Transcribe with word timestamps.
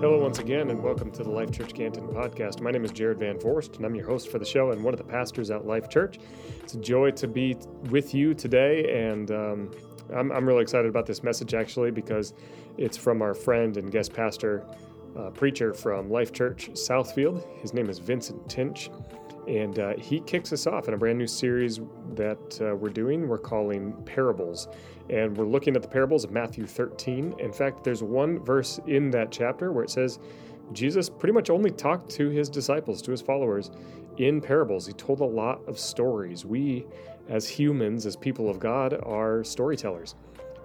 Hello, 0.00 0.18
once 0.18 0.38
again, 0.38 0.70
and 0.70 0.82
welcome 0.82 1.10
to 1.10 1.22
the 1.22 1.28
Life 1.28 1.50
Church 1.50 1.74
Canton 1.74 2.08
podcast. 2.08 2.62
My 2.62 2.70
name 2.70 2.86
is 2.86 2.90
Jared 2.90 3.18
Van 3.18 3.38
Forst, 3.38 3.76
and 3.76 3.84
I'm 3.84 3.94
your 3.94 4.06
host 4.06 4.30
for 4.30 4.38
the 4.38 4.46
show 4.46 4.70
and 4.70 4.82
one 4.82 4.94
of 4.94 4.98
the 4.98 5.04
pastors 5.04 5.50
at 5.50 5.66
Life 5.66 5.90
Church. 5.90 6.18
It's 6.62 6.72
a 6.72 6.78
joy 6.78 7.10
to 7.10 7.28
be 7.28 7.54
with 7.90 8.14
you 8.14 8.32
today, 8.32 9.10
and 9.10 9.30
um, 9.30 9.70
I'm, 10.16 10.32
I'm, 10.32 10.48
really 10.48 10.62
excited 10.62 10.88
about 10.88 11.04
this 11.04 11.22
message 11.22 11.52
actually 11.52 11.90
because 11.90 12.32
it's 12.78 12.96
from 12.96 13.20
our 13.20 13.34
friend 13.34 13.76
and 13.76 13.92
guest 13.92 14.14
pastor, 14.14 14.64
uh, 15.18 15.28
preacher 15.28 15.74
from 15.74 16.10
Life 16.10 16.32
Church 16.32 16.70
Southfield. 16.70 17.46
His 17.60 17.74
name 17.74 17.90
is 17.90 17.98
Vincent 17.98 18.48
Tinch, 18.48 18.88
and 19.48 19.78
uh, 19.78 19.94
he 19.96 20.20
kicks 20.20 20.52
us 20.52 20.66
off 20.66 20.88
in 20.88 20.94
a 20.94 20.96
brand 20.96 21.18
new 21.18 21.26
series 21.26 21.80
that 22.14 22.60
uh, 22.60 22.74
we're 22.74 22.90
doing. 22.90 23.28
We're 23.28 23.38
calling 23.38 23.92
Parables 24.04 24.68
and 25.10 25.36
we're 25.36 25.46
looking 25.46 25.74
at 25.74 25.82
the 25.82 25.88
parables 25.88 26.22
of 26.24 26.30
Matthew 26.30 26.66
13. 26.66 27.34
In 27.38 27.52
fact, 27.52 27.82
there's 27.82 28.02
one 28.02 28.38
verse 28.44 28.78
in 28.86 29.10
that 29.10 29.32
chapter 29.32 29.72
where 29.72 29.82
it 29.82 29.90
says 29.90 30.20
Jesus 30.72 31.10
pretty 31.10 31.32
much 31.32 31.50
only 31.50 31.70
talked 31.70 32.08
to 32.10 32.28
his 32.28 32.48
disciples, 32.48 33.02
to 33.02 33.10
his 33.10 33.20
followers, 33.20 33.72
in 34.18 34.40
parables. 34.40 34.86
He 34.86 34.92
told 34.92 35.20
a 35.20 35.24
lot 35.24 35.66
of 35.66 35.78
stories. 35.78 36.44
We, 36.44 36.86
as 37.28 37.48
humans, 37.48 38.06
as 38.06 38.14
people 38.14 38.48
of 38.48 38.60
God, 38.60 39.00
are 39.02 39.42
storytellers. 39.42 40.14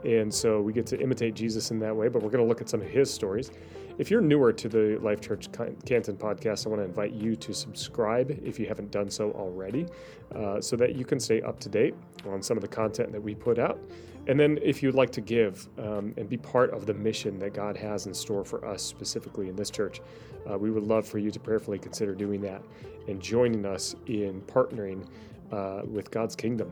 And 0.03 0.31
so 0.31 0.61
we 0.61 0.73
get 0.73 0.85
to 0.87 0.99
imitate 0.99 1.33
Jesus 1.33 1.71
in 1.71 1.79
that 1.79 1.95
way, 1.95 2.07
but 2.07 2.21
we're 2.21 2.29
going 2.29 2.43
to 2.43 2.47
look 2.47 2.61
at 2.61 2.69
some 2.69 2.81
of 2.81 2.87
his 2.87 3.11
stories. 3.11 3.49
If 3.97 4.11
you're 4.11 4.21
newer 4.21 4.51
to 4.51 4.67
the 4.67 4.99
Life 5.01 5.21
Church 5.21 5.47
Canton 5.85 6.17
podcast, 6.17 6.65
I 6.65 6.69
want 6.69 6.81
to 6.81 6.85
invite 6.85 7.13
you 7.13 7.37
to 7.37 7.53
subscribe 7.53 8.37
if 8.43 8.59
you 8.59 8.67
haven't 8.67 8.91
done 8.91 9.09
so 9.09 9.31
already, 9.31 9.85
uh, 10.35 10.59
so 10.59 10.75
that 10.75 10.95
you 10.95 11.05
can 11.05 11.17
stay 11.17 11.41
up 11.41 11.61
to 11.61 11.69
date 11.69 11.95
on 12.27 12.41
some 12.41 12.57
of 12.57 12.61
the 12.61 12.67
content 12.67 13.13
that 13.13 13.21
we 13.21 13.35
put 13.35 13.57
out. 13.57 13.79
And 14.27 14.37
then, 14.37 14.59
if 14.61 14.83
you'd 14.83 14.95
like 14.95 15.11
to 15.11 15.21
give 15.21 15.69
um, 15.77 16.13
and 16.17 16.27
be 16.27 16.35
part 16.35 16.71
of 16.71 16.85
the 16.85 16.93
mission 16.93 17.39
that 17.39 17.53
God 17.53 17.77
has 17.77 18.05
in 18.05 18.13
store 18.13 18.43
for 18.43 18.65
us 18.65 18.81
specifically 18.81 19.47
in 19.47 19.55
this 19.55 19.69
church, 19.69 20.01
uh, 20.49 20.57
we 20.57 20.71
would 20.71 20.83
love 20.83 21.07
for 21.07 21.19
you 21.19 21.31
to 21.31 21.39
prayerfully 21.39 21.79
consider 21.79 22.15
doing 22.15 22.41
that 22.41 22.63
and 23.07 23.21
joining 23.21 23.65
us 23.65 23.95
in 24.07 24.41
partnering 24.41 25.07
uh, 25.53 25.83
with 25.85 26.11
God's 26.11 26.35
kingdom 26.35 26.71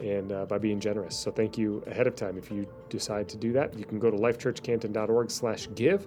and 0.00 0.32
uh, 0.32 0.46
by 0.46 0.58
being 0.58 0.80
generous. 0.80 1.16
So 1.16 1.30
thank 1.30 1.58
you 1.58 1.82
ahead 1.86 2.06
of 2.06 2.16
time 2.16 2.38
if 2.38 2.50
you 2.50 2.66
decide 2.88 3.28
to 3.30 3.36
do 3.36 3.52
that. 3.52 3.78
You 3.78 3.84
can 3.84 3.98
go 3.98 4.10
to 4.10 4.16
lifechurchcanton.org/give 4.16 6.06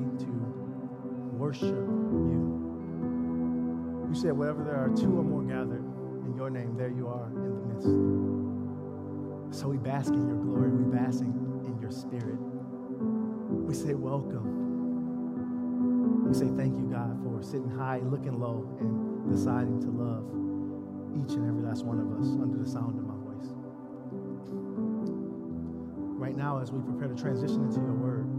said, 4.21 4.37
wherever 4.37 4.63
there 4.63 4.75
are 4.75 4.89
two 4.89 5.17
or 5.17 5.23
more 5.23 5.41
gathered 5.43 5.83
in 6.25 6.35
your 6.35 6.49
name, 6.49 6.75
there 6.77 6.89
you 6.89 7.07
are 7.07 7.27
in 7.27 7.43
the 7.43 7.49
midst. 7.73 9.59
So 9.59 9.67
we 9.67 9.77
bask 9.77 10.13
in 10.13 10.27
your 10.27 10.37
glory. 10.37 10.69
We 10.69 10.83
bask 10.95 11.21
in 11.21 11.77
your 11.81 11.91
spirit. 11.91 12.37
We 12.37 13.73
say, 13.73 13.95
welcome. 13.95 14.59
We 16.27 16.33
say, 16.33 16.47
thank 16.55 16.77
you, 16.77 16.85
God, 16.85 17.19
for 17.23 17.41
sitting 17.43 17.69
high, 17.69 17.99
looking 17.99 18.39
low, 18.39 18.65
and 18.79 19.29
deciding 19.29 19.81
to 19.81 19.89
love 19.89 20.23
each 21.17 21.35
and 21.35 21.47
every 21.49 21.63
last 21.63 21.83
one 21.83 21.99
of 21.99 22.11
us 22.19 22.27
under 22.41 22.57
the 22.57 22.69
sound 22.69 22.99
of 22.99 23.05
my 23.05 23.15
voice. 23.15 23.51
Right 26.17 26.37
now, 26.37 26.59
as 26.61 26.71
we 26.71 26.79
prepare 26.79 27.07
to 27.09 27.15
transition 27.15 27.63
into 27.65 27.81
your 27.81 27.93
word, 27.93 28.29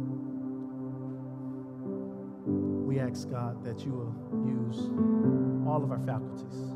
ask 3.03 3.31
God 3.31 3.65
that 3.65 3.85
you 3.85 3.93
will 3.93 4.15
use 4.47 4.91
all 5.67 5.83
of 5.83 5.91
our 5.91 6.01
faculties 6.01 6.73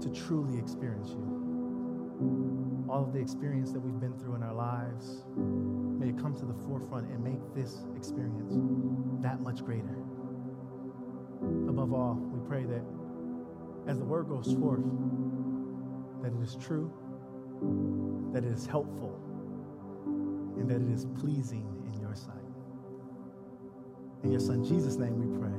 to 0.00 0.08
truly 0.10 0.58
experience 0.58 1.10
you. 1.10 2.86
All 2.88 3.02
of 3.04 3.12
the 3.12 3.18
experience 3.18 3.72
that 3.72 3.80
we've 3.80 4.00
been 4.00 4.16
through 4.18 4.36
in 4.36 4.42
our 4.42 4.54
lives, 4.54 5.24
may 5.36 6.10
it 6.10 6.18
come 6.18 6.34
to 6.36 6.46
the 6.46 6.54
forefront 6.54 7.08
and 7.08 7.22
make 7.22 7.40
this 7.54 7.84
experience 7.96 8.54
that 9.22 9.40
much 9.40 9.64
greater. 9.64 9.96
Above 11.68 11.92
all, 11.92 12.14
we 12.14 12.40
pray 12.48 12.64
that 12.64 12.82
as 13.86 13.98
the 13.98 14.04
word 14.04 14.28
goes 14.28 14.54
forth, 14.54 14.84
that 16.22 16.32
it 16.32 16.42
is 16.42 16.56
true, 16.56 16.92
that 18.32 18.44
it 18.44 18.52
is 18.52 18.66
helpful, 18.66 19.20
and 20.56 20.68
that 20.70 20.80
it 20.80 20.90
is 20.92 21.06
pleasing 21.18 21.66
in 21.92 22.00
your 22.00 22.14
sight. 22.14 22.37
In 24.22 24.32
your 24.32 24.40
son 24.40 24.64
Jesus' 24.64 24.96
name 24.96 25.18
we 25.18 25.38
pray. 25.38 25.52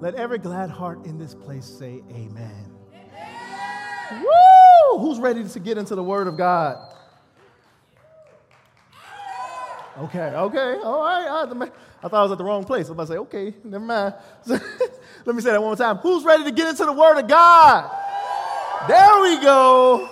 Let 0.00 0.14
every 0.16 0.38
glad 0.38 0.70
heart 0.70 1.04
in 1.06 1.18
this 1.18 1.34
place 1.34 1.64
say 1.64 2.02
amen. 2.10 2.72
amen. 2.92 4.24
Woo! 4.24 4.98
Who's 4.98 5.18
ready 5.18 5.46
to 5.46 5.60
get 5.60 5.78
into 5.78 5.94
the 5.94 6.02
word 6.02 6.26
of 6.26 6.36
God? 6.36 6.92
Okay, 9.98 10.18
okay, 10.20 10.78
all 10.82 11.02
right. 11.02 11.70
I 12.02 12.08
thought 12.08 12.18
I 12.18 12.22
was 12.22 12.32
at 12.32 12.38
the 12.38 12.44
wrong 12.44 12.64
place. 12.64 12.88
I'm 12.88 12.94
about 12.94 13.08
to 13.08 13.12
say, 13.12 13.18
okay, 13.18 13.54
never 13.62 13.84
mind. 13.84 14.14
Let 14.46 15.36
me 15.36 15.42
say 15.42 15.50
that 15.52 15.60
one 15.60 15.68
more 15.68 15.76
time. 15.76 15.98
Who's 15.98 16.24
ready 16.24 16.44
to 16.44 16.50
get 16.50 16.66
into 16.66 16.84
the 16.84 16.92
word 16.92 17.18
of 17.18 17.28
God? 17.28 17.90
There 18.88 19.20
we 19.20 19.40
go. 19.40 20.10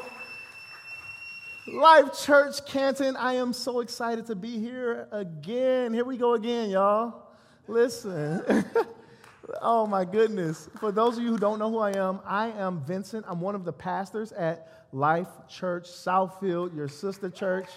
Life 1.66 2.20
Church 2.20 2.64
Canton, 2.66 3.16
I 3.16 3.34
am 3.34 3.52
so 3.52 3.80
excited 3.80 4.26
to 4.26 4.34
be 4.34 4.58
here 4.58 5.08
again. 5.10 5.94
Here 5.94 6.04
we 6.04 6.16
go 6.16 6.34
again, 6.34 6.70
y'all. 6.70 7.29
Listen. 7.68 8.64
Oh 9.60 9.86
my 9.86 10.04
goodness. 10.04 10.68
For 10.78 10.92
those 10.92 11.16
of 11.16 11.24
you 11.24 11.30
who 11.30 11.38
don't 11.38 11.58
know 11.58 11.70
who 11.70 11.78
I 11.78 11.90
am, 11.96 12.20
I 12.24 12.48
am 12.52 12.80
Vincent. 12.80 13.24
I'm 13.28 13.40
one 13.40 13.54
of 13.54 13.64
the 13.64 13.72
pastors 13.72 14.32
at 14.32 14.86
Life 14.92 15.28
Church 15.48 15.84
Southfield, 15.84 16.74
your 16.74 16.88
sister 16.88 17.30
church. 17.30 17.68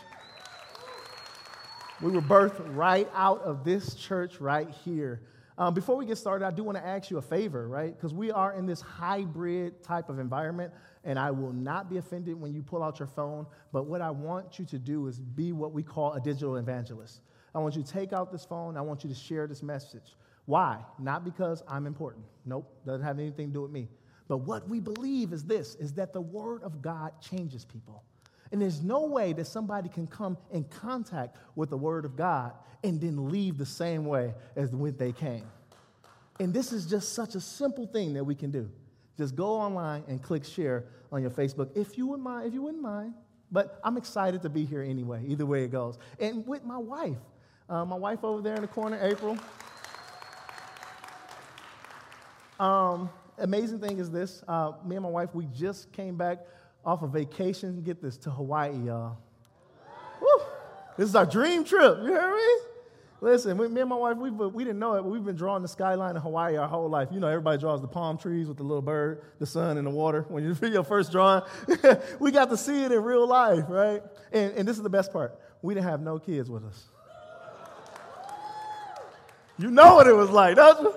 We 2.01 2.11
were 2.11 2.21
birthed 2.21 2.61
right 2.75 3.09
out 3.13 3.41
of 3.41 3.63
this 3.63 3.95
church 3.95 4.39
right 4.39 4.69
here. 4.83 5.21
Um, 5.57 5.73
before 5.73 5.95
we 5.95 6.05
get 6.05 6.17
started, 6.17 6.45
I 6.45 6.51
do 6.51 6.63
want 6.63 6.77
to 6.77 6.85
ask 6.85 7.11
you 7.11 7.17
a 7.17 7.21
favor, 7.21 7.67
right? 7.67 7.95
Because 7.95 8.13
we 8.13 8.31
are 8.31 8.53
in 8.53 8.65
this 8.65 8.81
hybrid 8.81 9.83
type 9.83 10.09
of 10.09 10.19
environment, 10.19 10.73
and 11.03 11.19
I 11.19 11.31
will 11.31 11.53
not 11.53 11.89
be 11.89 11.97
offended 11.97 12.39
when 12.39 12.53
you 12.53 12.63
pull 12.63 12.81
out 12.81 12.99
your 12.99 13.07
phone. 13.07 13.45
But 13.71 13.85
what 13.85 14.01
I 14.01 14.09
want 14.09 14.57
you 14.57 14.65
to 14.65 14.79
do 14.79 15.07
is 15.07 15.19
be 15.19 15.51
what 15.51 15.71
we 15.71 15.83
call 15.83 16.13
a 16.13 16.19
digital 16.19 16.55
evangelist. 16.55 17.21
I 17.55 17.59
want 17.59 17.75
you 17.75 17.83
to 17.83 17.91
take 17.91 18.13
out 18.13 18.31
this 18.31 18.45
phone, 18.45 18.77
I 18.77 18.81
want 18.81 19.03
you 19.03 19.09
to 19.09 19.15
share 19.15 19.47
this 19.47 19.61
message. 19.61 20.15
Why? 20.45 20.79
Not 20.99 21.23
because 21.23 21.63
I'm 21.67 21.85
important. 21.85 22.25
Nope, 22.45 22.69
doesn't 22.85 23.05
have 23.05 23.19
anything 23.19 23.47
to 23.47 23.53
do 23.53 23.61
with 23.61 23.71
me. 23.71 23.87
But 24.27 24.37
what 24.37 24.67
we 24.67 24.79
believe 24.79 25.33
is 25.33 25.43
this 25.43 25.75
is 25.75 25.93
that 25.93 26.13
the 26.13 26.21
word 26.21 26.63
of 26.63 26.81
God 26.81 27.11
changes 27.21 27.65
people. 27.65 28.03
And 28.51 28.61
there's 28.61 28.81
no 28.81 29.05
way 29.05 29.33
that 29.33 29.45
somebody 29.45 29.89
can 29.89 30.07
come 30.07 30.37
in 30.51 30.63
contact 30.65 31.37
with 31.55 31.69
the 31.69 31.77
word 31.77 32.05
of 32.05 32.15
God 32.15 32.53
and 32.83 32.99
then 32.99 33.29
leave 33.29 33.57
the 33.57 33.65
same 33.65 34.05
way 34.05 34.33
as 34.55 34.69
when 34.75 34.95
they 34.97 35.11
came. 35.11 35.45
And 36.39 36.53
this 36.53 36.71
is 36.71 36.85
just 36.85 37.13
such 37.13 37.35
a 37.35 37.41
simple 37.41 37.87
thing 37.87 38.13
that 38.13 38.23
we 38.23 38.35
can 38.35 38.51
do. 38.51 38.69
Just 39.17 39.35
go 39.35 39.55
online 39.55 40.03
and 40.07 40.21
click 40.21 40.43
share 40.43 40.85
on 41.11 41.21
your 41.21 41.31
Facebook 41.31 41.75
if 41.75 41.97
you 41.97 42.07
wouldn't 42.07 42.23
mind, 42.23 42.47
if 42.47 42.53
you 42.53 42.61
wouldn't 42.61 42.81
mind. 42.81 43.13
But 43.51 43.79
I'm 43.83 43.97
excited 43.97 44.41
to 44.41 44.49
be 44.49 44.65
here 44.65 44.81
anyway, 44.81 45.23
either 45.27 45.45
way 45.45 45.63
it 45.63 45.71
goes. 45.71 45.99
And 46.19 46.45
with 46.47 46.63
my 46.63 46.77
wife, 46.77 47.17
uh, 47.69 47.85
my 47.85 47.95
wife 47.95 48.23
over 48.23 48.41
there 48.41 48.55
in 48.55 48.61
the 48.61 48.67
corner, 48.67 48.99
April. 49.01 49.37
Um, 52.59 53.09
amazing 53.37 53.79
thing 53.79 53.99
is 53.99 54.09
this 54.11 54.43
uh, 54.47 54.73
me 54.85 54.95
and 54.95 55.03
my 55.03 55.09
wife, 55.09 55.29
we 55.33 55.45
just 55.47 55.91
came 55.91 56.15
back 56.15 56.39
off 56.85 57.01
a 57.01 57.07
vacation, 57.07 57.81
get 57.83 58.01
this, 58.01 58.17
to 58.17 58.29
Hawaii, 58.29 58.77
y'all. 58.85 59.17
Woo! 60.21 60.45
This 60.97 61.09
is 61.09 61.15
our 61.15 61.25
dream 61.25 61.63
trip, 61.63 61.97
you 62.01 62.07
hear 62.07 62.31
me? 62.31 62.69
Listen, 63.21 63.57
me 63.57 63.79
and 63.79 63.89
my 63.89 63.95
wife, 63.95 64.17
we, 64.17 64.29
we 64.29 64.65
didn't 64.65 64.79
know 64.79 64.95
it, 64.95 65.01
but 65.01 65.09
we've 65.09 65.23
been 65.23 65.37
drawing 65.37 65.61
the 65.61 65.67
skyline 65.69 66.17
of 66.17 66.23
Hawaii 66.23 66.57
our 66.57 66.67
whole 66.67 66.89
life. 66.89 67.07
You 67.09 67.21
know, 67.21 67.27
everybody 67.27 67.57
draws 67.57 67.79
the 67.79 67.87
palm 67.87 68.17
trees 68.17 68.49
with 68.49 68.57
the 68.57 68.63
little 68.63 68.81
bird, 68.81 69.21
the 69.39 69.45
sun, 69.45 69.77
and 69.77 69.87
the 69.87 69.91
water. 69.91 70.25
When 70.27 70.43
you 70.43 70.53
do 70.53 70.67
your 70.71 70.83
first 70.83 71.09
drawing, 71.09 71.41
we 72.19 72.31
got 72.31 72.49
to 72.49 72.57
see 72.57 72.83
it 72.83 72.91
in 72.91 73.01
real 73.01 73.25
life, 73.25 73.63
right? 73.69 74.03
And, 74.33 74.51
and 74.57 74.67
this 74.67 74.75
is 74.75 74.83
the 74.83 74.89
best 74.89 75.13
part 75.13 75.39
we 75.61 75.73
didn't 75.73 75.87
have 75.87 76.01
no 76.01 76.19
kids 76.19 76.49
with 76.49 76.65
us. 76.65 76.83
You 79.57 79.69
know 79.69 79.95
what 79.95 80.07
it 80.07 80.15
was 80.15 80.29
like, 80.29 80.55
don't 80.55 80.81
you? 80.81 80.95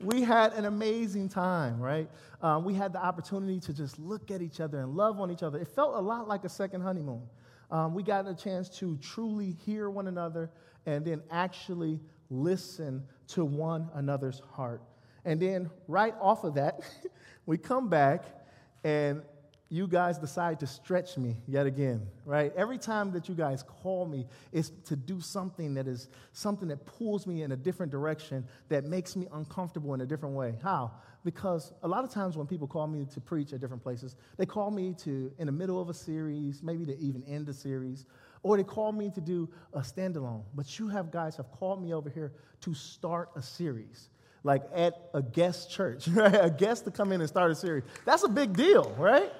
we 0.00 0.22
had 0.22 0.52
an 0.54 0.64
amazing 0.64 1.28
time, 1.28 1.80
right? 1.80 2.08
Um, 2.42 2.64
we 2.64 2.74
had 2.74 2.92
the 2.92 3.02
opportunity 3.02 3.60
to 3.60 3.72
just 3.72 3.98
look 3.98 4.30
at 4.30 4.42
each 4.42 4.60
other 4.60 4.80
and 4.80 4.94
love 4.94 5.20
on 5.20 5.30
each 5.30 5.42
other. 5.42 5.58
It 5.58 5.68
felt 5.68 5.94
a 5.94 6.00
lot 6.00 6.26
like 6.26 6.44
a 6.44 6.48
second 6.48 6.80
honeymoon. 6.82 7.22
Um, 7.70 7.94
we 7.94 8.02
got 8.02 8.26
a 8.26 8.34
chance 8.34 8.68
to 8.78 8.96
truly 8.96 9.56
hear 9.64 9.90
one 9.90 10.08
another 10.08 10.50
and 10.86 11.04
then 11.04 11.22
actually 11.30 12.00
listen 12.30 13.04
to 13.28 13.44
one 13.44 13.88
another's 13.94 14.40
heart. 14.52 14.82
And 15.24 15.40
then, 15.40 15.70
right 15.86 16.14
off 16.20 16.44
of 16.44 16.54
that, 16.54 16.80
we 17.46 17.58
come 17.58 17.88
back 17.88 18.24
and 18.84 19.22
you 19.70 19.86
guys 19.86 20.18
decide 20.18 20.60
to 20.60 20.66
stretch 20.66 21.18
me 21.18 21.36
yet 21.46 21.66
again, 21.66 22.06
right? 22.24 22.52
Every 22.56 22.78
time 22.78 23.12
that 23.12 23.28
you 23.28 23.34
guys 23.34 23.62
call 23.62 24.06
me, 24.06 24.26
it's 24.50 24.70
to 24.86 24.96
do 24.96 25.20
something 25.20 25.74
that 25.74 25.86
is 25.86 26.08
something 26.32 26.68
that 26.68 26.86
pulls 26.86 27.26
me 27.26 27.42
in 27.42 27.52
a 27.52 27.56
different 27.56 27.92
direction, 27.92 28.46
that 28.70 28.84
makes 28.84 29.14
me 29.14 29.26
uncomfortable 29.32 29.92
in 29.92 30.00
a 30.00 30.06
different 30.06 30.34
way. 30.34 30.54
How? 30.62 30.92
Because 31.22 31.74
a 31.82 31.88
lot 31.88 32.02
of 32.02 32.10
times 32.10 32.36
when 32.36 32.46
people 32.46 32.66
call 32.66 32.86
me 32.86 33.06
to 33.12 33.20
preach 33.20 33.52
at 33.52 33.60
different 33.60 33.82
places, 33.82 34.16
they 34.38 34.46
call 34.46 34.70
me 34.70 34.94
to, 35.00 35.30
in 35.38 35.46
the 35.46 35.52
middle 35.52 35.80
of 35.80 35.90
a 35.90 35.94
series, 35.94 36.62
maybe 36.62 36.86
to 36.86 36.98
even 36.98 37.22
end 37.24 37.48
a 37.50 37.52
series, 37.52 38.06
or 38.42 38.56
they 38.56 38.64
call 38.64 38.92
me 38.92 39.10
to 39.10 39.20
do 39.20 39.50
a 39.74 39.80
standalone. 39.80 40.44
But 40.54 40.78
you 40.78 40.88
have 40.88 41.10
guys 41.10 41.36
have 41.36 41.50
called 41.52 41.82
me 41.82 41.92
over 41.92 42.08
here 42.08 42.32
to 42.62 42.72
start 42.72 43.30
a 43.36 43.42
series 43.42 44.08
like 44.44 44.62
at 44.72 44.94
a 45.12 45.20
guest 45.20 45.70
church, 45.70 46.08
right? 46.14 46.32
A 46.32 46.48
guest 46.48 46.84
to 46.84 46.90
come 46.90 47.12
in 47.12 47.20
and 47.20 47.28
start 47.28 47.50
a 47.50 47.54
series. 47.54 47.84
That's 48.06 48.22
a 48.22 48.28
big 48.28 48.56
deal, 48.56 48.94
right? 48.96 49.30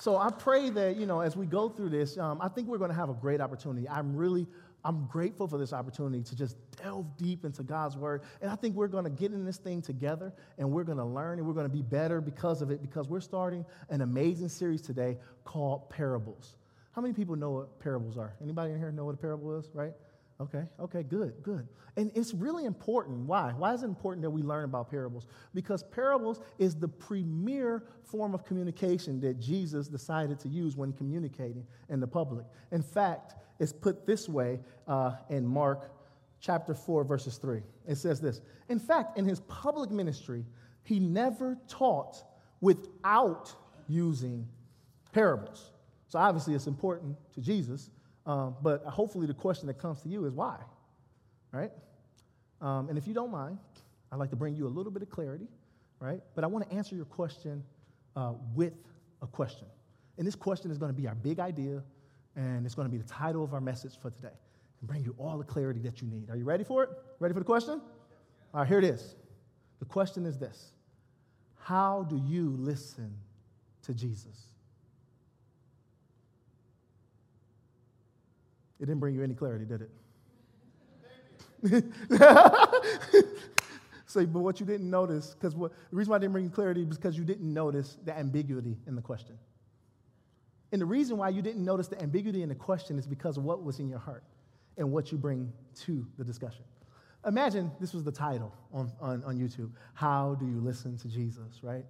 So 0.00 0.16
I 0.16 0.30
pray 0.30 0.70
that, 0.70 0.96
you 0.96 1.04
know, 1.04 1.20
as 1.20 1.36
we 1.36 1.44
go 1.44 1.68
through 1.68 1.90
this, 1.90 2.16
um, 2.16 2.38
I 2.40 2.48
think 2.48 2.68
we're 2.68 2.78
going 2.78 2.88
to 2.88 2.96
have 2.96 3.10
a 3.10 3.14
great 3.14 3.38
opportunity. 3.38 3.86
I'm 3.86 4.16
really, 4.16 4.46
I'm 4.82 5.04
grateful 5.04 5.46
for 5.46 5.58
this 5.58 5.74
opportunity 5.74 6.22
to 6.22 6.34
just 6.34 6.56
delve 6.82 7.18
deep 7.18 7.44
into 7.44 7.62
God's 7.62 7.98
word. 7.98 8.22
And 8.40 8.50
I 8.50 8.56
think 8.56 8.76
we're 8.76 8.88
going 8.88 9.04
to 9.04 9.10
get 9.10 9.32
in 9.32 9.44
this 9.44 9.58
thing 9.58 9.82
together 9.82 10.32
and 10.56 10.70
we're 10.70 10.84
going 10.84 10.96
to 10.96 11.04
learn 11.04 11.38
and 11.38 11.46
we're 11.46 11.52
going 11.52 11.68
to 11.68 11.72
be 11.72 11.82
better 11.82 12.22
because 12.22 12.62
of 12.62 12.70
it 12.70 12.80
because 12.80 13.08
we're 13.08 13.20
starting 13.20 13.62
an 13.90 14.00
amazing 14.00 14.48
series 14.48 14.80
today 14.80 15.18
called 15.44 15.90
Parables. 15.90 16.56
How 16.92 17.02
many 17.02 17.12
people 17.12 17.36
know 17.36 17.50
what 17.50 17.78
parables 17.78 18.16
are? 18.16 18.32
Anybody 18.42 18.72
in 18.72 18.78
here 18.78 18.90
know 18.90 19.04
what 19.04 19.14
a 19.14 19.18
parable 19.18 19.58
is, 19.58 19.68
right? 19.74 19.92
Okay, 20.40 20.64
okay, 20.80 21.02
good, 21.02 21.34
good. 21.42 21.68
And 21.96 22.10
it's 22.14 22.32
really 22.32 22.64
important. 22.64 23.26
Why? 23.26 23.52
Why 23.52 23.74
is 23.74 23.82
it 23.82 23.86
important 23.86 24.22
that 24.22 24.30
we 24.30 24.42
learn 24.42 24.64
about 24.64 24.90
parables? 24.90 25.26
Because 25.52 25.82
parables 25.82 26.40
is 26.58 26.74
the 26.74 26.88
premier 26.88 27.84
form 28.04 28.32
of 28.32 28.44
communication 28.44 29.20
that 29.20 29.38
Jesus 29.38 29.86
decided 29.86 30.40
to 30.40 30.48
use 30.48 30.76
when 30.76 30.94
communicating 30.94 31.66
in 31.90 32.00
the 32.00 32.06
public. 32.06 32.46
In 32.72 32.82
fact, 32.82 33.34
it's 33.58 33.72
put 33.72 34.06
this 34.06 34.30
way 34.30 34.60
uh, 34.88 35.12
in 35.28 35.46
Mark 35.46 35.92
chapter 36.40 36.72
4, 36.72 37.04
verses 37.04 37.36
3. 37.36 37.60
It 37.86 37.96
says 37.96 38.18
this 38.18 38.40
In 38.70 38.78
fact, 38.78 39.18
in 39.18 39.26
his 39.26 39.40
public 39.40 39.90
ministry, 39.90 40.46
he 40.84 40.98
never 41.00 41.58
taught 41.68 42.24
without 42.62 43.54
using 43.88 44.48
parables. 45.12 45.72
So 46.08 46.18
obviously, 46.18 46.54
it's 46.54 46.66
important 46.66 47.16
to 47.34 47.42
Jesus 47.42 47.90
um, 48.26 48.56
but 48.62 48.84
hopefully, 48.84 49.26
the 49.26 49.34
question 49.34 49.66
that 49.68 49.78
comes 49.78 50.02
to 50.02 50.08
you 50.08 50.24
is 50.26 50.34
why, 50.34 50.56
right? 51.52 51.70
Um, 52.60 52.88
and 52.88 52.98
if 52.98 53.06
you 53.06 53.14
don't 53.14 53.30
mind, 53.30 53.58
I'd 54.12 54.18
like 54.18 54.30
to 54.30 54.36
bring 54.36 54.54
you 54.54 54.66
a 54.66 54.68
little 54.68 54.92
bit 54.92 55.02
of 55.02 55.10
clarity, 55.10 55.48
right? 56.00 56.20
But 56.34 56.44
I 56.44 56.46
want 56.46 56.68
to 56.68 56.74
answer 56.74 56.94
your 56.94 57.06
question 57.06 57.62
uh, 58.16 58.34
with 58.54 58.74
a 59.22 59.26
question. 59.26 59.66
And 60.18 60.26
this 60.26 60.34
question 60.34 60.70
is 60.70 60.78
going 60.78 60.94
to 60.94 61.00
be 61.00 61.08
our 61.08 61.14
big 61.14 61.38
idea, 61.38 61.82
and 62.36 62.66
it's 62.66 62.74
going 62.74 62.86
to 62.86 62.92
be 62.92 62.98
the 62.98 63.08
title 63.08 63.42
of 63.42 63.54
our 63.54 63.60
message 63.60 63.94
for 64.00 64.10
today 64.10 64.34
and 64.80 64.88
bring 64.88 65.02
you 65.02 65.14
all 65.18 65.38
the 65.38 65.44
clarity 65.44 65.80
that 65.80 66.02
you 66.02 66.08
need. 66.08 66.28
Are 66.30 66.36
you 66.36 66.44
ready 66.44 66.64
for 66.64 66.82
it? 66.84 66.90
Ready 67.18 67.32
for 67.32 67.40
the 67.40 67.46
question? 67.46 67.80
All 68.52 68.60
right, 68.60 68.68
here 68.68 68.78
it 68.78 68.84
is. 68.84 69.14
The 69.78 69.86
question 69.86 70.26
is 70.26 70.38
this 70.38 70.72
How 71.56 72.04
do 72.08 72.16
you 72.16 72.54
listen 72.58 73.14
to 73.82 73.94
Jesus? 73.94 74.49
It 78.80 78.86
didn't 78.86 79.00
bring 79.00 79.14
you 79.14 79.22
any 79.22 79.34
clarity, 79.34 79.64
did 79.64 79.82
it? 79.82 79.90
Say, 84.06 84.24
but 84.24 84.40
what 84.40 84.58
you 84.58 84.66
didn't 84.66 84.90
notice, 84.90 85.34
because 85.34 85.54
the 85.54 85.70
reason 85.92 86.10
why 86.10 86.16
I 86.16 86.18
didn't 86.18 86.32
bring 86.32 86.44
you 86.44 86.50
clarity 86.50 86.82
is 86.82 86.96
because 86.96 87.16
you 87.16 87.24
didn't 87.24 87.52
notice 87.52 87.98
the 88.04 88.16
ambiguity 88.16 88.76
in 88.86 88.96
the 88.96 89.02
question. 89.02 89.38
And 90.72 90.80
the 90.80 90.86
reason 90.86 91.16
why 91.16 91.28
you 91.28 91.42
didn't 91.42 91.64
notice 91.64 91.88
the 91.88 92.00
ambiguity 92.00 92.42
in 92.42 92.48
the 92.48 92.54
question 92.54 92.98
is 92.98 93.06
because 93.06 93.36
of 93.36 93.44
what 93.44 93.62
was 93.62 93.78
in 93.78 93.88
your 93.88 93.98
heart 93.98 94.24
and 94.76 94.90
what 94.90 95.12
you 95.12 95.18
bring 95.18 95.52
to 95.82 96.06
the 96.16 96.24
discussion. 96.24 96.64
Imagine 97.26 97.70
this 97.80 97.92
was 97.92 98.02
the 98.02 98.12
title 98.12 98.54
on, 98.72 98.90
on, 99.00 99.22
on 99.24 99.36
YouTube 99.36 99.70
How 99.94 100.36
Do 100.36 100.46
You 100.46 100.60
Listen 100.60 100.96
to 100.98 101.08
Jesus, 101.08 101.62
right? 101.62 101.84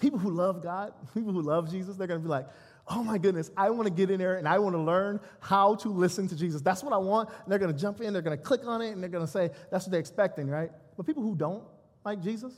People 0.00 0.18
who 0.18 0.30
love 0.30 0.62
God, 0.62 0.92
people 1.14 1.32
who 1.32 1.42
love 1.42 1.70
Jesus, 1.70 1.96
they're 1.96 2.06
to 2.06 2.18
be 2.18 2.28
like, 2.28 2.46
oh 2.90 3.02
my 3.02 3.18
goodness, 3.18 3.50
I 3.56 3.70
want 3.70 3.86
to 3.86 3.92
get 3.92 4.10
in 4.10 4.18
there 4.18 4.36
and 4.36 4.48
I 4.48 4.58
want 4.58 4.74
to 4.74 4.80
learn 4.80 5.20
how 5.40 5.74
to 5.76 5.88
listen 5.88 6.28
to 6.28 6.36
Jesus. 6.36 6.62
That's 6.62 6.82
what 6.82 6.92
I 6.92 6.96
want. 6.96 7.28
And 7.28 7.50
they're 7.50 7.58
going 7.58 7.72
to 7.72 7.78
jump 7.78 8.00
in, 8.00 8.12
they're 8.12 8.22
going 8.22 8.36
to 8.36 8.42
click 8.42 8.66
on 8.66 8.82
it, 8.82 8.90
and 8.90 9.02
they're 9.02 9.10
going 9.10 9.24
to 9.24 9.30
say, 9.30 9.50
that's 9.70 9.86
what 9.86 9.92
they're 9.92 10.00
expecting, 10.00 10.48
right? 10.48 10.70
But 10.96 11.06
people 11.06 11.22
who 11.22 11.34
don't 11.34 11.64
like 12.04 12.22
Jesus, 12.22 12.52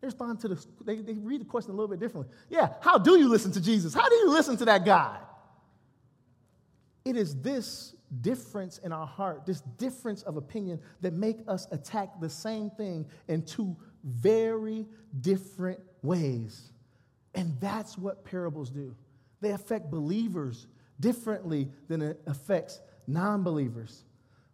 they 0.00 0.06
respond 0.06 0.40
to 0.40 0.48
the, 0.48 0.66
they, 0.84 0.96
they 0.96 1.14
read 1.14 1.40
the 1.40 1.44
question 1.44 1.72
a 1.72 1.74
little 1.74 1.88
bit 1.88 2.00
differently. 2.00 2.34
Yeah, 2.48 2.74
how 2.80 2.98
do 2.98 3.18
you 3.18 3.28
listen 3.28 3.52
to 3.52 3.60
Jesus? 3.60 3.94
How 3.94 4.08
do 4.08 4.14
you 4.14 4.30
listen 4.30 4.56
to 4.58 4.64
that 4.66 4.84
guy? 4.84 5.18
It 7.04 7.16
is 7.16 7.40
this 7.40 7.94
difference 8.20 8.78
in 8.78 8.92
our 8.92 9.06
heart, 9.06 9.44
this 9.44 9.60
difference 9.78 10.22
of 10.22 10.36
opinion 10.36 10.80
that 11.00 11.12
make 11.12 11.38
us 11.48 11.66
attack 11.70 12.20
the 12.20 12.30
same 12.30 12.70
thing 12.70 13.06
in 13.28 13.42
two 13.42 13.76
very 14.02 14.86
different 15.20 15.80
ways. 16.02 16.72
And 17.34 17.58
that's 17.60 17.98
what 17.98 18.24
parables 18.24 18.70
do. 18.70 18.94
They 19.44 19.50
affect 19.50 19.90
believers 19.90 20.66
differently 20.98 21.68
than 21.88 22.00
it 22.00 22.18
affects 22.26 22.80
non 23.06 23.42
believers. 23.42 24.04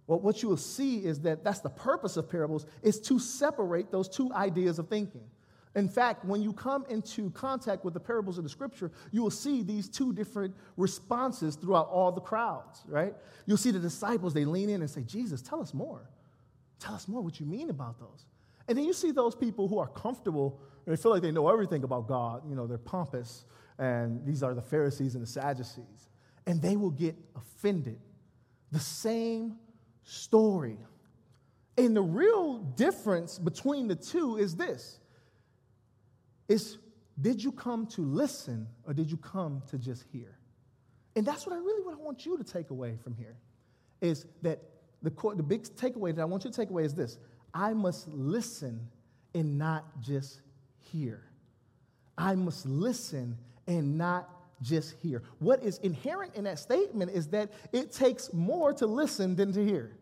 Well, 0.09 0.19
what 0.19 0.43
you 0.43 0.49
will 0.49 0.57
see 0.57 1.05
is 1.05 1.21
that 1.21 1.45
that's 1.45 1.61
the 1.61 1.71
purpose 1.71 2.17
of 2.17 2.29
parables 2.29 2.67
is 2.83 2.99
to 3.03 3.21
separate 3.21 3.93
those 3.93 4.09
two 4.09 4.33
ideas 4.33 4.81
of 4.81 4.89
thinking. 4.89 5.23
In 5.77 5.89
fact, 5.89 6.25
when 6.25 6.43
you 6.43 6.53
come 6.53 6.85
into 6.89 7.31
contact 7.31 7.85
with 7.85 7.95
the 7.95 8.01
parables 8.01 8.37
of 8.37 8.43
the 8.43 8.51
scripture, 8.51 8.91
you 9.13 9.23
will 9.23 9.31
see 9.31 9.63
these 9.63 9.89
two 9.89 10.13
different 10.13 10.57
responses 10.77 11.55
throughout 11.55 11.87
all 11.87 12.11
the 12.11 12.21
crowds, 12.21 12.83
right? 12.89 13.15
You'll 13.47 13.59
see 13.59 13.71
the 13.71 13.79
disciples, 13.79 14.35
they 14.35 14.45
lean 14.45 14.69
in 14.69 14.81
and 14.81 14.91
say, 14.91 15.03
Jesus, 15.03 15.41
tell 15.41 15.61
us 15.63 15.73
more. 15.73 16.11
Tell 16.81 16.97
us 16.97 17.07
more 17.07 17.21
what 17.21 17.39
you 17.39 17.47
mean 17.47 17.71
about 17.71 18.01
those. 18.01 18.27
And 18.67 18.77
then 18.77 18.85
you 18.85 18.93
see 18.93 19.13
those 19.13 19.37
people 19.37 19.69
who 19.69 19.79
are 19.79 19.87
comfortable 19.87 20.61
and 20.85 20.97
they 20.97 21.01
feel 21.01 21.13
like 21.13 21.23
they 21.23 21.31
know 21.31 21.49
everything 21.49 21.85
about 21.85 22.09
God. 22.09 22.43
You 22.49 22.57
know, 22.57 22.67
they're 22.67 22.79
pompous 22.79 23.45
and 23.81 24.27
these 24.27 24.43
are 24.43 24.53
the 24.53 24.63
Pharisees 24.63 25.15
and 25.15 25.23
the 25.23 25.27
Sadducees, 25.27 26.09
and 26.47 26.61
they 26.61 26.77
will 26.77 26.91
get 26.91 27.17
offended. 27.35 27.99
The 28.71 28.79
same 28.79 29.57
story. 30.05 30.77
And 31.79 31.97
the 31.97 32.03
real 32.03 32.59
difference 32.59 33.39
between 33.39 33.89
the 33.89 33.97
two 33.97 34.37
is 34.37 34.55
this 34.55 35.01
is 36.47 36.79
did 37.21 37.43
you 37.43 37.53
come 37.53 37.87
to 37.87 38.03
listen 38.03 38.67
or 38.87 38.93
did 38.93 39.11
you 39.11 39.17
come 39.17 39.63
to 39.69 39.79
just 39.79 40.05
hear? 40.13 40.39
And 41.17 41.25
that's 41.25 41.47
what 41.47 41.55
I 41.55 41.59
really 41.59 41.83
what 41.83 41.95
I 41.95 42.03
want 42.03 42.27
you 42.27 42.37
to 42.37 42.45
take 42.45 42.71
away 42.71 42.99
from 43.03 43.15
here 43.15 43.37
is 44.03 44.27
that 44.43 44.61
the, 45.03 45.11
the 45.37 45.43
big 45.43 45.63
takeaway 45.63 46.15
that 46.15 46.21
I 46.21 46.27
want 46.27 46.45
you 46.45 46.51
to 46.51 46.57
take 46.57 46.69
away 46.69 46.85
is 46.85 46.95
this 46.95 47.19
I 47.55 47.73
must 47.73 48.09
listen 48.09 48.89
and 49.35 49.59
not 49.59 50.03
just 50.03 50.43
hear. 50.93 51.23
I 52.19 52.35
must 52.35 52.67
listen 52.67 53.39
and 53.71 53.97
not 53.97 54.29
just 54.61 54.95
hear. 55.01 55.23
What 55.39 55.63
is 55.63 55.79
inherent 55.79 56.35
in 56.35 56.45
that 56.45 56.59
statement 56.59 57.13
is 57.13 57.29
that 57.29 57.51
it 57.73 57.93
takes 57.93 58.33
more 58.33 58.73
to 58.75 58.87
listen 58.87 59.37
than 59.37 59.53
to 59.53 59.65
hear. 59.65 59.97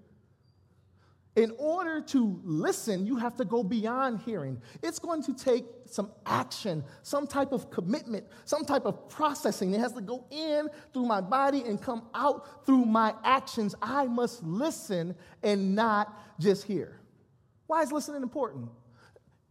In 1.37 1.52
order 1.56 2.00
to 2.00 2.40
listen, 2.42 3.06
you 3.06 3.14
have 3.16 3.37
to 3.37 3.44
go 3.44 3.62
beyond 3.62 4.20
hearing. 4.22 4.60
It's 4.82 4.98
going 4.98 5.22
to 5.25 5.34
take 5.34 5.64
some 5.84 6.10
action, 6.26 6.82
some 7.02 7.28
type 7.28 7.52
of 7.52 7.70
commitment, 7.70 8.26
some 8.44 8.64
type 8.64 8.87
of 8.87 9.08
processing. 9.08 9.72
It 9.72 9.78
has 9.78 9.92
to 9.92 10.00
go 10.00 10.25
in 10.32 10.68
through 10.92 11.04
my 11.04 11.20
body 11.20 11.62
and 11.64 11.80
come 11.80 12.08
out 12.14 12.66
through 12.66 12.87
my 12.87 13.14
actions. 13.22 13.76
I 13.80 14.06
must 14.06 14.42
listen 14.42 15.14
and 15.44 15.76
not 15.76 16.12
just 16.40 16.64
hear. 16.64 17.00
Why 17.68 17.82
is 17.82 17.92
listening 17.92 18.22
important? 18.22 18.70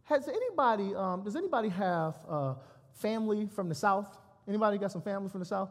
Has 0.02 0.28
anybody, 0.28 0.94
um, 0.94 1.22
does 1.22 1.36
anybody 1.36 1.70
have 1.70 2.16
uh, 2.28 2.54
family 3.00 3.48
from 3.54 3.68
the 3.68 3.74
South? 3.74 4.18
Anybody 4.46 4.78
got 4.78 4.92
some 4.92 5.02
family 5.02 5.28
from 5.28 5.40
the 5.40 5.46
South? 5.46 5.70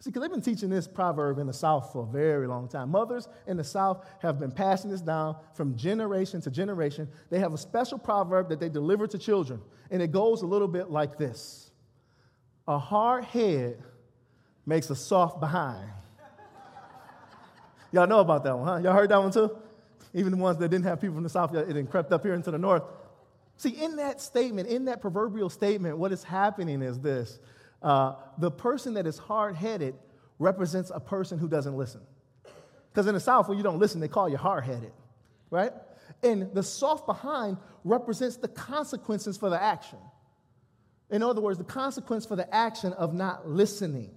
See, 0.00 0.10
because 0.10 0.22
they've 0.22 0.30
been 0.30 0.42
teaching 0.42 0.68
this 0.68 0.86
proverb 0.86 1.38
in 1.38 1.46
the 1.46 1.52
South 1.52 1.92
for 1.92 2.02
a 2.02 2.06
very 2.06 2.46
long 2.46 2.68
time. 2.68 2.90
Mothers 2.90 3.28
in 3.46 3.56
the 3.56 3.64
South 3.64 4.06
have 4.20 4.38
been 4.38 4.50
passing 4.50 4.90
this 4.90 5.00
down 5.00 5.36
from 5.54 5.76
generation 5.76 6.40
to 6.42 6.50
generation. 6.50 7.08
They 7.30 7.38
have 7.38 7.54
a 7.54 7.58
special 7.58 7.98
proverb 7.98 8.48
that 8.50 8.60
they 8.60 8.68
deliver 8.68 9.06
to 9.06 9.18
children, 9.18 9.62
and 9.90 10.02
it 10.02 10.12
goes 10.12 10.42
a 10.42 10.46
little 10.46 10.68
bit 10.68 10.90
like 10.90 11.16
this 11.16 11.70
A 12.68 12.78
hard 12.78 13.24
head 13.24 13.82
makes 14.66 14.90
a 14.90 14.96
soft 14.96 15.40
behind. 15.40 15.88
Y'all 17.92 18.06
know 18.06 18.20
about 18.20 18.42
that 18.44 18.58
one, 18.58 18.66
huh? 18.66 18.76
Y'all 18.82 18.92
heard 18.92 19.08
that 19.10 19.22
one 19.22 19.30
too? 19.30 19.56
Even 20.12 20.32
the 20.32 20.38
ones 20.38 20.58
that 20.58 20.68
didn't 20.68 20.84
have 20.84 21.00
people 21.00 21.14
from 21.14 21.22
the 21.22 21.28
South, 21.28 21.54
it 21.54 21.74
had 21.74 21.90
crept 21.90 22.12
up 22.12 22.22
here 22.22 22.34
into 22.34 22.50
the 22.50 22.58
North. 22.58 22.82
See, 23.56 23.70
in 23.70 23.96
that 23.96 24.20
statement, 24.20 24.68
in 24.68 24.86
that 24.86 25.00
proverbial 25.00 25.48
statement, 25.48 25.98
what 25.98 26.12
is 26.12 26.24
happening 26.24 26.82
is 26.82 26.98
this 26.98 27.38
uh, 27.82 28.14
the 28.38 28.50
person 28.50 28.94
that 28.94 29.06
is 29.06 29.18
hard 29.18 29.54
headed 29.56 29.94
represents 30.38 30.90
a 30.92 31.00
person 31.00 31.38
who 31.38 31.48
doesn't 31.48 31.76
listen. 31.76 32.00
Because 32.90 33.06
in 33.06 33.14
the 33.14 33.20
South, 33.20 33.48
when 33.48 33.58
you 33.58 33.64
don't 33.64 33.78
listen, 33.78 34.00
they 34.00 34.08
call 34.08 34.28
you 34.28 34.36
hard 34.36 34.64
headed, 34.64 34.92
right? 35.50 35.72
And 36.22 36.52
the 36.54 36.62
soft 36.62 37.06
behind 37.06 37.58
represents 37.84 38.36
the 38.36 38.48
consequences 38.48 39.36
for 39.36 39.50
the 39.50 39.62
action. 39.62 39.98
In 41.10 41.22
other 41.22 41.40
words, 41.40 41.58
the 41.58 41.64
consequence 41.64 42.24
for 42.24 42.36
the 42.36 42.52
action 42.54 42.92
of 42.94 43.14
not 43.14 43.48
listening. 43.48 44.10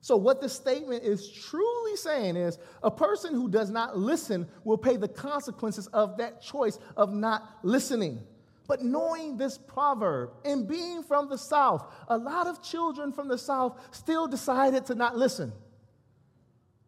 So, 0.00 0.16
what 0.16 0.42
this 0.42 0.52
statement 0.52 1.02
is 1.02 1.30
truly 1.30 1.96
saying 1.96 2.36
is 2.36 2.58
a 2.82 2.90
person 2.90 3.32
who 3.32 3.48
does 3.48 3.70
not 3.70 3.96
listen 3.96 4.46
will 4.62 4.76
pay 4.76 4.96
the 4.96 5.08
consequences 5.08 5.86
of 5.88 6.18
that 6.18 6.42
choice 6.42 6.78
of 6.96 7.12
not 7.14 7.48
listening. 7.62 8.20
But 8.66 8.82
knowing 8.82 9.36
this 9.36 9.58
proverb 9.58 10.30
and 10.44 10.66
being 10.66 11.02
from 11.02 11.28
the 11.28 11.36
South, 11.36 11.92
a 12.08 12.16
lot 12.16 12.46
of 12.46 12.62
children 12.62 13.12
from 13.12 13.28
the 13.28 13.36
South 13.36 13.78
still 13.94 14.26
decided 14.26 14.86
to 14.86 14.94
not 14.94 15.16
listen. 15.16 15.52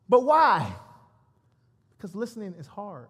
But 0.08 0.24
why? 0.24 0.72
Because 1.96 2.14
listening 2.14 2.54
is 2.58 2.66
hard. 2.66 3.08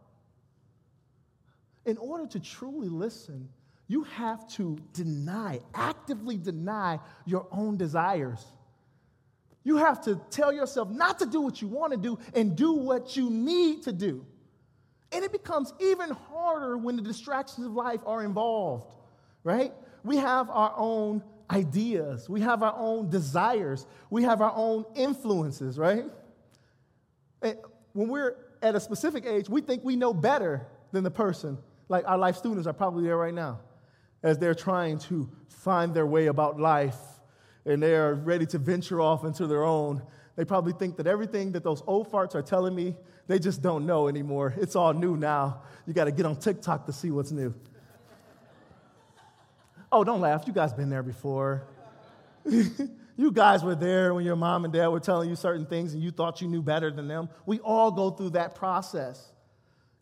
In 1.85 1.97
order 1.99 2.27
to 2.27 2.41
truly 2.41 2.89
listen, 2.89 3.49
you 3.87 4.03
have 4.03 4.49
to 4.55 4.79
deny, 4.93 5.61
actively 5.75 6.37
deny 6.37 6.99
your 7.25 7.47
own 7.53 7.77
desires. 7.77 8.45
You 9.63 9.77
have 9.77 10.03
to 10.05 10.21
tell 10.31 10.53
yourself 10.53 10.91
not 10.91 11.21
to 11.21 11.27
do 11.27 11.41
what 11.41 11.63
you 11.63 11.69
want 11.69 11.93
to 11.93 11.99
do 11.99 12.19
and 12.35 12.57
do 12.57 12.73
what 12.73 13.17
you 13.17 13.31
need 13.31 13.85
to 13.85 13.93
do. 13.93 14.27
And 15.13 15.25
it 15.25 15.33
becomes 15.33 15.73
even 15.81 16.11
harder 16.11 16.77
when 16.77 16.97
the 16.97 17.03
distractions 17.03 17.67
of 17.67 17.73
life 17.73 18.01
are 18.07 18.25
involved, 18.25 18.93
right? 19.45 19.73
We 20.05 20.17
have 20.17 20.51
our 20.51 20.75
own 20.77 21.23
ideas, 21.51 22.29
we 22.29 22.41
have 22.41 22.63
our 22.63 22.75
own 22.77 23.09
desires, 23.09 23.87
we 24.11 24.25
have 24.25 24.41
our 24.41 24.53
own 24.55 24.85
influences, 24.97 25.79
right? 25.79 26.05
And 27.43 27.57
when 27.93 28.09
we're 28.09 28.37
at 28.63 28.75
a 28.75 28.81
specific 28.81 29.25
age, 29.27 29.49
we 29.49 29.61
think 29.61 29.85
we 29.85 29.97
know 29.97 30.13
better 30.13 30.67
than 30.93 31.05
the 31.05 31.11
person. 31.11 31.59
Like 31.89 32.05
our 32.07 32.19
life 32.19 32.37
students 32.37 32.67
are 32.67 32.73
probably 32.73 33.05
there 33.05 33.17
right 33.17 33.35
now 33.35 33.61
as 34.23 34.39
they're 34.39 34.55
trying 34.55 34.99
to 34.99 35.31
find 35.49 35.95
their 35.95 36.07
way 36.07 36.27
about 36.27 36.59
life 36.59 36.97
and 37.65 37.83
they 37.83 37.95
are 37.95 38.15
ready 38.15 38.47
to 38.47 38.59
venture 38.59 39.01
off 39.01 39.25
into 39.25 39.47
their 39.47 39.65
own. 39.65 40.03
They 40.37 40.45
probably 40.45 40.73
think 40.73 40.97
that 40.97 41.07
everything 41.07 41.53
that 41.53 41.65
those 41.65 41.83
old 41.87 42.11
farts 42.11 42.35
are 42.35 42.43
telling 42.43 42.75
me, 42.75 42.97
they 43.26 43.38
just 43.38 43.62
don't 43.62 43.87
know 43.87 44.09
anymore. 44.09 44.54
It's 44.56 44.76
all 44.76 44.92
new 44.92 45.16
now. 45.16 45.62
You 45.87 45.92
got 45.92 46.04
to 46.04 46.12
get 46.12 46.26
on 46.26 46.37
TikTok 46.37 46.87
to 46.87 46.92
see 46.92 47.11
what's 47.11 47.33
new. 47.33 47.54
oh, 49.90 50.04
don't 50.04 50.21
laugh. 50.21 50.45
You 50.47 50.52
guys 50.52 50.73
been 50.73 50.90
there 50.90 51.02
before. 51.02 51.66
you 52.45 53.33
guys 53.33 53.64
were 53.64 53.75
there 53.75 54.14
when 54.14 54.25
your 54.25 54.37
mom 54.37 54.64
and 54.64 54.73
dad 54.73 54.88
were 54.88 55.00
telling 55.00 55.28
you 55.28 55.37
certain 55.37 55.66
things 55.66 55.95
and 55.95 56.02
you 56.02 56.11
thought 56.11 56.40
you 56.40 56.49
knew 56.49 56.62
better 56.62 56.90
than 56.90 57.09
them. 57.09 57.28
We 57.47 57.59
all 57.61 57.90
go 57.90 58.11
through 58.11 58.30
that 58.30 58.54
process. 58.54 59.33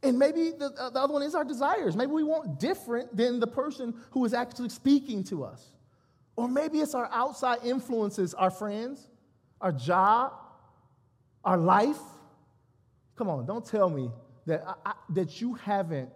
And 0.03 0.19
maybe 0.19 0.51
the, 0.51 0.67
uh, 0.79 0.91
the 0.91 1.01
other 1.01 1.15
one 1.15 1.23
is 1.23 1.35
our 1.35 1.45
desires. 1.45 1.97
Maybe 1.97 2.13
we 2.13 2.25
want 2.25 2.61
different 2.61 3.17
than 3.17 3.41
the 3.41 3.47
person 3.47 3.95
who 4.11 4.25
is 4.27 4.35
actually 4.35 4.69
speaking 4.69 5.25
to 5.25 5.45
us. 5.45 5.73
Or 6.37 6.47
maybe 6.47 6.81
it's 6.81 6.95
our 6.95 7.09
outside 7.11 7.59
influences, 7.65 8.35
our 8.35 8.51
friends, 8.51 9.09
our 9.61 9.73
job, 9.73 10.33
our 11.43 11.57
life. 11.57 11.99
Come 13.17 13.29
on, 13.29 13.47
don't 13.47 13.65
tell 13.65 13.89
me 13.89 14.11
that, 14.47 14.65
I, 14.67 14.91
I, 14.91 14.95
that 15.11 15.41
you 15.41 15.55
haven't 15.55 16.11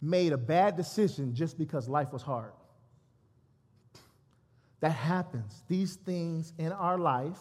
made 0.00 0.32
a 0.32 0.38
bad 0.38 0.76
decision 0.76 1.34
just 1.34 1.58
because 1.58 1.88
life 1.88 2.12
was 2.12 2.22
hard. 2.22 2.52
That 4.80 4.90
happens. 4.90 5.62
These 5.68 5.96
things 5.96 6.52
in 6.58 6.72
our 6.72 6.98
life 6.98 7.38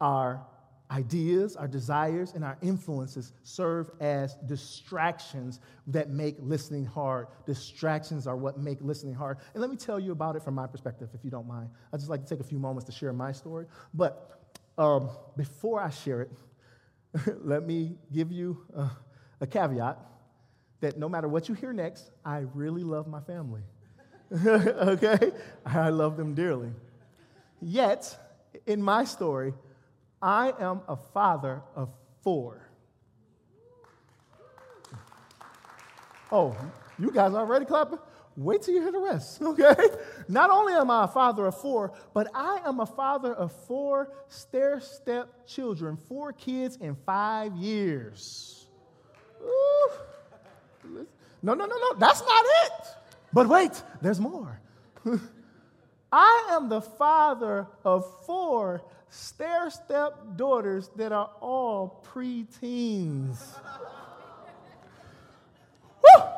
our 0.00 0.46
ideas, 0.90 1.56
our 1.56 1.68
desires, 1.68 2.32
and 2.34 2.44
our 2.44 2.56
influences 2.62 3.32
serve 3.42 3.90
as 4.00 4.36
distractions 4.46 5.60
that 5.86 6.08
make 6.08 6.36
listening 6.38 6.84
hard. 6.84 7.26
Distractions 7.46 8.26
are 8.26 8.36
what 8.36 8.58
make 8.58 8.78
listening 8.80 9.14
hard. 9.14 9.38
And 9.52 9.60
let 9.60 9.70
me 9.70 9.76
tell 9.76 10.00
you 10.00 10.12
about 10.12 10.36
it 10.36 10.42
from 10.42 10.54
my 10.54 10.66
perspective, 10.66 11.10
if 11.14 11.24
you 11.24 11.30
don't 11.30 11.46
mind. 11.46 11.68
I'd 11.92 11.98
just 11.98 12.08
like 12.08 12.22
to 12.22 12.28
take 12.28 12.40
a 12.40 12.48
few 12.48 12.58
moments 12.58 12.86
to 12.86 12.92
share 12.92 13.12
my 13.12 13.32
story. 13.32 13.66
But 13.92 14.40
um, 14.78 15.10
before 15.36 15.82
I 15.82 15.90
share 15.90 16.22
it, 16.22 16.30
let 17.42 17.66
me 17.66 17.96
give 18.12 18.32
you 18.32 18.64
a, 18.74 18.90
a 19.40 19.46
caveat 19.46 19.98
that 20.80 20.98
no 20.98 21.08
matter 21.08 21.28
what 21.28 21.48
you 21.48 21.54
hear 21.54 21.72
next, 21.72 22.10
I 22.24 22.44
really 22.54 22.84
love 22.84 23.08
my 23.08 23.20
family. 23.20 23.62
okay? 24.46 25.32
I 25.64 25.88
love 25.88 26.16
them 26.16 26.34
dearly. 26.34 26.70
Yet, 27.60 28.16
in 28.66 28.82
my 28.82 29.04
story, 29.04 29.54
I 30.22 30.52
am 30.60 30.82
a 30.86 30.96
father 30.96 31.62
of 31.74 31.90
four. 32.22 32.68
Oh, 36.30 36.56
you 36.98 37.10
guys 37.10 37.32
already 37.32 37.64
clapping? 37.64 37.98
Wait 38.38 38.62
till 38.62 38.72
you 38.72 38.80
hear 38.80 38.92
the 38.92 39.00
rest, 39.00 39.42
okay? 39.42 39.74
Not 40.28 40.50
only 40.50 40.72
am 40.72 40.92
I 40.92 41.04
a 41.04 41.08
father 41.08 41.46
of 41.46 41.60
four, 41.60 41.92
but 42.14 42.28
I 42.32 42.60
am 42.64 42.78
a 42.78 42.86
father 42.86 43.34
of 43.34 43.50
four 43.66 44.12
stair 44.28 44.80
step 44.80 45.46
children, 45.48 45.96
four 45.96 46.32
kids 46.32 46.76
in 46.76 46.94
five 47.04 47.56
years. 47.56 48.68
Ooh. 49.42 49.90
No, 51.42 51.54
no, 51.54 51.66
no, 51.66 51.76
no, 51.76 51.94
that's 51.98 52.20
not 52.20 52.44
it. 52.64 52.72
But 53.32 53.48
wait, 53.48 53.82
there's 54.00 54.20
more. 54.20 54.60
I 56.12 56.50
am 56.52 56.68
the 56.68 56.80
father 56.80 57.66
of 57.84 58.06
four 58.24 58.82
stair 59.08 59.68
step 59.70 60.14
daughters 60.36 60.90
that 60.94 61.10
are 61.10 61.30
all 61.40 62.06
preteens. 62.12 63.40
Woo! 66.02 66.37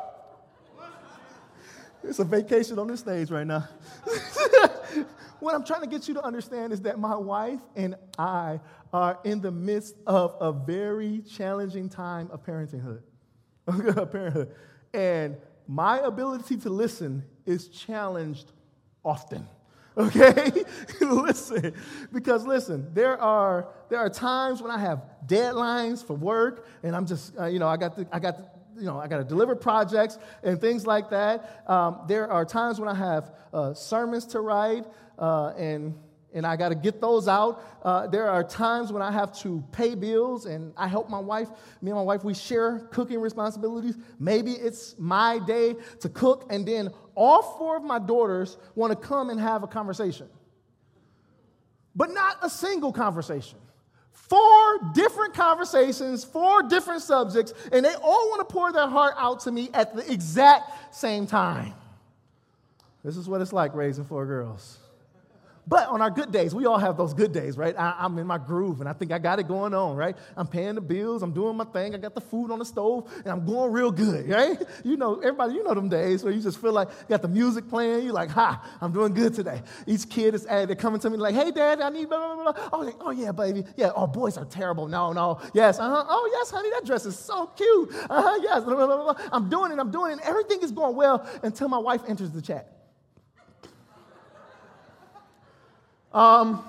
It's 2.03 2.19
a 2.19 2.23
vacation 2.23 2.79
on 2.79 2.87
this 2.87 3.01
stage 3.01 3.29
right 3.29 3.45
now. 3.45 3.67
what 5.39 5.53
I'm 5.53 5.63
trying 5.63 5.81
to 5.81 5.87
get 5.87 6.07
you 6.07 6.13
to 6.15 6.23
understand 6.23 6.73
is 6.73 6.81
that 6.81 6.99
my 6.99 7.15
wife 7.15 7.59
and 7.75 7.95
I 8.17 8.59
are 8.91 9.19
in 9.23 9.41
the 9.41 9.51
midst 9.51 9.95
of 10.07 10.35
a 10.39 10.51
very 10.51 11.21
challenging 11.21 11.89
time 11.89 12.29
of 12.31 12.43
parenthood. 12.43 13.03
parenthood. 14.11 14.51
And 14.93 15.37
my 15.67 15.99
ability 15.99 16.57
to 16.57 16.69
listen 16.69 17.23
is 17.45 17.67
challenged 17.67 18.51
often. 19.03 19.47
Okay? 19.97 20.63
listen, 21.01 21.73
because 22.13 22.45
listen, 22.45 22.93
there 22.93 23.21
are 23.21 23.67
there 23.89 23.99
are 23.99 24.09
times 24.09 24.61
when 24.61 24.71
I 24.71 24.77
have 24.79 25.03
deadlines 25.27 26.01
for 26.01 26.13
work 26.13 26.65
and 26.81 26.95
I'm 26.95 27.05
just 27.05 27.37
uh, 27.37 27.47
you 27.47 27.59
know, 27.59 27.67
I 27.67 27.75
got 27.75 27.97
the, 27.97 28.07
I 28.09 28.19
got 28.19 28.37
the, 28.37 28.45
you 28.81 28.87
know, 28.87 28.99
I 28.99 29.07
got 29.07 29.19
to 29.19 29.23
deliver 29.23 29.55
projects 29.55 30.17
and 30.43 30.59
things 30.59 30.87
like 30.87 31.11
that. 31.11 31.63
Um, 31.69 32.01
there 32.07 32.29
are 32.29 32.43
times 32.43 32.79
when 32.79 32.89
I 32.89 32.95
have 32.95 33.31
uh, 33.53 33.73
sermons 33.73 34.25
to 34.27 34.41
write 34.41 34.85
uh, 35.19 35.53
and 35.57 35.95
and 36.33 36.45
I 36.45 36.55
got 36.55 36.69
to 36.69 36.75
get 36.75 37.01
those 37.01 37.27
out. 37.27 37.61
Uh, 37.83 38.07
there 38.07 38.29
are 38.29 38.41
times 38.41 38.91
when 38.93 39.01
I 39.01 39.11
have 39.11 39.37
to 39.39 39.61
pay 39.73 39.95
bills, 39.95 40.45
and 40.45 40.73
I 40.77 40.87
help 40.87 41.09
my 41.09 41.19
wife. 41.19 41.49
Me 41.81 41.91
and 41.91 41.97
my 41.97 42.03
wife, 42.03 42.23
we 42.23 42.33
share 42.33 42.87
cooking 42.91 43.19
responsibilities. 43.19 43.97
Maybe 44.17 44.53
it's 44.53 44.95
my 44.97 45.39
day 45.39 45.75
to 45.99 46.09
cook, 46.09 46.45
and 46.49 46.65
then 46.65 46.89
all 47.15 47.41
four 47.57 47.75
of 47.75 47.83
my 47.83 47.99
daughters 47.99 48.57
want 48.75 48.91
to 48.91 49.07
come 49.07 49.29
and 49.29 49.39
have 49.39 49.63
a 49.63 49.67
conversation. 49.67 50.29
But 51.95 52.11
not 52.11 52.37
a 52.41 52.49
single 52.49 52.93
conversation. 52.93 53.59
Four 54.13 54.79
different 54.93 55.33
conversations, 55.33 56.23
four 56.23 56.63
different 56.63 57.01
subjects, 57.01 57.53
and 57.71 57.83
they 57.83 57.93
all 57.95 58.29
want 58.29 58.47
to 58.47 58.53
pour 58.53 58.71
their 58.71 58.87
heart 58.87 59.15
out 59.17 59.41
to 59.41 59.51
me 59.51 59.69
at 59.73 59.95
the 59.95 60.09
exact 60.11 60.95
same 60.95 61.27
time. 61.27 61.73
This 63.03 63.17
is 63.17 63.27
what 63.27 63.41
it's 63.41 63.51
like 63.51 63.73
raising 63.73 64.05
four 64.05 64.25
girls. 64.25 64.77
But 65.71 65.87
on 65.87 66.01
our 66.01 66.09
good 66.09 66.33
days, 66.33 66.53
we 66.53 66.65
all 66.65 66.77
have 66.77 66.97
those 66.97 67.13
good 67.13 67.31
days, 67.31 67.57
right? 67.57 67.73
I, 67.79 68.03
am 68.03 68.19
in 68.19 68.27
my 68.27 68.37
groove 68.37 68.81
and 68.81 68.89
I 68.89 68.93
think 68.93 69.13
I 69.13 69.19
got 69.19 69.39
it 69.39 69.47
going 69.47 69.73
on, 69.73 69.95
right? 69.95 70.17
I'm 70.35 70.45
paying 70.45 70.75
the 70.75 70.81
bills, 70.81 71.23
I'm 71.23 71.31
doing 71.31 71.55
my 71.55 71.63
thing, 71.63 71.95
I 71.95 71.97
got 71.97 72.13
the 72.13 72.19
food 72.19 72.51
on 72.51 72.59
the 72.59 72.65
stove, 72.65 73.09
and 73.19 73.27
I'm 73.27 73.45
going 73.45 73.71
real 73.71 73.89
good, 73.89 74.27
right? 74.29 74.61
You 74.83 74.97
know, 74.97 75.19
everybody, 75.19 75.53
you 75.53 75.63
know 75.63 75.73
them 75.73 75.87
days 75.87 76.25
where 76.25 76.33
you 76.33 76.41
just 76.41 76.59
feel 76.59 76.73
like 76.73 76.89
you 76.89 77.05
got 77.07 77.21
the 77.21 77.29
music 77.29 77.69
playing, 77.69 78.03
you're 78.03 78.11
like, 78.11 78.29
ha, 78.29 78.61
I'm 78.81 78.91
doing 78.91 79.13
good 79.13 79.33
today. 79.33 79.61
Each 79.87 80.09
kid 80.09 80.35
is, 80.35 80.43
they're 80.43 80.75
coming 80.75 80.99
to 80.99 81.09
me 81.09 81.15
like, 81.15 81.35
hey, 81.35 81.51
dad, 81.51 81.79
I 81.79 81.89
need 81.89 82.09
blah, 82.09 82.35
blah, 82.35 82.51
blah. 82.51 82.69
Oh, 82.73 82.79
like, 82.79 82.95
oh 82.99 83.11
yeah, 83.11 83.31
baby. 83.31 83.63
Yeah, 83.77 83.91
oh, 83.95 84.07
boys 84.07 84.35
are 84.35 84.43
terrible. 84.43 84.89
No, 84.89 85.13
no. 85.13 85.39
Yes, 85.53 85.79
uh-huh. 85.79 86.03
Oh, 86.09 86.29
yes, 86.33 86.51
honey, 86.51 86.69
that 86.71 86.83
dress 86.85 87.05
is 87.05 87.17
so 87.17 87.45
cute. 87.47 87.95
Uh-huh, 88.09 88.39
yes. 88.43 88.65
Blah, 88.65 88.75
blah, 88.75 88.87
blah, 88.87 89.15
I'm 89.31 89.49
doing 89.49 89.71
it, 89.71 89.79
I'm 89.79 89.89
doing 89.89 90.17
it. 90.17 90.19
Everything 90.25 90.59
is 90.63 90.73
going 90.73 90.97
well 90.97 91.25
until 91.43 91.69
my 91.69 91.77
wife 91.77 92.01
enters 92.09 92.31
the 92.31 92.41
chat. 92.41 92.80
Um, 96.13 96.63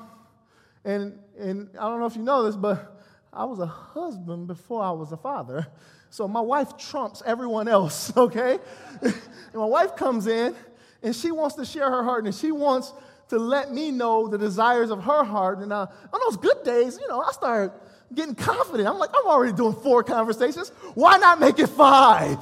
and, 0.84 1.18
and 1.38 1.70
I 1.78 1.88
don't 1.88 2.00
know 2.00 2.06
if 2.06 2.16
you 2.16 2.22
know 2.22 2.44
this, 2.44 2.56
but 2.56 3.04
I 3.32 3.44
was 3.44 3.58
a 3.60 3.66
husband 3.66 4.46
before 4.46 4.82
I 4.82 4.90
was 4.90 5.12
a 5.12 5.16
father. 5.16 5.66
So 6.10 6.28
my 6.28 6.40
wife 6.40 6.76
trumps 6.76 7.22
everyone 7.24 7.68
else, 7.68 8.14
okay? 8.16 8.58
and 9.00 9.14
my 9.54 9.64
wife 9.64 9.96
comes 9.96 10.26
in 10.26 10.54
and 11.02 11.16
she 11.16 11.30
wants 11.30 11.56
to 11.56 11.64
share 11.64 11.90
her 11.90 12.04
heart 12.04 12.24
and 12.24 12.34
she 12.34 12.52
wants 12.52 12.92
to 13.28 13.38
let 13.38 13.72
me 13.72 13.90
know 13.90 14.28
the 14.28 14.36
desires 14.36 14.90
of 14.90 15.02
her 15.04 15.24
heart. 15.24 15.58
And 15.60 15.72
uh, 15.72 15.86
on 16.12 16.20
those 16.26 16.36
good 16.36 16.62
days, 16.64 16.98
you 17.00 17.08
know, 17.08 17.22
I 17.22 17.32
start 17.32 17.72
getting 18.14 18.34
confident. 18.34 18.88
I'm 18.88 18.98
like, 18.98 19.10
I'm 19.14 19.26
already 19.26 19.54
doing 19.54 19.72
four 19.72 20.02
conversations. 20.02 20.68
Why 20.94 21.16
not 21.16 21.40
make 21.40 21.58
it 21.58 21.68
five? 21.68 22.38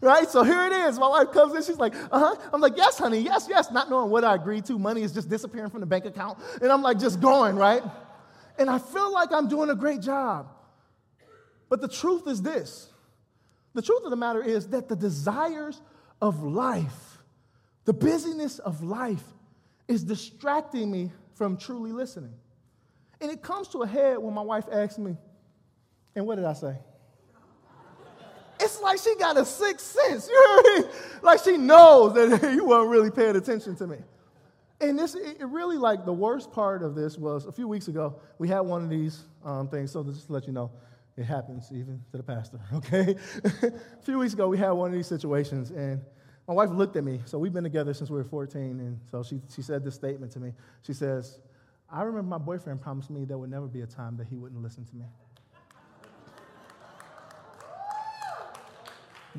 Right? 0.00 0.28
So 0.28 0.42
here 0.42 0.66
it 0.66 0.72
is. 0.72 0.98
My 0.98 1.08
wife 1.08 1.32
comes 1.32 1.54
in, 1.54 1.62
she's 1.62 1.78
like, 1.78 1.94
uh 2.10 2.18
huh. 2.18 2.36
I'm 2.52 2.60
like, 2.60 2.76
yes, 2.76 2.98
honey, 2.98 3.20
yes, 3.20 3.46
yes, 3.48 3.70
not 3.70 3.90
knowing 3.90 4.10
what 4.10 4.24
I 4.24 4.34
agreed 4.34 4.64
to. 4.66 4.78
Money 4.78 5.02
is 5.02 5.12
just 5.12 5.28
disappearing 5.28 5.70
from 5.70 5.80
the 5.80 5.86
bank 5.86 6.04
account. 6.04 6.38
And 6.60 6.70
I'm 6.70 6.82
like, 6.82 6.98
just 6.98 7.20
going, 7.20 7.56
right? 7.56 7.82
And 8.58 8.68
I 8.68 8.78
feel 8.78 9.12
like 9.12 9.32
I'm 9.32 9.48
doing 9.48 9.70
a 9.70 9.74
great 9.74 10.00
job. 10.00 10.48
But 11.68 11.80
the 11.80 11.88
truth 11.88 12.26
is 12.26 12.42
this 12.42 12.90
the 13.74 13.82
truth 13.82 14.02
of 14.04 14.10
the 14.10 14.16
matter 14.16 14.42
is 14.42 14.68
that 14.68 14.88
the 14.88 14.96
desires 14.96 15.80
of 16.20 16.42
life, 16.42 17.18
the 17.84 17.92
busyness 17.92 18.58
of 18.58 18.82
life, 18.82 19.22
is 19.86 20.02
distracting 20.02 20.90
me 20.90 21.12
from 21.34 21.56
truly 21.56 21.92
listening. 21.92 22.34
And 23.20 23.30
it 23.30 23.42
comes 23.42 23.68
to 23.68 23.82
a 23.82 23.86
head 23.86 24.18
when 24.18 24.34
my 24.34 24.42
wife 24.42 24.64
asks 24.70 24.98
me, 24.98 25.16
and 26.14 26.26
what 26.26 26.36
did 26.36 26.44
I 26.44 26.54
say? 26.54 26.76
It's 28.60 28.80
like 28.80 28.98
she 28.98 29.14
got 29.16 29.36
a 29.36 29.44
sixth 29.44 29.86
sense. 29.86 30.28
You 30.28 30.34
know 30.34 30.62
what 30.62 30.66
I 30.66 30.80
mean? 30.80 30.90
Like 31.22 31.40
she 31.44 31.56
knows 31.56 32.14
that 32.14 32.52
you 32.54 32.64
weren't 32.64 32.88
really 32.88 33.10
paying 33.10 33.36
attention 33.36 33.76
to 33.76 33.86
me. 33.86 33.98
And 34.80 34.98
this, 34.98 35.14
it 35.14 35.40
really 35.40 35.76
like 35.76 36.04
the 36.04 36.12
worst 36.12 36.52
part 36.52 36.82
of 36.82 36.94
this 36.94 37.18
was 37.18 37.46
a 37.46 37.52
few 37.52 37.66
weeks 37.66 37.88
ago, 37.88 38.20
we 38.38 38.48
had 38.48 38.60
one 38.60 38.84
of 38.84 38.90
these 38.90 39.24
um, 39.44 39.68
things. 39.68 39.90
So 39.90 40.04
just 40.04 40.26
to 40.26 40.32
let 40.32 40.46
you 40.46 40.52
know, 40.52 40.70
it 41.16 41.24
happens 41.24 41.70
even 41.72 42.00
to 42.12 42.16
the 42.16 42.22
pastor, 42.22 42.60
okay? 42.74 43.16
a 43.44 44.02
few 44.04 44.18
weeks 44.18 44.34
ago, 44.34 44.46
we 44.46 44.56
had 44.56 44.70
one 44.70 44.88
of 44.88 44.94
these 44.94 45.08
situations, 45.08 45.70
and 45.70 46.00
my 46.46 46.54
wife 46.54 46.70
looked 46.70 46.94
at 46.94 47.02
me. 47.02 47.20
So 47.24 47.38
we've 47.38 47.52
been 47.52 47.64
together 47.64 47.92
since 47.92 48.08
we 48.08 48.16
were 48.18 48.24
14, 48.24 48.62
and 48.62 49.00
so 49.10 49.24
she, 49.24 49.40
she 49.52 49.60
said 49.60 49.84
this 49.84 49.96
statement 49.96 50.30
to 50.32 50.40
me. 50.40 50.52
She 50.82 50.92
says, 50.92 51.40
I 51.90 52.02
remember 52.02 52.28
my 52.28 52.38
boyfriend 52.38 52.80
promised 52.80 53.10
me 53.10 53.24
there 53.24 53.38
would 53.38 53.50
never 53.50 53.66
be 53.66 53.80
a 53.80 53.86
time 53.86 54.16
that 54.18 54.28
he 54.28 54.36
wouldn't 54.36 54.62
listen 54.62 54.84
to 54.84 54.96
me. 54.96 55.06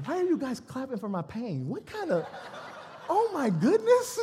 Why 0.05 0.17
are 0.17 0.24
you 0.24 0.38
guys 0.38 0.60
clapping 0.60 0.98
for 0.98 1.10
my 1.10 1.22
pain? 1.22 1.67
What 1.67 1.86
kind 1.86 2.12
of, 2.12 2.25
oh 3.10 3.29
my 3.34 3.50
goodness. 3.50 4.19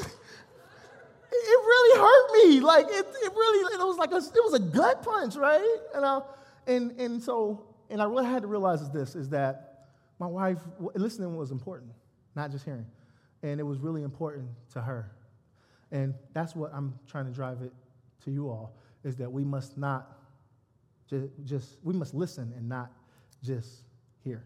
It 1.39 1.59
really 1.59 2.01
hurt 2.01 2.33
me. 2.33 2.61
Like, 2.61 2.87
it, 2.87 3.07
it 3.23 3.33
really, 3.35 3.75
it 3.75 3.79
was 3.79 3.99
like 3.99 4.13
a, 4.13 4.17
it 4.17 4.45
was 4.45 4.55
a 4.55 4.61
gut 4.61 5.03
punch, 5.03 5.37
right? 5.37 5.77
And, 5.95 6.05
uh, 6.05 6.21
and, 6.67 6.93
and 6.93 7.23
so, 7.23 7.67
and 7.91 8.01
I 8.01 8.05
really 8.05 8.25
had 8.25 8.43
to 8.43 8.49
realize 8.49 8.81
is 8.81 8.91
this, 8.91 9.15
is 9.15 9.29
that 9.31 9.89
my 10.19 10.27
wife, 10.27 10.59
listening 10.95 11.37
was 11.37 11.51
important, 11.51 11.93
not 12.35 12.51
just 12.51 12.65
hearing. 12.65 12.87
And 13.43 13.61
it 13.61 13.65
was 13.65 13.79
really 13.81 14.03
important 14.03 14.49
to 14.73 14.81
her. 14.81 15.13
And 15.93 16.15
that's 16.33 16.57
what 16.57 16.73
I'm 16.73 16.99
trying 17.07 17.27
to 17.27 17.33
drive 17.33 17.61
it 17.63 17.73
to 18.25 18.31
you 18.31 18.49
all, 18.49 18.77
is 19.05 19.17
that 19.17 19.31
we 19.31 19.45
must 19.45 19.77
not 19.77 20.17
just, 21.09 21.27
just 21.45 21.79
we 21.83 21.93
must 21.93 22.15
listen 22.15 22.53
and 22.57 22.69
not 22.69 22.91
just 23.43 23.83
hear. 24.25 24.45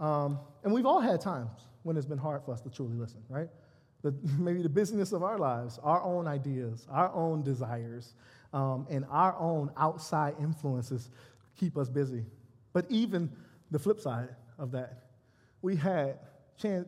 Um, 0.00 0.40
and 0.64 0.72
we've 0.72 0.86
all 0.86 1.00
had 1.00 1.20
times 1.20 1.50
when 1.82 1.96
it's 1.96 2.06
been 2.06 2.18
hard 2.18 2.42
for 2.44 2.52
us 2.52 2.60
to 2.62 2.70
truly 2.70 2.96
listen, 2.96 3.22
right? 3.28 3.48
The, 4.02 4.14
maybe 4.38 4.62
the 4.62 4.68
busyness 4.68 5.12
of 5.12 5.22
our 5.22 5.38
lives, 5.38 5.78
our 5.82 6.02
own 6.02 6.26
ideas, 6.26 6.86
our 6.90 7.12
own 7.14 7.42
desires, 7.42 8.14
um, 8.52 8.86
and 8.90 9.04
our 9.10 9.36
own 9.38 9.70
outside 9.76 10.34
influences 10.40 11.10
keep 11.58 11.76
us 11.76 11.88
busy. 11.88 12.24
But 12.72 12.86
even 12.88 13.30
the 13.70 13.78
flip 13.78 14.00
side 14.00 14.30
of 14.58 14.72
that, 14.72 15.04
we 15.62 15.76
had 15.76 16.18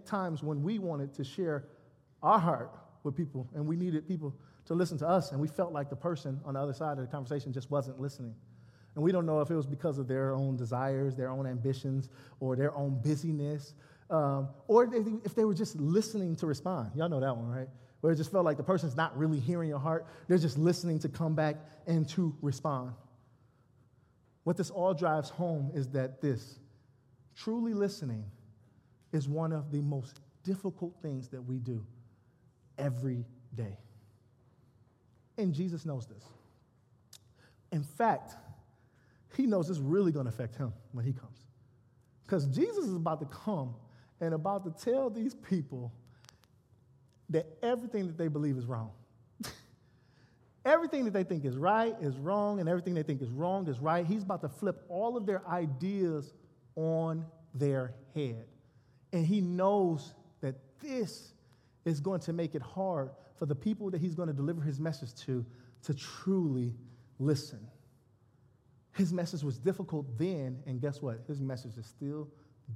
times 0.06 0.42
when 0.42 0.62
we 0.62 0.78
wanted 0.78 1.14
to 1.14 1.24
share 1.24 1.64
our 2.22 2.38
heart 2.38 2.70
with 3.04 3.16
people 3.16 3.48
and 3.54 3.66
we 3.66 3.76
needed 3.76 4.06
people 4.06 4.34
to 4.66 4.74
listen 4.74 4.96
to 4.98 5.08
us, 5.08 5.32
and 5.32 5.40
we 5.40 5.48
felt 5.48 5.72
like 5.72 5.90
the 5.90 5.96
person 5.96 6.40
on 6.44 6.54
the 6.54 6.60
other 6.60 6.72
side 6.72 6.92
of 6.92 7.04
the 7.04 7.10
conversation 7.10 7.52
just 7.52 7.70
wasn't 7.70 7.98
listening. 8.00 8.34
And 8.94 9.02
we 9.02 9.12
don't 9.12 9.24
know 9.24 9.40
if 9.40 9.50
it 9.50 9.56
was 9.56 9.66
because 9.66 9.98
of 9.98 10.06
their 10.06 10.34
own 10.34 10.56
desires, 10.56 11.16
their 11.16 11.30
own 11.30 11.46
ambitions, 11.46 12.08
or 12.40 12.56
their 12.56 12.74
own 12.74 13.00
busyness, 13.02 13.74
um, 14.10 14.48
or 14.68 14.90
if 15.24 15.34
they 15.34 15.44
were 15.44 15.54
just 15.54 15.76
listening 15.76 16.36
to 16.36 16.46
respond. 16.46 16.90
Y'all 16.94 17.08
know 17.08 17.20
that 17.20 17.34
one, 17.34 17.48
right? 17.48 17.68
Where 18.02 18.12
it 18.12 18.16
just 18.16 18.30
felt 18.30 18.44
like 18.44 18.58
the 18.58 18.62
person's 18.62 18.96
not 18.96 19.16
really 19.16 19.40
hearing 19.40 19.68
your 19.68 19.78
heart, 19.78 20.06
they're 20.28 20.38
just 20.38 20.58
listening 20.58 20.98
to 21.00 21.08
come 21.08 21.34
back 21.34 21.56
and 21.86 22.06
to 22.10 22.36
respond. 22.42 22.92
What 24.44 24.56
this 24.56 24.70
all 24.70 24.92
drives 24.92 25.30
home 25.30 25.70
is 25.74 25.88
that 25.90 26.20
this 26.20 26.58
truly 27.36 27.72
listening 27.72 28.24
is 29.12 29.28
one 29.28 29.52
of 29.52 29.70
the 29.70 29.80
most 29.80 30.20
difficult 30.42 30.94
things 31.00 31.28
that 31.28 31.40
we 31.40 31.58
do 31.58 31.84
every 32.76 33.24
day. 33.54 33.78
And 35.38 35.54
Jesus 35.54 35.86
knows 35.86 36.06
this. 36.06 36.24
In 37.70 37.82
fact, 37.82 38.34
he 39.36 39.46
knows 39.46 39.70
it's 39.70 39.78
really 39.78 40.12
going 40.12 40.26
to 40.26 40.30
affect 40.30 40.56
him 40.56 40.72
when 40.92 41.04
he 41.04 41.12
comes. 41.12 41.38
Because 42.24 42.46
Jesus 42.46 42.84
is 42.84 42.94
about 42.94 43.20
to 43.20 43.26
come 43.26 43.74
and 44.20 44.34
about 44.34 44.64
to 44.64 44.84
tell 44.84 45.10
these 45.10 45.34
people 45.34 45.92
that 47.30 47.46
everything 47.62 48.06
that 48.06 48.18
they 48.18 48.28
believe 48.28 48.56
is 48.56 48.66
wrong. 48.66 48.90
everything 50.64 51.04
that 51.04 51.12
they 51.12 51.24
think 51.24 51.44
is 51.44 51.56
right 51.56 51.94
is 52.00 52.16
wrong, 52.18 52.60
and 52.60 52.68
everything 52.68 52.94
they 52.94 53.02
think 53.02 53.22
is 53.22 53.30
wrong 53.30 53.66
is 53.68 53.80
right. 53.80 54.06
He's 54.06 54.22
about 54.22 54.42
to 54.42 54.48
flip 54.48 54.84
all 54.88 55.16
of 55.16 55.26
their 55.26 55.46
ideas 55.48 56.34
on 56.76 57.24
their 57.54 57.94
head. 58.14 58.46
And 59.12 59.26
he 59.26 59.40
knows 59.40 60.14
that 60.40 60.54
this 60.80 61.32
is 61.84 62.00
going 62.00 62.20
to 62.20 62.32
make 62.32 62.54
it 62.54 62.62
hard 62.62 63.10
for 63.36 63.46
the 63.46 63.54
people 63.54 63.90
that 63.90 64.00
he's 64.00 64.14
going 64.14 64.28
to 64.28 64.34
deliver 64.34 64.62
his 64.62 64.78
message 64.78 65.14
to 65.26 65.44
to 65.84 65.94
truly 65.94 66.74
listen. 67.18 67.58
His 68.92 69.12
message 69.12 69.42
was 69.42 69.58
difficult 69.58 70.06
then, 70.18 70.62
and 70.66 70.80
guess 70.80 71.00
what? 71.00 71.20
His 71.26 71.40
message 71.40 71.78
is 71.78 71.86
still 71.86 72.28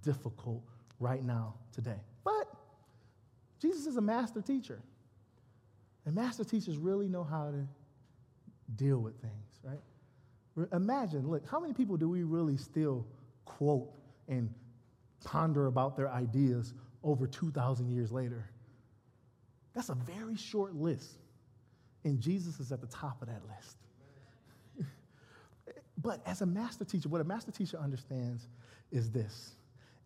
difficult 0.03 0.63
right 0.99 1.23
now, 1.23 1.55
today. 1.73 2.01
But 2.25 2.49
Jesus 3.61 3.87
is 3.87 3.97
a 3.97 4.01
master 4.01 4.41
teacher. 4.41 4.81
And 6.07 6.15
master 6.15 6.45
teachers 6.45 6.79
really 6.79 7.09
know 7.09 7.25
how 7.25 7.51
to 7.51 7.67
deal 8.77 8.99
with 8.99 9.21
things, 9.21 9.61
right? 9.63 10.71
Imagine, 10.73 11.29
look, 11.29 11.47
how 11.49 11.61
many 11.61 11.75
people 11.75 11.97
do 11.97 12.09
we 12.09 12.23
really 12.23 12.57
still 12.57 13.07
quote 13.45 13.91
and 14.29 14.53
ponder 15.25 15.67
about 15.67 15.97
their 15.97 16.09
ideas 16.11 16.73
over 17.03 17.27
2,000 17.27 17.91
years 17.91 18.11
later? 18.11 18.49
That's 19.75 19.91
a 19.91 19.95
very 19.95 20.37
short 20.37 20.75
list. 20.75 21.19
And 22.05 22.21
Jesus 22.21 22.61
is 22.61 22.73
at 22.73 22.81
the 22.81 22.87
top 22.87 23.21
of 23.21 23.29
that 23.29 23.43
list. 23.47 23.77
But 26.07 26.21
as 26.25 26.41
a 26.41 26.47
master 26.47 26.85
teacher, 26.85 27.09
what 27.09 27.21
a 27.21 27.25
master 27.25 27.51
teacher 27.51 27.79
understands 27.79 28.47
is 28.93 29.11
this. 29.11 29.57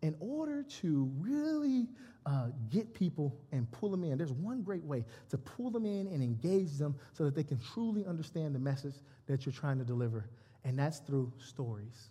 In 0.01 0.15
order 0.19 0.63
to 0.81 1.11
really 1.19 1.85
uh, 2.25 2.47
get 2.71 2.91
people 2.95 3.37
and 3.51 3.69
pull 3.71 3.91
them 3.91 4.03
in, 4.03 4.17
there's 4.17 4.31
one 4.31 4.63
great 4.63 4.83
way 4.83 5.05
to 5.29 5.37
pull 5.37 5.69
them 5.69 5.85
in 5.85 6.07
and 6.07 6.23
engage 6.23 6.79
them 6.79 6.95
so 7.13 7.23
that 7.25 7.35
they 7.35 7.43
can 7.43 7.59
truly 7.59 8.03
understand 8.03 8.55
the 8.55 8.59
message 8.59 8.95
that 9.27 9.45
you're 9.45 9.53
trying 9.53 9.77
to 9.77 9.83
deliver, 9.85 10.27
and 10.63 10.79
that's 10.79 10.97
through 11.01 11.31
stories. 11.37 12.09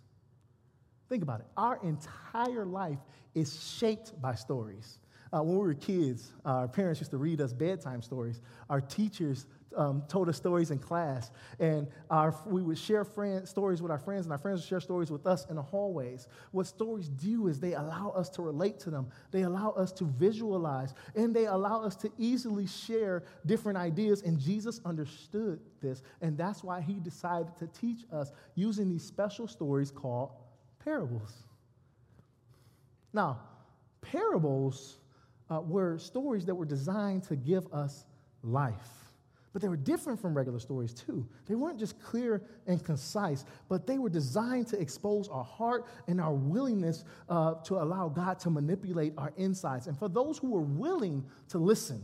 Think 1.09 1.21
about 1.21 1.41
it. 1.41 1.47
Our 1.57 1.77
entire 1.83 2.65
life 2.65 2.99
is 3.35 3.61
shaped 3.77 4.21
by 4.21 4.35
stories. 4.35 4.99
Uh, 5.33 5.43
when 5.43 5.57
we 5.57 5.67
were 5.67 5.73
kids, 5.73 6.31
our 6.45 6.69
parents 6.69 7.01
used 7.01 7.11
to 7.11 7.17
read 7.17 7.41
us 7.41 7.51
bedtime 7.51 8.01
stories. 8.01 8.39
Our 8.69 8.79
teachers 8.79 9.47
um, 9.75 10.03
told 10.07 10.29
us 10.29 10.37
stories 10.37 10.71
in 10.71 10.79
class, 10.79 11.31
and 11.59 11.87
our, 12.09 12.35
we 12.45 12.61
would 12.61 12.77
share 12.77 13.03
friend, 13.03 13.47
stories 13.47 13.81
with 13.81 13.91
our 13.91 13.99
friends, 13.99 14.25
and 14.25 14.31
our 14.31 14.37
friends 14.37 14.61
would 14.61 14.67
share 14.67 14.79
stories 14.79 15.11
with 15.11 15.25
us 15.25 15.45
in 15.49 15.55
the 15.55 15.61
hallways. 15.61 16.27
What 16.51 16.67
stories 16.67 17.09
do 17.09 17.47
is 17.47 17.59
they 17.59 17.73
allow 17.73 18.13
us 18.15 18.29
to 18.29 18.41
relate 18.41 18.79
to 18.81 18.89
them, 18.89 19.07
they 19.31 19.43
allow 19.43 19.71
us 19.71 19.91
to 19.93 20.05
visualize, 20.05 20.93
and 21.15 21.35
they 21.35 21.45
allow 21.45 21.83
us 21.83 21.95
to 21.97 22.11
easily 22.17 22.67
share 22.67 23.23
different 23.45 23.77
ideas. 23.77 24.21
And 24.21 24.39
Jesus 24.39 24.81
understood 24.85 25.59
this, 25.81 26.03
and 26.21 26.37
that's 26.37 26.63
why 26.63 26.81
he 26.81 26.93
decided 26.93 27.57
to 27.57 27.67
teach 27.67 28.01
us 28.11 28.31
using 28.55 28.89
these 28.89 29.03
special 29.03 29.47
stories 29.47 29.91
called 29.91 30.31
parables. 30.83 31.43
Now, 33.13 33.39
parables 34.01 34.97
uh, 35.49 35.61
were 35.61 35.97
stories 35.97 36.45
that 36.45 36.55
were 36.55 36.65
designed 36.65 37.23
to 37.23 37.35
give 37.35 37.71
us 37.73 38.05
life. 38.43 39.10
But 39.53 39.61
they 39.61 39.67
were 39.67 39.77
different 39.77 40.19
from 40.21 40.35
regular 40.35 40.59
stories, 40.59 40.93
too. 40.93 41.27
They 41.45 41.55
weren't 41.55 41.77
just 41.77 42.01
clear 42.01 42.41
and 42.67 42.83
concise, 42.83 43.43
but 43.67 43.85
they 43.85 43.97
were 43.97 44.09
designed 44.09 44.67
to 44.67 44.79
expose 44.79 45.27
our 45.27 45.43
heart 45.43 45.87
and 46.07 46.21
our 46.21 46.33
willingness 46.33 47.03
uh, 47.27 47.55
to 47.65 47.75
allow 47.75 48.07
God 48.07 48.39
to 48.39 48.49
manipulate 48.49 49.13
our 49.17 49.33
insides. 49.35 49.87
And 49.87 49.97
for 49.97 50.07
those 50.07 50.37
who 50.37 50.51
were 50.51 50.61
willing 50.61 51.25
to 51.49 51.57
listen, 51.57 52.01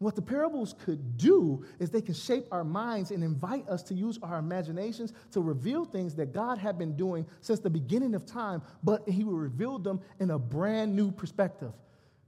what 0.00 0.16
the 0.16 0.22
parables 0.22 0.74
could 0.82 1.18
do 1.18 1.62
is 1.78 1.90
they 1.90 2.00
can 2.00 2.14
shape 2.14 2.46
our 2.50 2.64
minds 2.64 3.10
and 3.10 3.22
invite 3.22 3.68
us 3.68 3.82
to 3.84 3.94
use 3.94 4.18
our 4.22 4.38
imaginations 4.38 5.12
to 5.32 5.42
reveal 5.42 5.84
things 5.84 6.14
that 6.14 6.32
God 6.32 6.56
had 6.56 6.78
been 6.78 6.96
doing 6.96 7.26
since 7.42 7.60
the 7.60 7.68
beginning 7.68 8.14
of 8.14 8.24
time, 8.24 8.62
but 8.82 9.06
He 9.06 9.24
would 9.24 9.36
reveal 9.36 9.78
them 9.78 10.00
in 10.18 10.30
a 10.30 10.38
brand 10.38 10.96
new 10.96 11.12
perspective. 11.12 11.72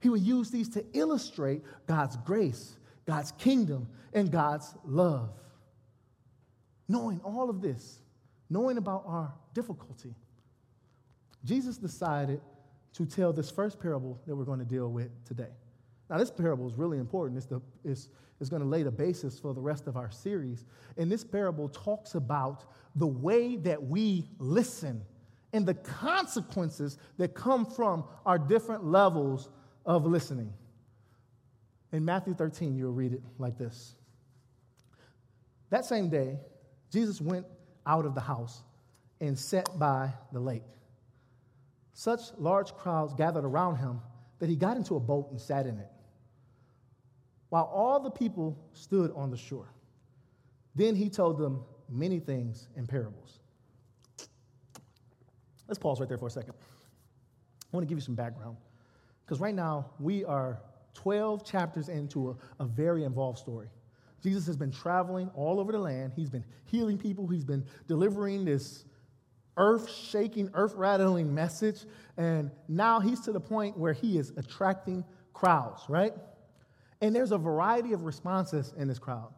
He 0.01 0.11
would 0.11 0.21
use 0.21 0.51
these 0.51 0.69
to 0.71 0.85
illustrate 0.93 1.63
God's 1.87 2.17
grace, 2.19 2.77
God's 3.07 3.33
kingdom, 3.33 3.88
and 4.12 4.31
God's 4.31 4.75
love. 4.85 5.31
Knowing 6.88 7.21
all 7.25 7.51
of 7.51 7.61
this, 7.61 8.01
knowing 8.49 8.79
about 8.79 9.05
our 9.07 9.33
difficulty, 9.55 10.15
Jesus 11.45 11.79
decided 11.79 12.41
to 12.95 13.07
tell 13.07 13.33
this 13.33 13.51
first 13.51 13.81
parable 13.81 14.21
that 14.27 14.37
we're 14.37 14.45
going 14.45 14.59
to 14.59 14.65
deal 14.65 14.91
with 14.91 15.11
today. 15.25 15.49
Now, 16.11 16.19
this 16.19 16.31
parable 16.31 16.69
is 16.69 16.75
really 16.75 16.99
important. 16.99 17.38
It's, 17.38 17.47
the, 17.47 17.62
it's, 17.85 18.09
it's 18.41 18.51
going 18.51 18.62
to 18.62 18.69
lay 18.69 18.83
the 18.83 18.91
basis 18.91 19.38
for 19.38 19.55
the 19.55 19.61
rest 19.61 19.87
of 19.87 19.97
our 19.97 20.11
series. 20.11 20.67
And 20.99 21.11
this 21.11 21.25
parable 21.25 21.71
talks 21.71 22.15
about 22.15 22.65
the 22.97 23.07
way 23.07 23.57
that 23.57 23.83
we 23.83 24.29
listen 24.38 25.03
and 25.55 25.65
the 25.65 25.75
consequences 25.75 26.99
that 27.17 27.35
come 27.35 27.65
from 27.65 28.05
our 28.27 28.38
different 28.38 28.85
levels 28.85 29.49
of 29.87 30.05
listening. 30.05 30.53
In 31.93 32.05
Matthew 32.05 32.35
13, 32.35 32.75
you'll 32.75 32.93
read 32.93 33.13
it 33.13 33.23
like 33.39 33.59
this 33.59 33.95
That 35.71 35.85
same 35.85 36.09
day, 36.09 36.39
Jesus 36.91 37.21
went 37.21 37.47
out 37.87 38.07
of 38.07 38.15
the 38.15 38.21
house 38.21 38.63
and 39.21 39.39
sat 39.39 39.69
by 39.79 40.13
the 40.33 40.41
lake. 40.41 40.65
Such 41.95 42.21
large 42.39 42.75
crowds 42.75 43.13
gathered 43.15 43.45
around 43.45 43.77
him 43.77 44.01
that 44.39 44.49
he 44.49 44.57
got 44.57 44.77
into 44.77 44.97
a 44.97 45.01
boat 45.01 45.31
and 45.31 45.41
sat 45.41 45.67
in 45.67 45.79
it, 45.79 45.89
while 47.51 47.71
all 47.73 48.01
the 48.01 48.11
people 48.11 48.59
stood 48.73 49.13
on 49.15 49.31
the 49.31 49.37
shore. 49.37 49.69
Then 50.75 50.97
he 50.97 51.11
told 51.11 51.39
them 51.39 51.63
many 51.89 52.19
things 52.19 52.69
in 52.77 52.87
parables. 52.87 53.39
Let's 55.69 55.79
pause 55.79 56.01
right 56.01 56.09
there 56.09 56.19
for 56.19 56.27
a 56.27 56.31
second. 56.31 56.55
I 56.59 57.77
want 57.77 57.87
to 57.87 57.89
give 57.89 57.99
you 57.99 58.03
some 58.03 58.15
background. 58.15 58.57
Because 59.25 59.39
right 59.39 59.55
now, 59.55 59.91
we 60.01 60.25
are 60.25 60.61
12 60.95 61.45
chapters 61.45 61.89
into 61.89 62.31
a, 62.31 62.63
a 62.63 62.67
very 62.67 63.05
involved 63.05 63.39
story. 63.39 63.69
Jesus 64.23 64.47
has 64.47 64.57
been 64.57 64.71
traveling 64.71 65.31
all 65.35 65.59
over 65.59 65.73
the 65.73 65.79
land. 65.79 66.13
He's 66.15 66.31
been 66.31 66.45
healing 66.65 66.97
people. 66.97 67.27
He's 67.27 67.45
been 67.45 67.65
delivering 67.89 68.45
this 68.45 68.85
earth 69.57 69.91
shaking, 69.91 70.51
earth 70.55 70.75
rattling 70.75 71.35
message. 71.35 71.85
And 72.17 72.51
now 72.69 73.01
he's 73.01 73.21
to 73.23 73.33
the 73.33 73.41
point 73.41 73.77
where 73.77 73.93
he 73.93 74.19
is 74.19 74.33
attracting 74.37 75.05
crowds, 75.33 75.83
right? 75.89 76.15
And 77.01 77.15
there's 77.15 77.33
a 77.33 77.39
variety 77.39 77.93
of 77.93 78.05
responses 78.05 78.73
in 78.79 78.87
this 78.87 78.99
crowd. 78.99 79.33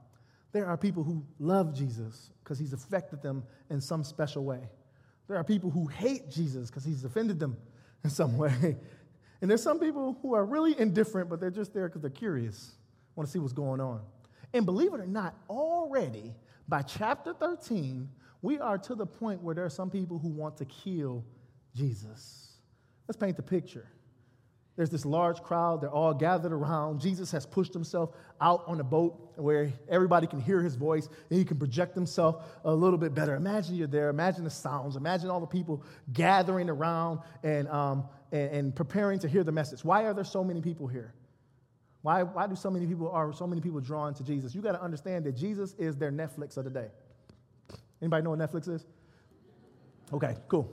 There 0.53 0.67
are 0.67 0.77
people 0.77 1.03
who 1.03 1.25
love 1.39 1.75
Jesus 1.75 2.31
because 2.43 2.59
he's 2.59 2.73
affected 2.73 3.23
them 3.23 3.43
in 3.71 3.81
some 3.81 4.05
special 4.05 4.45
way. 4.45 4.61
There 5.27 5.37
are 5.37 5.45
people 5.45 5.71
who 5.71 5.87
hate 5.87 6.31
Jesus 6.31 6.69
because 6.69 6.85
he's 6.85 7.05
offended 7.05 7.41
them 7.41 7.57
in 8.05 8.11
some 8.11 8.37
way. 8.39 8.77
And 9.41 9.51
there's 9.51 9.63
some 9.63 9.79
people 9.79 10.19
who 10.23 10.35
are 10.35 10.45
really 10.45 10.79
indifferent, 10.79 11.29
but 11.29 11.41
they're 11.41 11.51
just 11.51 11.75
there 11.75 11.89
because 11.89 12.01
they're 12.01 12.11
curious, 12.11 12.73
want 13.17 13.29
to 13.29 13.33
see 13.33 13.39
what's 13.39 13.53
going 13.53 13.81
on. 13.81 14.01
And 14.53 14.65
believe 14.65 14.95
it 14.95 15.01
or 15.01 15.07
not, 15.07 15.35
already 15.51 16.35
by 16.69 16.83
chapter 16.83 17.35
13, 17.35 18.09
we 18.43 18.59
are 18.59 18.79
to 18.79 18.95
the 18.95 19.07
point 19.07 19.43
where 19.43 19.55
there 19.55 19.65
are 19.65 19.71
some 19.71 19.91
people 19.91 20.19
who 20.19 20.29
want 20.29 20.57
to 20.59 20.65
kill 20.65 21.25
Jesus. 21.75 22.53
Let's 23.09 23.17
paint 23.17 23.37
the 23.37 23.43
picture. 23.43 23.87
There's 24.77 24.91
this 24.91 25.07
large 25.07 25.41
crowd, 25.43 25.81
they're 25.81 25.91
all 25.91 26.15
gathered 26.15 26.53
around. 26.53 27.01
Jesus 27.01 27.31
has 27.31 27.47
pushed 27.47 27.73
himself 27.73 28.11
out 28.41 28.65
on 28.67 28.81
a 28.81 28.85
boat 28.85 29.33
where 29.37 29.73
everybody 29.89 30.27
can 30.27 30.41
hear 30.41 30.61
his 30.61 30.75
voice 30.75 31.09
and 31.31 31.39
he 31.39 31.45
can 31.45 31.59
project 31.59 31.95
himself 31.95 32.45
a 32.65 32.75
little 32.75 32.99
bit 32.99 33.15
better. 33.15 33.37
Imagine 33.37 33.77
you're 33.77 33.87
there, 33.87 34.09
imagine 34.09 34.43
the 34.43 34.51
sounds, 34.51 34.97
imagine 34.97 35.31
all 35.31 35.41
the 35.41 35.47
people 35.47 35.85
gathering 36.13 36.69
around 36.69 37.21
and, 37.45 37.69
um, 37.69 38.09
and, 38.33 38.51
and 38.51 38.75
preparing 38.75 39.21
to 39.21 39.29
hear 39.29 39.45
the 39.45 39.53
message. 39.53 39.85
Why 39.85 40.05
are 40.05 40.15
there 40.15 40.25
so 40.25 40.43
many 40.43 40.61
people 40.61 40.89
here? 40.89 41.15
Why, 42.03 42.23
why 42.23 42.47
do 42.47 42.57
so 42.57 42.71
many 42.71 42.87
people 42.87 43.09
are 43.09 43.33
so 43.33 43.47
many 43.47 43.63
people 43.63 43.81
drawn 43.81 44.13
to 44.15 44.25
Jesus? 44.25 44.55
You 44.55 44.61
got 44.61 44.73
to 44.73 44.83
understand 44.83 45.25
that 45.25 45.37
Jesus 45.37 45.75
is 45.79 45.97
their 45.97 46.13
Netflix 46.13 46.57
of 46.57 46.65
the 46.65 46.71
day. 46.71 46.89
Anybody 48.03 48.25
know 48.25 48.31
what 48.31 48.41
Netflix 48.41 48.69
is? 48.69 48.85
Okay, 50.13 50.37
cool. 50.49 50.71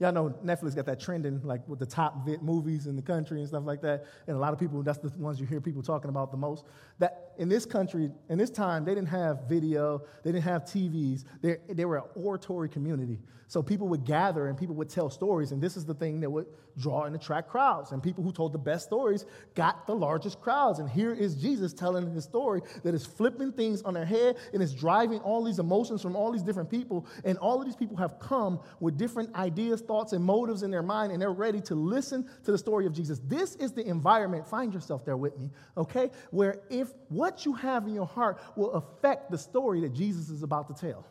Y'all 0.00 0.12
know 0.12 0.30
Netflix 0.44 0.76
got 0.76 0.86
that 0.86 1.00
trending, 1.00 1.40
like 1.42 1.66
with 1.66 1.80
the 1.80 1.86
top 1.86 2.26
movies 2.40 2.86
in 2.86 2.94
the 2.94 3.02
country 3.02 3.40
and 3.40 3.48
stuff 3.48 3.64
like 3.64 3.80
that. 3.82 4.04
And 4.28 4.36
a 4.36 4.38
lot 4.38 4.52
of 4.52 4.58
people, 4.58 4.82
that's 4.82 4.98
the 4.98 5.08
ones 5.16 5.40
you 5.40 5.46
hear 5.46 5.60
people 5.60 5.82
talking 5.82 6.08
about 6.08 6.30
the 6.30 6.36
most. 6.36 6.64
That 7.00 7.32
in 7.36 7.48
this 7.48 7.66
country, 7.66 8.10
in 8.28 8.38
this 8.38 8.50
time, 8.50 8.84
they 8.84 8.94
didn't 8.94 9.08
have 9.08 9.48
video, 9.48 10.02
they 10.22 10.30
didn't 10.30 10.44
have 10.44 10.62
TVs. 10.64 11.24
They, 11.42 11.56
they 11.68 11.84
were 11.84 11.96
an 11.96 12.04
oratory 12.14 12.68
community. 12.68 13.18
So 13.48 13.62
people 13.62 13.88
would 13.88 14.04
gather 14.04 14.46
and 14.46 14.58
people 14.58 14.74
would 14.76 14.90
tell 14.90 15.08
stories, 15.08 15.52
and 15.52 15.62
this 15.62 15.76
is 15.76 15.86
the 15.86 15.94
thing 15.94 16.20
that 16.20 16.28
would 16.28 16.46
draw 16.76 17.04
and 17.04 17.16
attract 17.16 17.48
crowds. 17.48 17.92
And 17.92 18.02
people 18.02 18.22
who 18.22 18.30
told 18.30 18.52
the 18.52 18.58
best 18.58 18.86
stories 18.86 19.24
got 19.54 19.86
the 19.86 19.94
largest 19.94 20.40
crowds. 20.40 20.78
And 20.78 20.88
here 20.88 21.12
is 21.12 21.34
Jesus 21.34 21.72
telling 21.72 22.12
his 22.12 22.24
story 22.24 22.60
that 22.84 22.94
is 22.94 23.06
flipping 23.06 23.52
things 23.52 23.80
on 23.82 23.94
their 23.94 24.04
head 24.04 24.36
and 24.52 24.62
is 24.62 24.74
driving 24.74 25.18
all 25.20 25.42
these 25.42 25.58
emotions 25.58 26.02
from 26.02 26.14
all 26.14 26.30
these 26.30 26.42
different 26.42 26.70
people. 26.70 27.06
And 27.24 27.38
all 27.38 27.58
of 27.58 27.66
these 27.66 27.74
people 27.74 27.96
have 27.96 28.20
come 28.20 28.60
with 28.80 28.98
different 28.98 29.34
ideas, 29.34 29.80
thoughts, 29.88 30.12
and 30.12 30.24
motives 30.24 30.62
in 30.62 30.70
their 30.70 30.82
mind, 30.82 31.10
and 31.10 31.20
they're 31.20 31.32
ready 31.32 31.60
to 31.62 31.74
listen 31.74 32.28
to 32.44 32.52
the 32.52 32.58
story 32.58 32.86
of 32.86 32.92
Jesus. 32.92 33.20
This 33.24 33.56
is 33.56 33.72
the 33.72 33.84
environment, 33.84 34.46
find 34.46 34.72
yourself 34.72 35.04
there 35.04 35.16
with 35.16 35.36
me, 35.38 35.50
okay? 35.76 36.10
Where 36.30 36.60
if 36.70 36.88
what 37.08 37.44
you 37.44 37.54
have 37.54 37.86
in 37.86 37.94
your 37.94 38.06
heart 38.06 38.40
will 38.54 38.72
affect 38.72 39.30
the 39.30 39.38
story 39.38 39.80
that 39.80 39.94
Jesus 39.94 40.28
is 40.28 40.42
about 40.42 40.68
to 40.68 40.74
tell. 40.74 41.06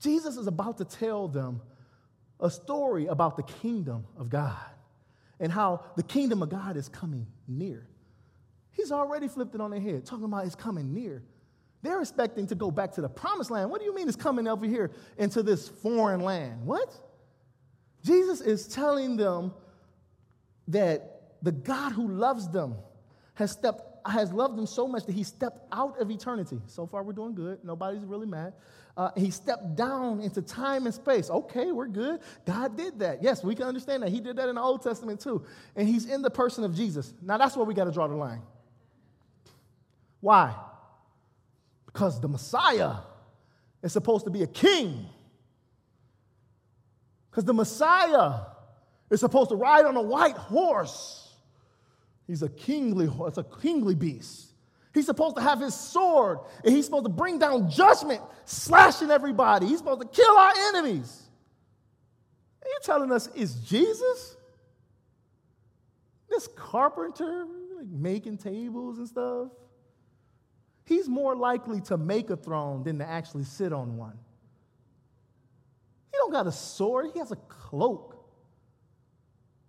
Jesus 0.00 0.36
is 0.36 0.46
about 0.46 0.78
to 0.78 0.84
tell 0.84 1.28
them 1.28 1.62
a 2.40 2.50
story 2.50 3.06
about 3.06 3.36
the 3.36 3.42
kingdom 3.42 4.04
of 4.18 4.28
God 4.28 4.56
and 5.40 5.50
how 5.50 5.84
the 5.96 6.02
kingdom 6.02 6.42
of 6.42 6.50
God 6.50 6.76
is 6.76 6.88
coming 6.88 7.26
near. 7.48 7.86
He's 8.72 8.92
already 8.92 9.28
flipped 9.28 9.54
it 9.54 9.60
on 9.60 9.70
their 9.70 9.80
head, 9.80 10.04
talking 10.04 10.24
about 10.24 10.44
it's 10.44 10.54
coming 10.54 10.92
near. 10.92 11.22
They're 11.82 12.00
expecting 12.00 12.46
to 12.48 12.54
go 12.54 12.70
back 12.70 12.92
to 12.92 13.00
the 13.00 13.08
promised 13.08 13.50
land. 13.50 13.70
What 13.70 13.80
do 13.80 13.86
you 13.86 13.94
mean 13.94 14.08
it's 14.08 14.16
coming 14.16 14.48
over 14.48 14.66
here 14.66 14.90
into 15.18 15.42
this 15.42 15.68
foreign 15.68 16.20
land? 16.20 16.66
What? 16.66 16.92
Jesus 18.06 18.40
is 18.40 18.68
telling 18.68 19.16
them 19.16 19.52
that 20.68 21.38
the 21.42 21.52
God 21.52 21.92
who 21.92 22.08
loves 22.08 22.48
them 22.48 22.76
has 23.34 23.50
stepped 23.50 23.82
has 24.08 24.32
loved 24.32 24.56
them 24.56 24.66
so 24.66 24.86
much 24.86 25.04
that 25.06 25.14
he 25.16 25.24
stepped 25.24 25.66
out 25.72 26.00
of 26.00 26.12
eternity. 26.12 26.60
So 26.66 26.86
far, 26.86 27.02
we're 27.02 27.12
doing 27.12 27.34
good. 27.34 27.58
Nobody's 27.64 28.04
really 28.04 28.26
mad. 28.26 28.52
Uh, 28.96 29.10
he 29.16 29.32
stepped 29.32 29.74
down 29.74 30.20
into 30.20 30.40
time 30.40 30.86
and 30.86 30.94
space. 30.94 31.28
Okay, 31.28 31.72
we're 31.72 31.88
good. 31.88 32.20
God 32.46 32.76
did 32.76 33.00
that. 33.00 33.20
Yes, 33.20 33.42
we 33.42 33.56
can 33.56 33.66
understand 33.66 34.04
that. 34.04 34.10
He 34.10 34.20
did 34.20 34.36
that 34.36 34.48
in 34.48 34.54
the 34.54 34.60
Old 34.60 34.82
Testament 34.82 35.20
too. 35.20 35.44
And 35.74 35.88
he's 35.88 36.06
in 36.06 36.22
the 36.22 36.30
person 36.30 36.62
of 36.62 36.74
Jesus. 36.74 37.12
Now, 37.20 37.36
that's 37.36 37.56
where 37.56 37.66
we 37.66 37.74
got 37.74 37.86
to 37.86 37.90
draw 37.90 38.06
the 38.06 38.14
line. 38.14 38.42
Why? 40.20 40.54
Because 41.84 42.20
the 42.20 42.28
Messiah 42.28 42.94
is 43.82 43.92
supposed 43.92 44.24
to 44.24 44.30
be 44.30 44.42
a 44.42 44.46
king. 44.46 45.06
Because 47.36 47.44
the 47.44 47.52
Messiah 47.52 48.46
is 49.10 49.20
supposed 49.20 49.50
to 49.50 49.56
ride 49.56 49.84
on 49.84 49.94
a 49.94 50.00
white 50.00 50.38
horse. 50.38 51.34
He's 52.26 52.42
a 52.42 52.48
kingly, 52.48 53.10
it's 53.26 53.36
a 53.36 53.44
kingly 53.44 53.94
beast. 53.94 54.54
He's 54.94 55.04
supposed 55.04 55.36
to 55.36 55.42
have 55.42 55.60
his 55.60 55.74
sword, 55.74 56.38
and 56.64 56.74
he's 56.74 56.86
supposed 56.86 57.04
to 57.04 57.10
bring 57.10 57.38
down 57.38 57.68
judgment, 57.68 58.22
slashing 58.46 59.10
everybody. 59.10 59.66
He's 59.66 59.80
supposed 59.80 60.00
to 60.00 60.08
kill 60.08 60.34
our 60.34 60.52
enemies. 60.68 61.28
And 62.62 62.70
you're 62.70 62.80
telling 62.80 63.12
us 63.12 63.28
it's 63.34 63.52
Jesus? 63.56 64.38
This 66.30 66.48
carpenter, 66.56 67.44
like 67.76 67.86
making 67.86 68.38
tables 68.38 68.96
and 68.96 69.06
stuff? 69.06 69.48
He's 70.86 71.06
more 71.06 71.36
likely 71.36 71.82
to 71.82 71.98
make 71.98 72.30
a 72.30 72.36
throne 72.36 72.82
than 72.82 72.98
to 73.00 73.06
actually 73.06 73.44
sit 73.44 73.74
on 73.74 73.98
one. 73.98 74.16
Don't 76.26 76.32
got 76.32 76.48
a 76.48 76.52
sword, 76.52 77.10
he 77.12 77.20
has 77.20 77.30
a 77.30 77.36
cloak. 77.36 78.16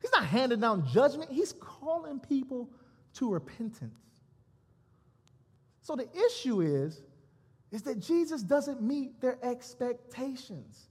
He's 0.02 0.12
not 0.12 0.26
handing 0.26 0.60
down 0.60 0.88
judgment, 0.88 1.32
he's 1.32 1.54
calling 1.54 2.20
people 2.20 2.72
to 3.14 3.32
repentance. 3.32 3.94
So 5.84 5.96
the 5.96 6.08
issue 6.26 6.62
is, 6.62 7.00
is 7.72 7.84
that 7.84 8.00
Jesus 8.00 8.42
doesn't 8.42 8.82
meet 8.82 9.22
their 9.22 9.38
expectations. 9.46 10.90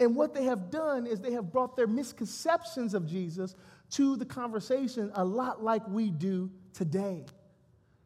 And 0.00 0.16
what 0.16 0.32
they 0.32 0.44
have 0.44 0.70
done 0.70 1.06
is 1.06 1.20
they 1.20 1.32
have 1.32 1.52
brought 1.52 1.76
their 1.76 1.86
misconceptions 1.86 2.94
of 2.94 3.06
Jesus 3.06 3.54
to 3.90 4.16
the 4.16 4.24
conversation 4.24 5.10
a 5.14 5.24
lot 5.26 5.62
like 5.62 5.86
we 5.88 6.10
do 6.10 6.50
today. 6.72 7.26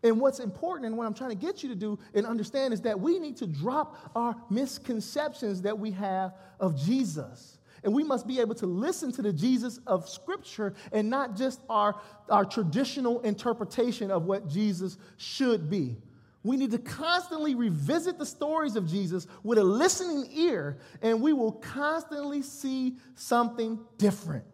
And 0.02 0.20
what's 0.20 0.38
important 0.38 0.86
and 0.86 0.96
what 0.96 1.06
I'm 1.06 1.14
trying 1.14 1.30
to 1.30 1.36
get 1.36 1.62
you 1.62 1.68
to 1.68 1.74
do 1.74 1.98
and 2.14 2.26
understand 2.26 2.72
is 2.72 2.80
that 2.82 2.98
we 2.98 3.18
need 3.18 3.36
to 3.38 3.46
drop 3.46 4.10
our 4.14 4.34
misconceptions 4.48 5.62
that 5.62 5.78
we 5.78 5.90
have 5.92 6.34
of 6.58 6.76
Jesus. 6.76 7.58
And 7.82 7.94
we 7.94 8.04
must 8.04 8.26
be 8.26 8.40
able 8.40 8.54
to 8.56 8.66
listen 8.66 9.12
to 9.12 9.22
the 9.22 9.32
Jesus 9.32 9.78
of 9.86 10.08
Scripture 10.08 10.74
and 10.92 11.08
not 11.08 11.36
just 11.36 11.60
our, 11.68 12.00
our 12.28 12.44
traditional 12.44 13.20
interpretation 13.20 14.10
of 14.10 14.24
what 14.24 14.48
Jesus 14.48 14.96
should 15.16 15.70
be. 15.70 15.96
We 16.42 16.56
need 16.56 16.70
to 16.70 16.78
constantly 16.78 17.54
revisit 17.54 18.18
the 18.18 18.24
stories 18.24 18.76
of 18.76 18.86
Jesus 18.86 19.26
with 19.42 19.58
a 19.58 19.64
listening 19.64 20.26
ear, 20.32 20.78
and 21.02 21.20
we 21.20 21.34
will 21.34 21.52
constantly 21.52 22.40
see 22.40 22.96
something 23.14 23.78
different. 23.98 24.44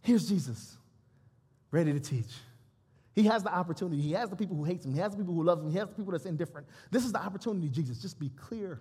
Here's 0.00 0.26
Jesus, 0.26 0.78
ready 1.70 1.92
to 1.92 2.00
teach. 2.00 2.32
He 3.14 3.24
has 3.24 3.42
the 3.42 3.54
opportunity. 3.54 4.00
He 4.00 4.12
has 4.12 4.28
the 4.28 4.36
people 4.36 4.56
who 4.56 4.64
hate 4.64 4.84
him. 4.84 4.92
He 4.92 4.98
has 4.98 5.12
the 5.12 5.18
people 5.18 5.34
who 5.34 5.44
love 5.44 5.60
him. 5.60 5.70
He 5.70 5.78
has 5.78 5.88
the 5.88 5.94
people 5.94 6.12
that's 6.12 6.26
indifferent. 6.26 6.66
This 6.90 7.04
is 7.04 7.12
the 7.12 7.20
opportunity, 7.20 7.68
Jesus. 7.68 8.02
Just 8.02 8.18
be 8.18 8.30
clear. 8.30 8.80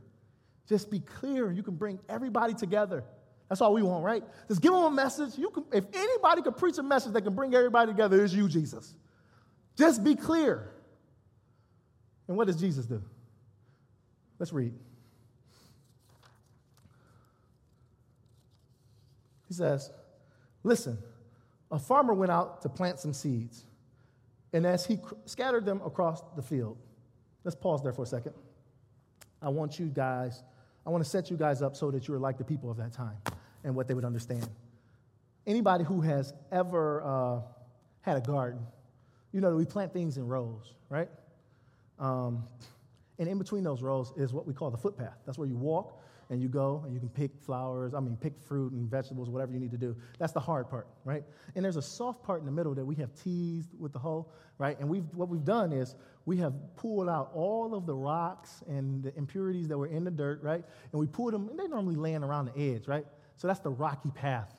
Just 0.67 0.89
be 0.89 0.99
clear, 0.99 1.51
you 1.51 1.61
can 1.61 1.75
bring 1.75 1.99
everybody 2.07 2.53
together. 2.53 3.03
That's 3.49 3.61
all 3.61 3.73
we 3.73 3.83
want, 3.83 4.03
right? 4.03 4.23
Just 4.47 4.61
give 4.61 4.71
them 4.71 4.83
a 4.83 4.91
message. 4.91 5.37
You 5.37 5.49
can, 5.49 5.65
if 5.73 5.85
anybody 5.93 6.41
could 6.41 6.57
preach 6.57 6.77
a 6.77 6.83
message 6.83 7.13
that 7.13 7.21
can 7.21 7.35
bring 7.35 7.53
everybody 7.53 7.91
together, 7.91 8.23
it's 8.23 8.33
you, 8.33 8.47
Jesus. 8.47 8.95
Just 9.77 10.03
be 10.03 10.15
clear. 10.15 10.71
And 12.27 12.37
what 12.37 12.47
does 12.47 12.55
Jesus 12.55 12.85
do? 12.85 13.03
Let's 14.39 14.53
read. 14.53 14.73
He 19.47 19.53
says, 19.53 19.91
Listen, 20.63 20.97
a 21.69 21.77
farmer 21.77 22.13
went 22.13 22.31
out 22.31 22.61
to 22.61 22.69
plant 22.69 22.99
some 22.99 23.13
seeds, 23.13 23.65
and 24.53 24.65
as 24.65 24.85
he 24.85 24.99
scattered 25.25 25.65
them 25.65 25.81
across 25.83 26.23
the 26.35 26.41
field, 26.41 26.77
let's 27.43 27.55
pause 27.55 27.81
there 27.81 27.91
for 27.91 28.03
a 28.03 28.07
second. 28.07 28.33
I 29.41 29.49
want 29.49 29.79
you 29.79 29.87
guys, 29.87 30.43
I 30.85 30.89
want 30.89 31.03
to 31.03 31.09
set 31.09 31.29
you 31.29 31.37
guys 31.37 31.61
up 31.61 31.75
so 31.75 31.91
that 31.91 32.07
you're 32.07 32.19
like 32.19 32.37
the 32.37 32.43
people 32.43 32.71
of 32.71 32.77
that 32.77 32.93
time 32.93 33.17
and 33.63 33.75
what 33.75 33.87
they 33.87 33.93
would 33.93 34.05
understand. 34.05 34.47
Anybody 35.45 35.83
who 35.83 35.99
has 36.01 36.33
ever 36.51 37.03
uh, 37.03 37.41
had 38.01 38.17
a 38.17 38.21
garden, 38.21 38.61
you 39.33 39.41
know 39.41 39.49
that 39.49 39.57
we 39.57 39.65
plant 39.65 39.91
things 39.91 40.17
in 40.17 40.27
rows, 40.27 40.73
right? 40.89 41.09
Um, 41.99 42.43
and 43.19 43.27
in 43.27 43.37
between 43.37 43.63
those 43.63 43.81
rows 43.81 44.13
is 44.15 44.33
what 44.33 44.47
we 44.47 44.53
call 44.53 44.71
the 44.71 44.77
footpath. 44.77 45.17
That's 45.25 45.37
where 45.37 45.47
you 45.47 45.57
walk 45.57 46.01
and 46.33 46.41
you 46.41 46.49
go 46.49 46.81
and 46.83 46.95
you 46.95 46.99
can 46.99 47.09
pick 47.09 47.31
flowers, 47.39 47.93
I 47.93 47.99
mean, 47.99 48.17
pick 48.17 48.33
fruit 48.39 48.71
and 48.73 48.89
vegetables, 48.89 49.29
whatever 49.29 49.53
you 49.53 49.59
need 49.59 49.69
to 49.69 49.77
do. 49.77 49.95
That's 50.17 50.33
the 50.33 50.39
hard 50.39 50.67
part, 50.67 50.87
right? 51.05 51.23
And 51.55 51.63
there's 51.63 51.75
a 51.75 51.81
soft 51.81 52.23
part 52.23 52.39
in 52.39 52.47
the 52.47 52.51
middle 52.51 52.73
that 52.73 52.83
we 52.83 52.95
have 52.95 53.13
teased 53.13 53.69
with 53.77 53.93
the 53.93 53.99
hoe, 53.99 54.25
right? 54.57 54.77
And 54.79 54.89
we've, 54.89 55.05
what 55.13 55.29
we've 55.29 55.45
done 55.45 55.71
is 55.71 55.93
we 56.25 56.37
have 56.37 56.53
pulled 56.75 57.07
out 57.07 57.29
all 57.35 57.75
of 57.75 57.85
the 57.85 57.93
rocks 57.93 58.63
and 58.67 59.03
the 59.03 59.15
impurities 59.15 59.67
that 59.67 59.77
were 59.77 59.85
in 59.85 60.03
the 60.03 60.11
dirt, 60.11 60.41
right? 60.41 60.65
And 60.91 60.99
we 60.99 61.05
pulled 61.05 61.33
them, 61.33 61.49
and 61.49 61.59
they 61.59 61.67
normally 61.67 61.95
land 61.95 62.23
around 62.23 62.51
the 62.53 62.59
edge, 62.59 62.87
right? 62.87 63.05
So 63.37 63.47
that's 63.47 63.59
the 63.59 63.69
rocky 63.69 64.09
path, 64.09 64.55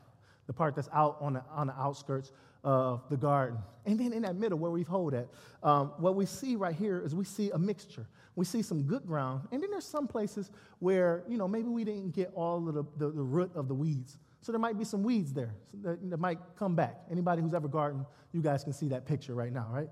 the 0.47 0.53
part 0.53 0.77
that's 0.77 0.89
out 0.93 1.17
on 1.21 1.33
the, 1.33 1.43
on 1.51 1.67
the 1.67 1.75
outskirts 1.75 2.31
of 2.63 3.03
the 3.11 3.17
garden. 3.17 3.59
And 3.85 3.99
then 3.99 4.13
in 4.13 4.23
that 4.23 4.37
middle 4.37 4.59
where 4.59 4.71
we've 4.71 4.87
hold 4.87 5.13
at, 5.13 5.27
um, 5.65 5.93
what 5.99 6.15
we 6.15 6.25
see 6.25 6.55
right 6.55 6.75
here 6.75 7.03
is 7.05 7.17
we 7.17 7.25
see 7.25 7.51
a 7.51 7.59
mixture. 7.59 8.07
We 8.37 8.45
see 8.45 8.63
some 8.63 8.83
good 8.83 9.07
ground, 9.07 9.47
and 9.53 9.63
then 9.63 9.71
there's 9.71 9.85
some 9.85 10.09
places 10.09 10.51
where, 10.81 11.23
you 11.29 11.39
know, 11.39 11.47
maybe 11.47 11.69
we 11.69 11.85
didn't 11.85 12.11
get 12.11 12.33
all 12.35 12.69
of 12.69 12.75
the, 12.75 12.85
the, 12.97 13.13
the 13.13 13.23
root 13.23 13.51
of 13.55 13.69
the 13.69 13.75
weeds. 13.75 14.19
So 14.41 14.51
there 14.51 14.59
might 14.59 14.77
be 14.77 14.85
some 14.85 15.03
weeds 15.03 15.33
there 15.33 15.55
that, 15.83 16.11
that 16.11 16.19
might 16.19 16.39
come 16.59 16.75
back. 16.75 17.01
Anybody 17.11 17.43
who's 17.43 17.55
ever 17.55 17.69
gardened, 17.69 18.05
you 18.33 18.43
guys 18.43 18.65
can 18.65 18.73
see 18.73 18.89
that 18.89 19.07
picture 19.07 19.35
right 19.35 19.53
now, 19.53 19.69
right? 19.71 19.89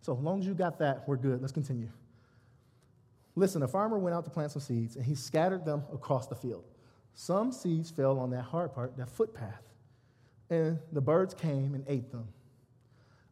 So 0.00 0.16
as 0.16 0.22
long 0.22 0.40
as 0.40 0.46
you 0.46 0.54
got 0.54 0.78
that, 0.80 1.08
we're 1.08 1.16
good. 1.16 1.40
Let's 1.40 1.52
continue. 1.52 1.88
Listen, 3.36 3.62
a 3.62 3.68
farmer 3.68 3.98
went 3.98 4.16
out 4.16 4.24
to 4.24 4.30
plant 4.30 4.50
some 4.50 4.62
seeds, 4.62 4.96
and 4.96 5.04
he 5.04 5.14
scattered 5.14 5.64
them 5.64 5.84
across 5.92 6.26
the 6.26 6.34
field. 6.34 6.64
Some 7.14 7.52
seeds 7.52 7.90
fell 7.90 8.18
on 8.18 8.30
that 8.30 8.42
hard 8.42 8.74
part, 8.74 8.96
that 8.96 9.08
footpath, 9.08 9.62
and 10.50 10.78
the 10.92 11.00
birds 11.00 11.34
came 11.34 11.74
and 11.74 11.84
ate 11.86 12.10
them. 12.10 12.28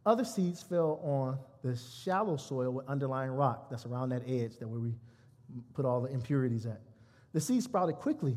Other 0.06 0.24
seeds 0.24 0.62
fell 0.62 1.00
on 1.02 1.38
the 1.64 1.74
shallow 1.76 2.36
soil 2.36 2.70
with 2.70 2.86
underlying 2.86 3.30
rock 3.30 3.70
that's 3.70 3.86
around 3.86 4.10
that 4.10 4.22
edge 4.28 4.58
that 4.58 4.68
where 4.68 4.80
we 4.80 4.92
put 5.72 5.86
all 5.86 6.02
the 6.02 6.12
impurities 6.12 6.66
at. 6.66 6.82
The 7.32 7.40
seeds 7.40 7.64
sprouted 7.64 7.96
quickly 7.96 8.36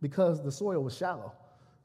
because 0.00 0.42
the 0.44 0.52
soil 0.52 0.84
was 0.84 0.96
shallow, 0.96 1.32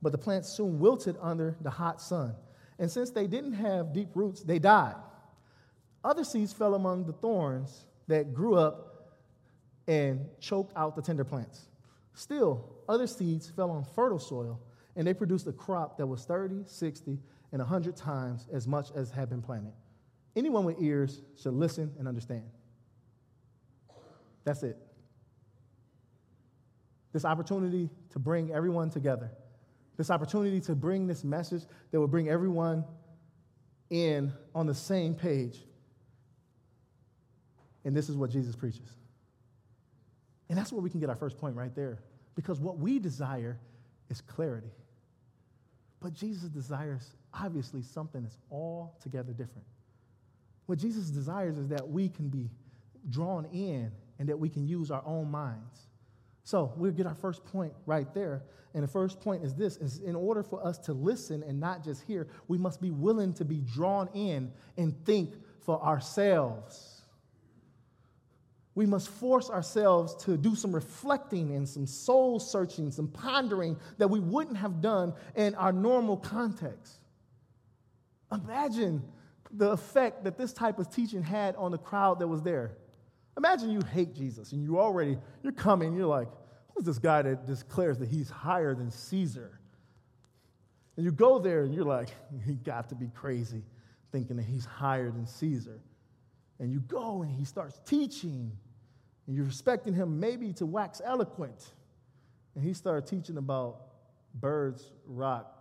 but 0.03 0.12
the 0.12 0.19
plants 0.19 0.49
soon 0.49 0.77
wilted 0.79 1.17
under 1.19 1.58
the 1.62 1.71
hot 1.71 1.99
sun. 1.99 2.36
And 2.77 2.91
since 2.91 3.10
they 3.10 3.25
didn't 3.25 3.53
have 3.53 3.91
deep 3.91 4.10
roots, 4.13 4.43
they 4.43 4.60
died. 4.60 4.95
Other 6.03 6.23
seeds 6.23 6.53
fell 6.53 6.75
among 6.75 7.06
the 7.06 7.13
thorns 7.13 7.88
that 8.08 8.32
grew 8.32 8.56
up 8.56 9.17
and 9.88 10.27
choked 10.39 10.73
out 10.75 10.95
the 10.95 11.01
tender 11.01 11.23
plants. 11.23 11.69
Still, 12.13 12.69
other 12.88 13.08
seeds 13.08 13.49
fell 13.49 13.71
on 13.71 13.84
fertile 13.95 14.19
soil, 14.19 14.60
and 14.95 15.08
they 15.08 15.13
produced 15.15 15.47
a 15.47 15.53
crop 15.53 15.97
that 15.97 16.06
was 16.06 16.25
30, 16.25 16.65
60, 16.67 17.17
and 17.51 17.60
100 17.60 17.95
times 17.95 18.47
as 18.53 18.67
much 18.67 18.91
as 18.95 19.10
had 19.10 19.29
been 19.29 19.41
planted. 19.41 19.73
Anyone 20.35 20.65
with 20.65 20.81
ears 20.81 21.21
should 21.41 21.53
listen 21.53 21.93
and 21.99 22.07
understand. 22.07 22.43
That's 24.43 24.63
it. 24.63 24.77
This 27.11 27.25
opportunity 27.25 27.89
to 28.11 28.19
bring 28.19 28.51
everyone 28.51 28.89
together, 28.89 29.31
this 29.97 30.09
opportunity 30.09 30.59
to 30.61 30.75
bring 30.75 31.05
this 31.05 31.23
message 31.23 31.63
that 31.91 31.99
will 31.99 32.07
bring 32.07 32.29
everyone 32.29 32.83
in 33.89 34.33
on 34.55 34.65
the 34.65 34.73
same 34.73 35.13
page. 35.13 35.59
And 37.85 37.95
this 37.95 38.09
is 38.09 38.15
what 38.15 38.31
Jesus 38.31 38.55
preaches. 38.55 38.89
And 40.49 40.57
that's 40.57 40.71
where 40.71 40.81
we 40.81 40.89
can 40.89 40.99
get 40.99 41.09
our 41.09 41.15
first 41.15 41.37
point 41.37 41.55
right 41.55 41.73
there. 41.75 41.99
Because 42.35 42.59
what 42.59 42.77
we 42.77 42.97
desire 42.97 43.59
is 44.09 44.21
clarity. 44.21 44.71
But 45.99 46.13
Jesus 46.13 46.49
desires, 46.49 47.15
obviously, 47.33 47.81
something 47.81 48.23
that's 48.23 48.37
altogether 48.51 49.31
different. 49.31 49.67
What 50.65 50.80
Jesus 50.80 51.10
desires 51.10 51.58
is 51.58 51.67
that 51.69 51.88
we 51.88 52.10
can 52.10 52.30
be 52.30 52.49
drawn 53.10 53.45
in 53.45 53.91
and 54.19 54.30
that 54.30 54.38
we 54.38 54.49
can 54.49 54.65
use 54.65 54.91
our 54.91 55.04
own 55.06 55.30
minds. 55.30 55.88
So 56.43 56.73
we'll 56.78 56.91
get 56.91 57.06
our 57.06 57.15
first 57.15 57.43
point 57.45 57.73
right 57.86 58.13
there. 58.13 58.43
And 58.73 58.84
the 58.84 58.88
first 58.88 59.19
point 59.21 59.43
is 59.43 59.54
this 59.54 59.78
is 59.78 59.99
in 59.99 60.15
order 60.15 60.43
for 60.43 60.65
us 60.65 60.78
to 60.80 60.93
listen 60.93 61.43
and 61.43 61.60
not 61.60 61.84
just 61.84 62.04
hear, 62.04 62.28
we 62.47 62.58
must 62.58 62.82
be 62.82 62.91
willing 62.91 63.34
to 63.34 63.45
be 63.45 63.62
drawn 63.62 64.10
in 64.13 64.52
and 64.78 64.93
think 65.06 65.36
for 65.62 65.82
ourselves 65.84 67.04
we 68.76 68.86
must 68.86 69.10
force 69.10 69.49
ourselves 69.49 70.15
to 70.26 70.36
do 70.36 70.56
some 70.56 70.73
reflecting 70.73 71.56
and 71.56 71.67
some 71.67 71.86
soul 71.86 72.39
searching, 72.39 72.91
some 72.91 73.08
pondering 73.08 73.78
that 73.97 74.08
we 74.08 74.19
wouldn't 74.19 74.58
have 74.58 74.82
done 74.82 75.13
in 75.36 75.54
our 75.56 75.71
normal 75.71 76.17
context. 76.17 76.95
Imagine 78.32 79.04
the 79.53 79.69
effect 79.69 80.23
that 80.23 80.37
this 80.37 80.51
type 80.51 80.79
of 80.79 80.89
teaching 80.89 81.21
had 81.21 81.55
on 81.55 81.71
the 81.71 81.77
crowd 81.77 82.19
that 82.19 82.27
was 82.27 82.41
there. 82.41 82.71
Imagine 83.37 83.69
you 83.69 83.81
hate 83.93 84.13
Jesus 84.15 84.51
and 84.51 84.63
you 84.63 84.79
already, 84.79 85.17
you're 85.43 85.53
coming, 85.53 85.95
you're 85.95 86.07
like, 86.07 86.27
who's 86.73 86.85
this 86.85 86.99
guy 86.99 87.21
that 87.21 87.45
declares 87.45 87.97
that 87.99 88.09
he's 88.09 88.29
higher 88.29 88.73
than 88.73 88.91
Caesar? 88.91 89.59
And 90.97 91.05
you 91.05 91.11
go 91.11 91.39
there 91.39 91.63
and 91.63 91.73
you're 91.73 91.85
like, 91.85 92.09
he 92.45 92.53
got 92.53 92.89
to 92.89 92.95
be 92.95 93.09
crazy 93.13 93.63
thinking 94.11 94.37
that 94.37 94.43
he's 94.43 94.65
higher 94.65 95.09
than 95.09 95.25
Caesar. 95.25 95.79
And 96.59 96.71
you 96.71 96.79
go 96.79 97.23
and 97.23 97.31
he 97.31 97.45
starts 97.45 97.79
teaching 97.85 98.51
and 99.25 99.35
you're 99.35 99.47
expecting 99.47 99.93
him 99.93 100.19
maybe 100.19 100.53
to 100.53 100.65
wax 100.65 101.01
eloquent. 101.03 101.71
And 102.55 102.63
he 102.63 102.73
started 102.73 103.07
teaching 103.07 103.37
about 103.37 103.81
birds, 104.35 104.91
rock, 105.07 105.57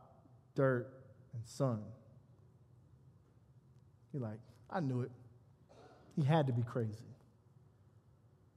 dirt, 0.54 0.92
and 1.32 1.42
sun. 1.46 1.82
You're 4.12 4.22
like, 4.22 4.38
I 4.70 4.80
knew 4.80 5.00
it. 5.02 5.10
He 6.16 6.22
had 6.22 6.46
to 6.46 6.52
be 6.52 6.62
crazy. 6.62 7.16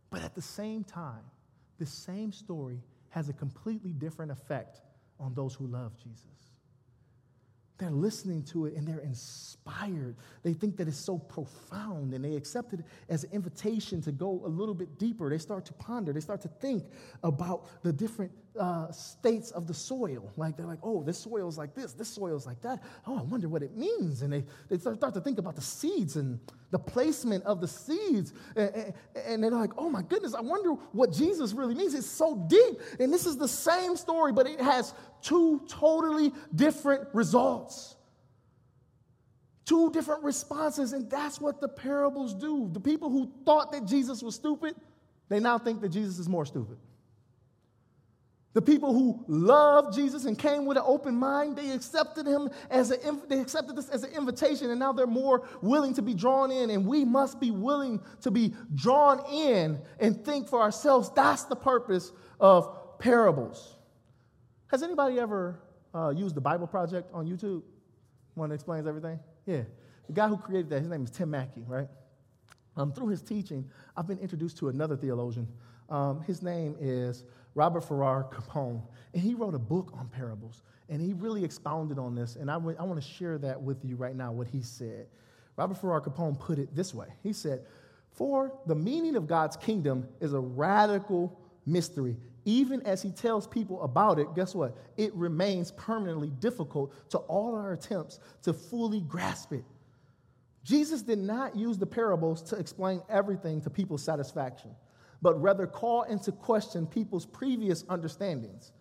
But 0.10 0.22
at 0.22 0.36
the 0.36 0.41
same 0.41 0.84
time, 0.84 1.24
this 1.80 1.91
same 1.91 2.32
story 2.32 2.82
has 3.10 3.30
a 3.30 3.34
completely 3.34 3.91
different 3.91 4.32
effect 4.32 4.82
on 5.20 5.34
those 5.34 5.54
who 5.54 5.68
love 5.68 5.94
Jesus. 5.98 6.26
They're 7.78 7.91
listening 7.91 8.44
to 8.44 8.65
it 8.65 8.76
and 8.76 8.88
they're 8.88 9.00
inspired. 9.00 10.15
They 10.44 10.54
think 10.54 10.78
that 10.78 10.88
it's 10.88 10.98
so 10.98 11.18
profound 11.18 12.13
and 12.13 12.24
they 12.24 12.36
accept 12.36 12.74
it 12.74 12.80
as 13.10 13.26
an 13.26 13.32
invitation 13.34 14.02
to 14.04 14.13
go 14.13 14.41
a 14.46 14.48
little 14.48 14.74
bit 14.74 14.98
deeper. 14.98 15.30
They 15.30 15.38
start 15.38 15.65
to 15.65 15.74
ponder, 15.74 16.13
they 16.13 16.22
start 16.22 16.41
to 16.41 16.48
think 16.48 16.86
about 17.24 17.68
the 17.84 17.91
different 17.91 18.32
uh, 18.60 18.91
states 18.91 19.52
of 19.52 19.68
the 19.68 19.74
soil. 19.74 20.32
Like 20.38 20.58
they're 20.58 20.65
like, 20.65 20.80
oh, 20.84 21.04
this 21.04 21.18
soil 21.18 21.48
is 21.48 21.58
like 21.58 21.76
this, 21.76 21.94
this 21.94 22.10
soil 22.10 22.36
is 22.36 22.46
like 22.46 22.62
that. 22.62 22.82
Oh, 23.06 23.20
I 23.20 23.24
wonder 23.24 23.48
what 23.48 23.63
it 23.63 23.76
means. 23.76 24.22
And 24.22 24.32
they, 24.32 24.44
they 24.70 24.78
start 24.78 25.13
to 25.13 25.22
think 25.22 25.38
about 25.38 25.56
the 25.56 25.62
seeds 25.62 26.15
and 26.15 26.39
the 26.72 26.80
placement 26.80 27.44
of 27.46 27.62
the 27.62 27.68
seeds. 27.68 28.34
And, 28.56 28.94
and 29.26 29.44
they're 29.44 29.52
like, 29.52 29.72
oh 29.78 29.89
my 29.89 30.02
goodness, 30.02 30.34
I 30.34 30.41
wonder 30.41 30.72
what 30.91 31.12
Jesus 31.12 31.54
really 31.54 31.76
means. 31.76 31.94
It's 31.94 32.08
so 32.08 32.46
deep. 32.48 32.82
And 33.00 33.13
this 33.13 33.26
is 33.26 33.38
the 33.38 33.48
same 33.48 33.96
story, 33.96 34.32
but 34.32 34.48
it 34.48 34.60
has 34.60 34.94
two 35.22 35.62
totally 35.68 36.32
different 36.54 37.08
results. 37.13 37.96
Two 39.65 39.89
different 39.91 40.24
responses, 40.24 40.94
and 40.94 41.10
that's 41.10 41.41
what 41.41 41.60
the 41.60 41.68
parables 41.68 42.36
do. 42.36 42.70
The 42.72 42.80
people 42.80 43.10
who 43.10 43.32
thought 43.46 43.72
that 43.72 43.86
Jesus 43.86 44.22
was 44.22 44.36
stupid, 44.36 44.76
they 45.28 45.39
now 45.39 45.58
think 45.58 45.82
that 45.82 45.89
Jesus 45.89 46.20
is 46.20 46.30
more 46.30 46.46
stupid. 46.46 46.78
The 48.56 48.62
people 48.62 48.94
who 48.94 49.22
loved 49.28 49.94
Jesus 49.94 50.24
and 50.24 50.39
came 50.39 50.65
with 50.65 50.78
an 50.78 50.84
open 50.88 51.13
mind, 51.13 51.58
they 51.58 51.72
accepted 51.72 52.26
him 52.26 52.50
as 52.70 52.89
a, 52.89 52.98
they 53.28 53.41
accepted 53.41 53.76
this 53.76 53.89
as 53.89 54.04
an 54.04 54.12
invitation, 54.13 54.70
and 54.70 54.80
now 54.80 54.94
they're 54.94 55.06
more 55.06 55.46
willing 55.62 55.94
to 55.96 56.02
be 56.02 56.13
drawn 56.13 56.52
in. 56.52 56.70
And 56.70 56.88
we 56.88 57.04
must 57.04 57.41
be 57.41 57.52
willing 57.52 58.00
to 58.22 58.32
be 58.32 58.54
drawn 58.74 59.20
in 59.30 59.82
and 60.00 60.24
think 60.24 60.48
for 60.48 60.62
ourselves. 60.62 61.12
That's 61.13 61.44
the 61.44 61.58
purpose 61.58 62.13
of 62.39 62.98
parables. 62.98 63.76
Has 64.68 64.82
anybody 64.84 65.20
ever 65.20 65.60
uh, 65.94 66.13
used 66.15 66.34
the 66.34 66.41
Bible 66.41 66.68
Project 66.68 67.12
on 67.13 67.28
YouTube? 67.28 67.62
One 68.36 68.48
that 68.50 68.56
explains 68.56 68.88
everything? 68.88 69.20
Yeah. 69.46 69.63
The 70.08 70.13
guy 70.13 70.30
who 70.30 70.38
created 70.38 70.70
that, 70.70 70.80
his 70.80 70.88
name 70.88 71.04
is 71.04 71.12
Tim 71.12 71.30
Mackie, 71.30 71.65
right? 71.68 71.89
Um, 72.78 72.94
through 72.94 73.08
his 73.10 73.22
teaching, 73.22 73.70
I've 73.98 74.08
been 74.08 74.20
introduced 74.20 74.58
to 74.60 74.70
another 74.70 74.96
theologian 74.96 75.50
Um, 75.89 76.22
his 76.22 76.41
name 76.41 76.76
is 76.80 77.26
Robert 77.56 77.82
Farrar 77.82 78.24
Capon, 78.26 78.84
and 79.13 79.22
he 79.22 79.34
wrote 79.34 79.56
a 79.56 79.60
book 79.60 79.91
on 79.94 80.08
parables. 80.10 80.62
And 80.88 81.02
he 81.02 81.13
really 81.13 81.44
expounded 81.44 81.98
on 81.98 82.13
this, 82.13 82.36
and 82.36 82.52
I, 82.52 82.56
w- 82.56 82.78
I 82.80 82.84
want 82.84 83.02
to 83.02 83.08
share 83.08 83.39
that 83.39 83.60
with 83.60 83.84
you 83.84 83.96
right 83.96 84.15
now, 84.15 84.32
what 84.32 84.48
he 84.48 84.62
said. 84.62 85.08
Robert 85.58 85.76
Farrar 85.76 86.02
Capon 86.02 86.36
put 86.36 86.60
it 86.60 86.76
this 86.76 86.94
way 86.94 87.08
He 87.24 87.34
said, 87.34 87.65
For 88.12 88.54
the 88.68 88.76
meaning 88.76 89.15
of 89.15 89.26
God's 89.26 89.58
kingdom 89.58 90.08
is 90.20 90.34
a 90.34 90.39
radical 90.39 91.39
mystery. 91.65 92.18
Even 92.48 92.84
as 92.84 93.02
he 93.02 93.10
tells 93.10 93.48
people 93.48 93.82
about 93.82 94.20
it, 94.20 94.28
guess 94.36 94.54
what? 94.54 94.78
It 94.98 95.12
remains 95.15 95.72
permanently 95.72 96.30
difficult 96.30 96.94
to 97.10 97.18
all 97.18 97.56
our 97.56 97.74
attempts 97.74 98.20
to 98.44 98.54
fully 98.54 99.02
grasp 99.02 99.52
it. 99.52 99.63
Jesus 100.63 101.02
did 101.02 101.18
not 101.18 101.56
use 101.56 101.80
the 101.80 101.86
parables 101.88 102.44
to 102.44 102.56
explain 102.58 103.02
everything 103.10 103.62
to 103.62 103.72
people's 103.72 104.04
satisfaction, 104.04 104.72
but 105.26 105.42
rather 105.42 105.66
call 105.66 106.04
into 106.04 106.32
question 106.32 106.86
people's 106.86 107.26
previous 107.26 107.84
understandings. 107.90 108.74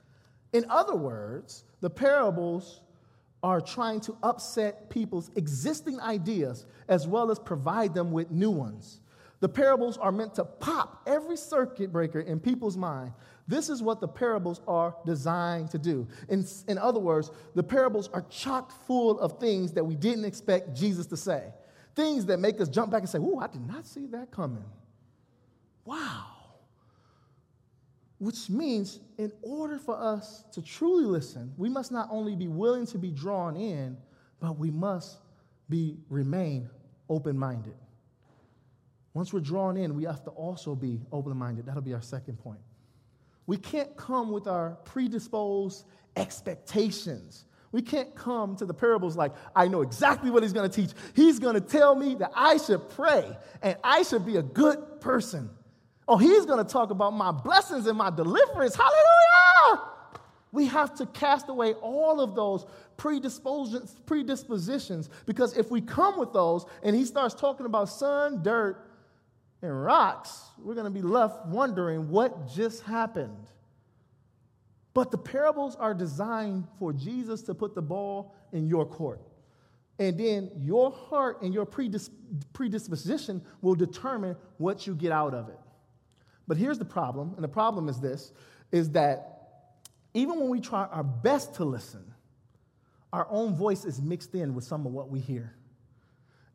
In 0.52 0.66
other 0.68 0.94
words, 0.94 1.64
the 1.80 1.88
parables 1.88 2.82
are 3.42 3.62
trying 3.62 3.98
to 4.00 4.14
upset 4.22 4.90
people's 4.90 5.30
existing 5.36 5.98
ideas 6.00 6.66
as 6.86 7.08
well 7.08 7.30
as 7.30 7.38
provide 7.38 7.94
them 7.94 8.12
with 8.12 8.30
new 8.30 8.50
ones. 8.50 9.00
The 9.40 9.48
parables 9.48 9.96
are 9.96 10.12
meant 10.12 10.34
to 10.34 10.44
pop 10.44 11.00
every 11.06 11.38
circuit 11.38 11.90
breaker 11.90 12.20
in 12.20 12.38
people's 12.38 12.76
mind. 12.76 13.14
This 13.48 13.70
is 13.70 13.82
what 13.82 14.02
the 14.02 14.08
parables 14.08 14.60
are 14.68 14.94
designed 15.06 15.70
to 15.70 15.78
do. 15.78 16.06
In, 16.28 16.44
in 16.68 16.76
other 16.76 17.00
words, 17.00 17.30
the 17.54 17.62
parables 17.62 18.10
are 18.12 18.20
chock 18.28 18.70
full 18.86 19.18
of 19.18 19.40
things 19.40 19.72
that 19.72 19.84
we 19.84 19.96
didn't 19.96 20.26
expect 20.26 20.74
Jesus 20.76 21.06
to 21.06 21.16
say. 21.16 21.54
Things 21.94 22.26
that 22.26 22.38
make 22.38 22.60
us 22.60 22.68
jump 22.68 22.90
back 22.90 23.00
and 23.00 23.08
say, 23.08 23.18
Ooh, 23.18 23.38
I 23.38 23.46
did 23.46 23.66
not 23.66 23.86
see 23.86 24.04
that 24.08 24.30
coming. 24.30 24.66
Wow. 25.86 26.33
Which 28.18 28.48
means, 28.48 29.00
in 29.18 29.32
order 29.42 29.78
for 29.78 29.96
us 29.96 30.44
to 30.52 30.62
truly 30.62 31.04
listen, 31.04 31.52
we 31.56 31.68
must 31.68 31.92
not 31.92 32.08
only 32.10 32.36
be 32.36 32.48
willing 32.48 32.86
to 32.86 32.98
be 32.98 33.10
drawn 33.10 33.56
in, 33.56 33.96
but 34.40 34.58
we 34.58 34.70
must 34.70 35.18
be 35.68 35.98
remain 36.08 36.70
open-minded. 37.08 37.74
Once 39.14 39.32
we're 39.32 39.40
drawn 39.40 39.76
in, 39.76 39.94
we 39.94 40.04
have 40.04 40.22
to 40.24 40.30
also 40.30 40.74
be 40.74 41.00
open-minded. 41.12 41.66
That'll 41.66 41.82
be 41.82 41.94
our 41.94 42.02
second 42.02 42.38
point. 42.38 42.60
We 43.46 43.56
can't 43.56 43.96
come 43.96 44.32
with 44.32 44.46
our 44.46 44.78
predisposed 44.84 45.84
expectations. 46.16 47.44
We 47.72 47.82
can't 47.82 48.14
come 48.14 48.56
to 48.56 48.66
the 48.66 48.74
parables 48.74 49.16
like, 49.16 49.32
I 49.54 49.68
know 49.68 49.82
exactly 49.82 50.30
what 50.30 50.42
he's 50.42 50.52
going 50.52 50.70
to 50.70 50.74
teach. 50.74 50.96
He's 51.14 51.38
going 51.38 51.54
to 51.54 51.60
tell 51.60 51.94
me 51.94 52.14
that 52.16 52.30
I 52.34 52.56
should 52.56 52.88
pray 52.90 53.36
and 53.62 53.76
I 53.82 54.02
should 54.02 54.24
be 54.24 54.36
a 54.36 54.42
good 54.42 55.00
person. 55.00 55.50
Oh, 56.06 56.18
he's 56.18 56.44
going 56.44 56.64
to 56.64 56.70
talk 56.70 56.90
about 56.90 57.14
my 57.14 57.32
blessings 57.32 57.86
and 57.86 57.96
my 57.96 58.10
deliverance. 58.10 58.76
Hallelujah! 58.76 59.88
We 60.52 60.66
have 60.66 60.94
to 60.96 61.06
cast 61.06 61.48
away 61.48 61.72
all 61.74 62.20
of 62.20 62.34
those 62.34 62.66
predispositions, 62.96 65.10
because 65.26 65.56
if 65.56 65.70
we 65.70 65.80
come 65.80 66.18
with 66.18 66.32
those 66.32 66.66
and 66.82 66.94
he 66.94 67.04
starts 67.04 67.34
talking 67.34 67.66
about 67.66 67.88
sun, 67.88 68.42
dirt, 68.42 68.90
and 69.62 69.82
rocks, 69.82 70.42
we're 70.58 70.74
going 70.74 70.84
to 70.84 70.90
be 70.90 71.02
left 71.02 71.46
wondering 71.46 72.10
what 72.10 72.54
just 72.54 72.82
happened. 72.82 73.48
But 74.92 75.10
the 75.10 75.18
parables 75.18 75.74
are 75.74 75.94
designed 75.94 76.68
for 76.78 76.92
Jesus 76.92 77.42
to 77.42 77.54
put 77.54 77.74
the 77.74 77.82
ball 77.82 78.36
in 78.52 78.68
your 78.68 78.86
court. 78.86 79.20
And 79.98 80.18
then 80.18 80.50
your 80.56 80.92
heart 80.92 81.42
and 81.42 81.52
your 81.52 81.66
predisp- 81.66 82.10
predisposition 82.52 83.42
will 83.60 83.74
determine 83.74 84.36
what 84.58 84.86
you 84.86 84.94
get 84.94 85.10
out 85.10 85.34
of 85.34 85.48
it. 85.48 85.58
But 86.46 86.56
here's 86.56 86.78
the 86.78 86.84
problem, 86.84 87.32
and 87.36 87.44
the 87.44 87.48
problem 87.48 87.88
is 87.88 88.00
this 88.00 88.32
is 88.72 88.90
that 88.90 89.30
even 90.14 90.40
when 90.40 90.48
we 90.48 90.60
try 90.60 90.84
our 90.86 91.04
best 91.04 91.54
to 91.54 91.64
listen, 91.64 92.12
our 93.12 93.26
own 93.30 93.54
voice 93.54 93.84
is 93.84 94.00
mixed 94.00 94.34
in 94.34 94.54
with 94.54 94.64
some 94.64 94.86
of 94.86 94.92
what 94.92 95.08
we 95.08 95.20
hear. 95.20 95.54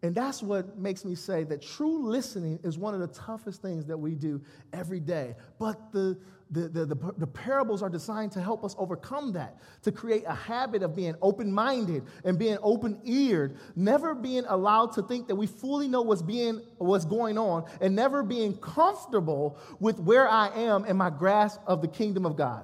And 0.01 0.15
that's 0.15 0.41
what 0.41 0.77
makes 0.77 1.03
me 1.03 1.13
say 1.13 1.43
that 1.45 1.61
true 1.61 2.07
listening 2.07 2.59
is 2.63 2.77
one 2.77 2.93
of 2.93 3.01
the 3.01 3.07
toughest 3.07 3.61
things 3.61 3.85
that 3.87 3.97
we 3.97 4.15
do 4.15 4.41
every 4.71 5.01
day. 5.01 5.35
But 5.59 5.91
the, 5.91 6.17
the, 6.51 6.69
the, 6.69 6.85
the, 6.85 7.13
the 7.17 7.27
parables 7.27 7.83
are 7.83 7.89
designed 7.89 8.31
to 8.31 8.41
help 8.41 8.63
us 8.63 8.75
overcome 8.77 9.33
that, 9.33 9.57
to 9.83 9.91
create 9.91 10.23
a 10.25 10.33
habit 10.33 10.83
of 10.83 10.95
being 10.95 11.15
open 11.21 11.51
minded 11.51 12.03
and 12.23 12.39
being 12.39 12.57
open 12.63 13.01
eared, 13.03 13.57
never 13.75 14.15
being 14.15 14.45
allowed 14.47 14.93
to 14.93 15.01
think 15.01 15.27
that 15.27 15.35
we 15.35 15.47
fully 15.47 15.89
know 15.89 16.01
what's, 16.01 16.21
being, 16.21 16.61
what's 16.77 17.03
going 17.05 17.37
on, 17.37 17.65
and 17.81 17.93
never 17.93 18.23
being 18.23 18.55
comfortable 18.57 19.57
with 19.81 19.99
where 19.99 20.29
I 20.29 20.47
am 20.55 20.85
in 20.85 20.95
my 20.95 21.09
grasp 21.09 21.59
of 21.67 21.81
the 21.81 21.89
kingdom 21.89 22.25
of 22.25 22.37
God. 22.37 22.63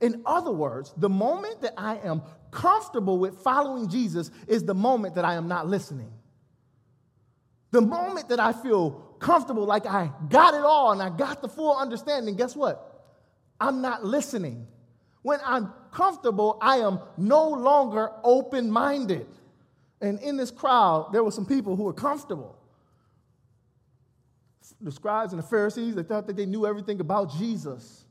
In 0.00 0.22
other 0.24 0.52
words, 0.52 0.94
the 0.96 1.08
moment 1.08 1.62
that 1.62 1.74
I 1.76 1.96
am 1.96 2.22
comfortable 2.52 3.18
with 3.18 3.40
following 3.40 3.88
Jesus 3.88 4.30
is 4.46 4.62
the 4.62 4.74
moment 4.74 5.16
that 5.16 5.24
I 5.24 5.34
am 5.34 5.48
not 5.48 5.66
listening. 5.66 6.12
The 7.70 7.80
moment 7.80 8.28
that 8.28 8.40
I 8.40 8.52
feel 8.52 8.90
comfortable, 9.18 9.64
like 9.64 9.86
I 9.86 10.10
got 10.28 10.54
it 10.54 10.62
all 10.62 10.92
and 10.92 11.02
I 11.02 11.10
got 11.10 11.42
the 11.42 11.48
full 11.48 11.76
understanding, 11.76 12.36
guess 12.36 12.54
what? 12.54 13.04
I'm 13.60 13.80
not 13.80 14.04
listening. 14.04 14.66
When 15.22 15.40
I'm 15.44 15.72
comfortable, 15.90 16.58
I 16.60 16.78
am 16.78 17.00
no 17.16 17.48
longer 17.48 18.10
open 18.22 18.70
minded. 18.70 19.26
And 20.00 20.20
in 20.20 20.36
this 20.36 20.50
crowd, 20.50 21.12
there 21.12 21.24
were 21.24 21.30
some 21.30 21.46
people 21.46 21.74
who 21.74 21.84
were 21.84 21.92
comfortable. 21.92 22.56
The 24.80 24.92
scribes 24.92 25.32
and 25.32 25.42
the 25.42 25.46
Pharisees, 25.46 25.94
they 25.94 26.02
thought 26.02 26.26
that 26.26 26.36
they 26.36 26.46
knew 26.46 26.66
everything 26.66 27.00
about 27.00 27.32
Jesus. 27.32 28.04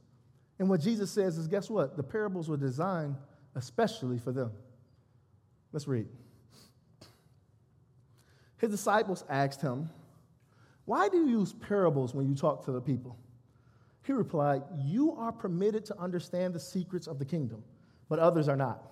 And 0.58 0.70
what 0.70 0.82
Jesus 0.82 1.12
says 1.12 1.38
is 1.38 1.48
guess 1.48 1.70
what? 1.70 1.96
The 1.96 2.04
parables 2.04 2.50
were 2.50 2.58
designed 2.58 3.16
especially 3.56 4.20
for 4.20 4.32
them. 4.32 4.52
Let's 5.72 5.88
read. 5.88 6.08
His 8.58 8.72
disciples 8.72 9.24
asked 9.30 9.62
him, 9.62 9.90
Why 10.86 11.10
do 11.10 11.18
you 11.18 11.40
use 11.40 11.54
parables 11.54 12.14
when 12.14 12.28
you 12.28 12.36
talk 12.36 12.66
to 12.66 12.72
the 12.72 12.82
people? 12.82 13.18
He 14.04 14.14
replied, 14.14 14.64
You 14.84 15.14
are 15.14 15.32
permitted 15.32 15.86
to 15.86 16.00
understand 16.00 16.54
the 16.54 16.60
secrets 16.60 17.08
of 17.08 17.20
the 17.20 17.26
kingdom, 17.26 17.64
but 18.08 18.20
others 18.20 18.48
are 18.48 18.56
not. 18.56 18.84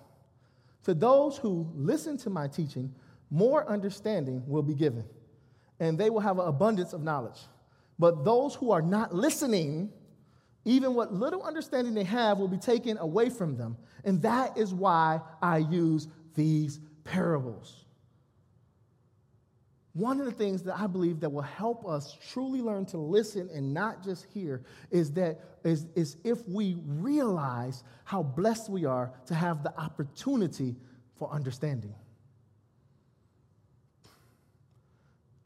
To 0.84 0.94
those 0.94 1.38
who 1.38 1.70
listen 1.74 2.18
to 2.18 2.30
my 2.30 2.48
teaching, 2.48 2.94
more 3.30 3.66
understanding 3.68 4.42
will 4.46 4.62
be 4.62 4.74
given, 4.74 5.04
and 5.80 5.98
they 5.98 6.10
will 6.10 6.20
have 6.20 6.38
an 6.38 6.46
abundance 6.46 6.92
of 6.92 7.02
knowledge. 7.02 7.40
But 7.98 8.24
those 8.24 8.54
who 8.54 8.70
are 8.70 8.82
not 8.82 9.14
listening, 9.14 9.90
even 10.64 10.94
what 10.94 11.12
little 11.12 11.42
understanding 11.42 11.94
they 11.94 12.04
have 12.04 12.38
will 12.38 12.48
be 12.48 12.58
taken 12.58 12.98
away 12.98 13.30
from 13.30 13.56
them. 13.56 13.76
And 14.04 14.20
that 14.22 14.58
is 14.58 14.74
why 14.74 15.20
I 15.40 15.58
use 15.58 16.08
these 16.34 16.80
parables. 17.04 17.83
One 19.94 20.18
of 20.18 20.26
the 20.26 20.32
things 20.32 20.62
that 20.64 20.76
I 20.76 20.88
believe 20.88 21.20
that 21.20 21.30
will 21.30 21.42
help 21.42 21.86
us 21.86 22.16
truly 22.32 22.60
learn 22.60 22.84
to 22.86 22.98
listen 22.98 23.48
and 23.54 23.72
not 23.72 24.02
just 24.02 24.26
hear 24.34 24.62
is 24.90 25.12
that 25.12 25.40
is, 25.62 25.86
is 25.94 26.16
if 26.24 26.46
we 26.48 26.76
realize 26.84 27.84
how 28.04 28.22
blessed 28.22 28.68
we 28.68 28.84
are 28.84 29.12
to 29.26 29.34
have 29.34 29.62
the 29.62 29.76
opportunity 29.78 30.74
for 31.14 31.30
understanding. 31.30 31.94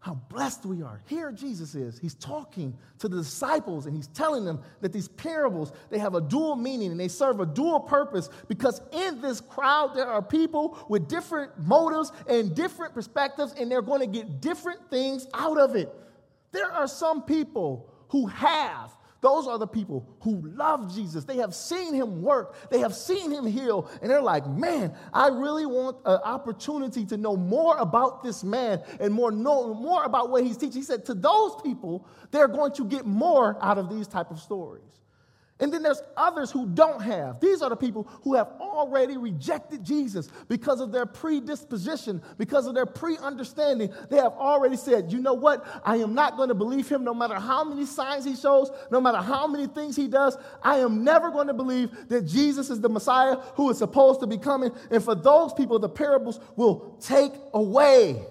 How 0.09 0.15
blessed 0.31 0.65
we 0.65 0.81
are. 0.81 1.03
Here 1.05 1.31
Jesus 1.31 1.75
is. 1.75 1.99
He's 1.99 2.15
talking 2.15 2.75
to 3.01 3.09
the 3.09 3.19
disciples 3.19 3.85
and 3.85 3.95
he's 3.95 4.07
telling 4.07 4.43
them 4.43 4.63
that 4.81 4.91
these 4.91 5.07
parables, 5.07 5.71
they 5.91 5.99
have 5.99 6.15
a 6.15 6.21
dual 6.23 6.57
meaning 6.57 6.91
and 6.91 6.99
they 6.99 7.09
serve 7.09 7.41
a 7.41 7.47
dual 7.47 7.79
purpose 7.79 8.31
because 8.49 8.81
in 8.91 9.21
this 9.21 9.43
crowd 9.43 9.95
there 9.95 10.07
are 10.07 10.23
people 10.23 10.79
with 10.89 11.09
different 11.09 11.53
motives 11.59 12.11
and 12.27 12.55
different 12.55 12.95
perspectives 12.95 13.53
and 13.59 13.71
they're 13.71 13.83
going 13.83 14.01
to 14.01 14.07
get 14.07 14.41
different 14.41 14.81
things 14.89 15.27
out 15.35 15.59
of 15.59 15.77
it. 15.77 15.95
There 16.53 16.73
are 16.73 16.89
some 16.89 17.21
people 17.21 17.93
who 18.09 18.29
have 18.29 18.97
those 19.21 19.49
are 19.49 19.59
the 19.59 19.67
people 19.67 20.09
who 20.21 20.41
love 20.45 20.95
Jesus. 20.95 21.25
They 21.25 21.39
have 21.39 21.55
seen 21.55 21.95
him 21.95 22.23
work, 22.23 22.71
they 22.71 22.79
have 22.79 22.95
seen 22.95 23.31
him 23.31 23.47
heal, 23.47 23.91
and 24.01 24.11
they're 24.11 24.23
like, 24.23 24.47
man, 24.47 24.95
I 25.13 25.29
really 25.29 25.67
want 25.67 25.97
an 26.05 26.21
opportunity 26.25 27.05
to 27.07 27.17
know 27.17 27.37
more 27.37 27.77
about 27.79 28.23
this 28.23 28.45
man 28.45 28.83
and 29.01 29.13
more 29.13 29.31
know 29.33 29.75
more 29.75 30.05
about 30.05 30.31
what 30.31 30.45
he's 30.45 30.57
teaching. 30.57 30.81
He 30.81 30.83
said, 30.83 31.05
to 31.07 31.15
those 31.15 31.61
people, 31.63 32.07
they're 32.31 32.49
going 32.49 32.73
to 32.73 32.85
get 32.85 33.07
more 33.07 33.57
out 33.61 33.79
of 33.79 33.91
these 33.91 34.07
type 34.07 34.31
of 34.31 34.39
stories. 34.39 34.85
And 35.61 35.73
then 35.73 35.83
there's 35.83 36.03
others 36.17 36.53
who 36.53 36.67
don't 36.67 37.03
have. 37.03 37.41
These 37.41 37.63
are 37.63 37.71
the 37.71 37.77
people 37.77 38.05
who 38.23 38.35
have 38.35 38.49
already 38.61 39.17
rejected 39.17 39.83
Jesus 39.83 40.29
because 40.49 40.81
of 40.81 40.93
their 40.93 41.05
predisposition, 41.05 42.23
because 42.37 42.69
of 42.69 42.75
their 42.75 42.87
pre 42.87 43.17
understanding. 43.19 43.93
They 44.09 44.19
have 44.19 44.35
already 44.35 44.77
said, 44.77 45.13
you 45.13 45.21
know 45.21 45.35
what? 45.35 45.67
I 45.85 45.97
am 45.97 46.15
not 46.15 46.37
going 46.37 46.49
to 46.51 46.55
believe 46.55 46.89
him 46.89 47.03
no 47.03 47.13
matter 47.13 47.35
how 47.35 47.65
many 47.65 47.87
signs 47.87 48.25
he 48.25 48.37
shows, 48.37 48.71
no 48.93 49.01
matter 49.01 49.19
how 49.19 49.49
many 49.49 49.67
things 49.67 49.97
he 49.97 50.07
does. 50.07 50.37
I 50.63 50.79
am 50.79 51.03
never 51.03 51.31
going 51.31 51.49
to 51.49 51.55
believe 51.55 51.91
that 52.09 52.23
Jesus 52.25 52.71
is 52.71 52.81
the 52.81 52.89
Messiah 52.89 53.37
who 53.55 53.69
is 53.71 53.79
supposed 53.79 54.21
to 54.21 54.29
be 54.29 54.39
coming. 54.39 54.71
And 54.93 55.03
for 55.03 55.17
those 55.17 55.53
people, 55.53 55.81
the 55.81 55.89
parables 55.89 56.39
will 56.55 56.97
take 57.01 57.33
away. 57.53 58.25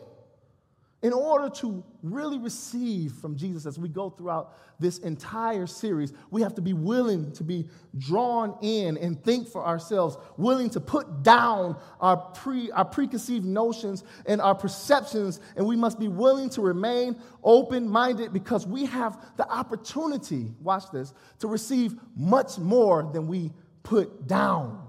In 1.04 1.14
order 1.14 1.48
to 1.58 1.84
really 2.02 2.40
receive 2.40 3.12
from 3.14 3.36
Jesus 3.38 3.68
as 3.68 3.78
we 3.78 3.88
go 3.88 4.10
throughout 4.10 4.58
this 4.80 4.98
entire 4.98 5.68
series, 5.68 6.12
we 6.32 6.42
have 6.42 6.56
to 6.56 6.62
be 6.62 6.74
willing 6.74 7.32
to 7.34 7.44
be 7.44 7.70
drawn 8.00 8.58
in 8.64 8.98
and 8.98 9.24
think 9.24 9.48
for 9.48 9.64
ourselves, 9.64 10.18
willing 10.38 10.72
to 10.72 10.80
put 10.80 11.22
down 11.22 11.78
our, 12.02 12.18
pre, 12.18 12.72
our 12.72 12.84
preconceived 12.84 13.46
notions 13.46 14.04
and 14.26 14.42
our 14.42 14.56
perceptions, 14.56 15.40
and 15.56 15.68
we 15.68 15.76
must 15.76 16.00
be 16.00 16.08
willing 16.08 16.50
to 16.50 16.62
remain 16.62 17.16
open 17.44 17.88
minded 17.88 18.34
because 18.34 18.66
we 18.66 18.86
have 18.88 19.24
the 19.38 19.48
opportunity, 19.52 20.52
watch 20.64 20.90
this, 20.92 21.14
to 21.38 21.48
receive 21.48 21.94
much 22.16 22.58
more 22.58 23.08
than 23.14 23.28
we 23.28 23.52
put 23.84 24.28
down. 24.28 24.87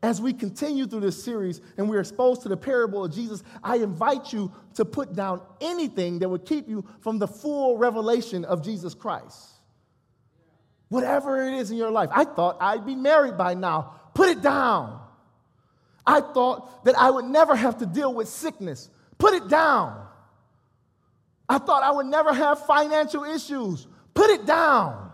As 0.00 0.20
we 0.20 0.32
continue 0.32 0.86
through 0.86 1.00
this 1.00 1.22
series 1.22 1.60
and 1.76 1.88
we're 1.88 1.98
exposed 1.98 2.42
to 2.42 2.48
the 2.48 2.56
parable 2.56 3.04
of 3.04 3.12
Jesus, 3.12 3.42
I 3.64 3.76
invite 3.76 4.32
you 4.32 4.52
to 4.74 4.84
put 4.84 5.12
down 5.12 5.42
anything 5.60 6.20
that 6.20 6.28
would 6.28 6.44
keep 6.44 6.68
you 6.68 6.84
from 7.00 7.18
the 7.18 7.26
full 7.26 7.76
revelation 7.76 8.44
of 8.44 8.62
Jesus 8.62 8.94
Christ. 8.94 9.48
Whatever 10.88 11.44
it 11.44 11.54
is 11.54 11.72
in 11.72 11.76
your 11.76 11.90
life. 11.90 12.10
I 12.12 12.24
thought 12.24 12.58
I'd 12.60 12.86
be 12.86 12.94
married 12.94 13.36
by 13.36 13.54
now. 13.54 13.94
Put 14.14 14.28
it 14.28 14.40
down. 14.40 15.00
I 16.06 16.20
thought 16.20 16.84
that 16.84 16.96
I 16.96 17.10
would 17.10 17.26
never 17.26 17.56
have 17.56 17.78
to 17.78 17.86
deal 17.86 18.14
with 18.14 18.28
sickness. 18.28 18.88
Put 19.18 19.34
it 19.34 19.48
down. 19.48 20.06
I 21.48 21.58
thought 21.58 21.82
I 21.82 21.90
would 21.90 22.06
never 22.06 22.32
have 22.32 22.64
financial 22.66 23.24
issues. 23.24 23.86
Put 24.14 24.30
it 24.30 24.46
down. 24.46 25.07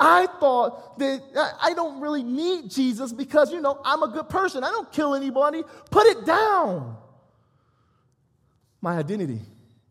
I 0.00 0.26
thought 0.38 0.98
that 1.00 1.22
I 1.60 1.74
don't 1.74 2.00
really 2.00 2.22
need 2.22 2.70
Jesus 2.70 3.12
because, 3.12 3.52
you 3.52 3.60
know, 3.60 3.80
I'm 3.84 4.02
a 4.02 4.08
good 4.08 4.28
person. 4.28 4.62
I 4.62 4.70
don't 4.70 4.90
kill 4.92 5.14
anybody. 5.14 5.64
Put 5.90 6.06
it 6.06 6.24
down. 6.24 6.96
My 8.80 8.96
identity 8.96 9.40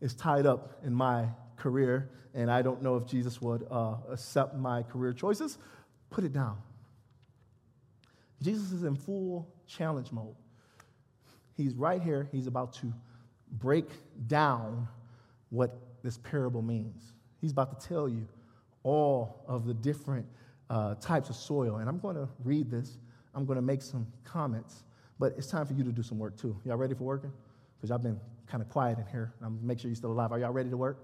is 0.00 0.14
tied 0.14 0.46
up 0.46 0.80
in 0.82 0.94
my 0.94 1.26
career, 1.56 2.10
and 2.32 2.50
I 2.50 2.62
don't 2.62 2.82
know 2.82 2.96
if 2.96 3.06
Jesus 3.06 3.42
would 3.42 3.66
uh, 3.70 3.96
accept 4.10 4.56
my 4.56 4.82
career 4.82 5.12
choices. 5.12 5.58
Put 6.08 6.24
it 6.24 6.32
down. 6.32 6.56
Jesus 8.40 8.72
is 8.72 8.84
in 8.84 8.94
full 8.94 9.46
challenge 9.66 10.10
mode. 10.10 10.36
He's 11.54 11.74
right 11.74 12.00
here. 12.00 12.28
He's 12.32 12.46
about 12.46 12.72
to 12.74 12.94
break 13.50 13.90
down 14.26 14.88
what 15.50 15.76
this 16.02 16.16
parable 16.18 16.62
means. 16.62 17.12
He's 17.40 17.50
about 17.50 17.78
to 17.78 17.88
tell 17.88 18.08
you 18.08 18.26
all 18.82 19.44
of 19.46 19.66
the 19.66 19.74
different 19.74 20.26
uh, 20.70 20.94
types 20.96 21.30
of 21.30 21.36
soil. 21.36 21.76
And 21.76 21.88
I'm 21.88 21.98
going 21.98 22.16
to 22.16 22.28
read 22.44 22.70
this. 22.70 22.98
I'm 23.34 23.44
going 23.44 23.56
to 23.56 23.62
make 23.62 23.82
some 23.82 24.06
comments, 24.24 24.84
but 25.18 25.34
it's 25.36 25.46
time 25.46 25.66
for 25.66 25.74
you 25.74 25.84
to 25.84 25.92
do 25.92 26.02
some 26.02 26.18
work 26.18 26.36
too. 26.36 26.56
Y'all 26.64 26.76
ready 26.76 26.94
for 26.94 27.04
working? 27.04 27.32
Because 27.76 27.90
y'all 27.90 27.98
been 27.98 28.20
kind 28.46 28.62
of 28.62 28.68
quiet 28.68 28.98
in 28.98 29.06
here. 29.06 29.32
I'm 29.42 29.64
make 29.64 29.78
sure 29.78 29.88
you're 29.88 29.96
still 29.96 30.12
alive. 30.12 30.32
Are 30.32 30.38
y'all 30.38 30.52
ready 30.52 30.70
to 30.70 30.76
work? 30.76 30.98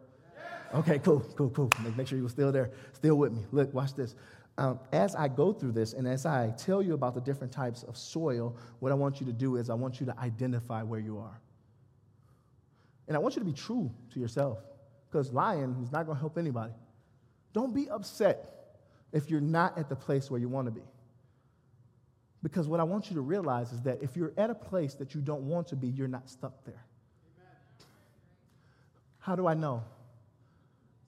Okay, 0.74 0.98
cool, 0.98 1.20
cool, 1.36 1.50
cool. 1.50 1.70
Make, 1.84 1.96
make 1.96 2.08
sure 2.08 2.18
you're 2.18 2.28
still 2.28 2.50
there, 2.50 2.70
still 2.92 3.16
with 3.16 3.32
me. 3.32 3.42
Look, 3.52 3.72
watch 3.72 3.94
this. 3.94 4.16
Um, 4.56 4.80
as 4.92 5.14
I 5.14 5.28
go 5.28 5.52
through 5.52 5.72
this 5.72 5.92
and 5.94 6.06
as 6.06 6.26
I 6.26 6.50
tell 6.56 6.82
you 6.82 6.94
about 6.94 7.14
the 7.14 7.20
different 7.20 7.52
types 7.52 7.82
of 7.84 7.96
soil, 7.96 8.56
what 8.80 8.92
I 8.92 8.94
want 8.94 9.20
you 9.20 9.26
to 9.26 9.32
do 9.32 9.56
is 9.56 9.68
I 9.68 9.74
want 9.74 10.00
you 10.00 10.06
to 10.06 10.18
identify 10.18 10.82
where 10.82 11.00
you 11.00 11.18
are. 11.18 11.40
And 13.06 13.16
I 13.16 13.20
want 13.20 13.36
you 13.36 13.40
to 13.40 13.46
be 13.46 13.52
true 13.52 13.90
to 14.12 14.20
yourself 14.20 14.58
because 15.10 15.32
lying 15.32 15.76
is 15.82 15.92
not 15.92 16.06
going 16.06 16.16
to 16.16 16.20
help 16.20 16.38
anybody. 16.38 16.72
Don't 17.54 17.74
be 17.74 17.88
upset 17.88 18.50
if 19.12 19.30
you're 19.30 19.40
not 19.40 19.78
at 19.78 19.88
the 19.88 19.96
place 19.96 20.30
where 20.30 20.40
you 20.40 20.48
want 20.48 20.66
to 20.66 20.72
be. 20.72 20.82
Because 22.42 22.68
what 22.68 22.80
I 22.80 22.82
want 22.82 23.08
you 23.08 23.14
to 23.14 23.22
realize 23.22 23.72
is 23.72 23.80
that 23.82 24.02
if 24.02 24.16
you're 24.16 24.34
at 24.36 24.50
a 24.50 24.54
place 24.54 24.92
that 24.94 25.14
you 25.14 25.22
don't 25.22 25.42
want 25.42 25.68
to 25.68 25.76
be, 25.76 25.88
you're 25.88 26.08
not 26.08 26.28
stuck 26.28 26.62
there. 26.66 26.84
How 29.20 29.34
do 29.34 29.46
I 29.46 29.54
know? 29.54 29.82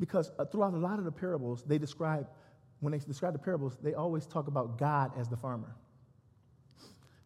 Because 0.01 0.30
uh, 0.38 0.47
throughout 0.47 0.72
a 0.72 0.78
lot 0.78 0.99
of 0.99 1.05
the 1.05 1.12
parables, 1.12 1.62
they 1.64 1.76
describe, 1.76 2.26
when 2.80 2.92
they 2.92 2.99
describe 2.99 3.34
the 3.34 3.38
parables, 3.38 3.76
they 3.82 3.92
always 3.92 4.24
talk 4.24 4.47
about 4.47 4.78
God 4.78 5.12
as 5.18 5.28
the 5.28 5.36
farmer. 5.36 5.74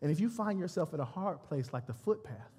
And 0.03 0.11
if 0.11 0.19
you 0.19 0.29
find 0.29 0.59
yourself 0.59 0.95
at 0.95 0.99
a 0.99 1.05
hard 1.05 1.43
place 1.43 1.73
like 1.73 1.87
the 1.87 1.95
footpath, 1.95 2.51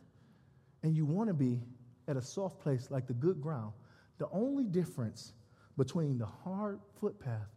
and 0.83 0.95
you 0.95 1.05
want 1.05 1.27
to 1.27 1.33
be 1.33 1.59
at 2.07 2.15
a 2.15 2.21
soft 2.21 2.61
place 2.61 2.89
like 2.89 3.07
the 3.07 3.13
good 3.13 3.41
ground, 3.41 3.73
the 4.19 4.29
only 4.31 4.63
difference 4.63 5.33
between 5.81 6.19
the 6.19 6.27
hard 6.27 6.79
footpath 6.99 7.49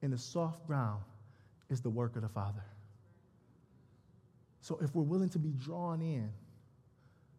and 0.00 0.12
the 0.12 0.16
soft 0.16 0.64
ground 0.64 1.02
is 1.70 1.80
the 1.80 1.90
work 1.90 2.14
of 2.14 2.22
the 2.22 2.28
Father. 2.28 2.62
So 4.60 4.78
if 4.80 4.94
we're 4.94 5.02
willing 5.02 5.28
to 5.30 5.40
be 5.40 5.50
drawn 5.50 6.00
in, 6.00 6.30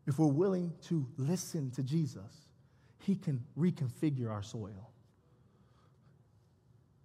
if 0.05 0.19
we're 0.19 0.27
willing 0.27 0.73
to 0.89 1.07
listen 1.15 1.71
to 1.71 1.83
Jesus, 1.83 2.49
He 2.99 3.15
can 3.15 3.41
reconfigure 3.57 4.29
our 4.29 4.43
soil. 4.43 4.91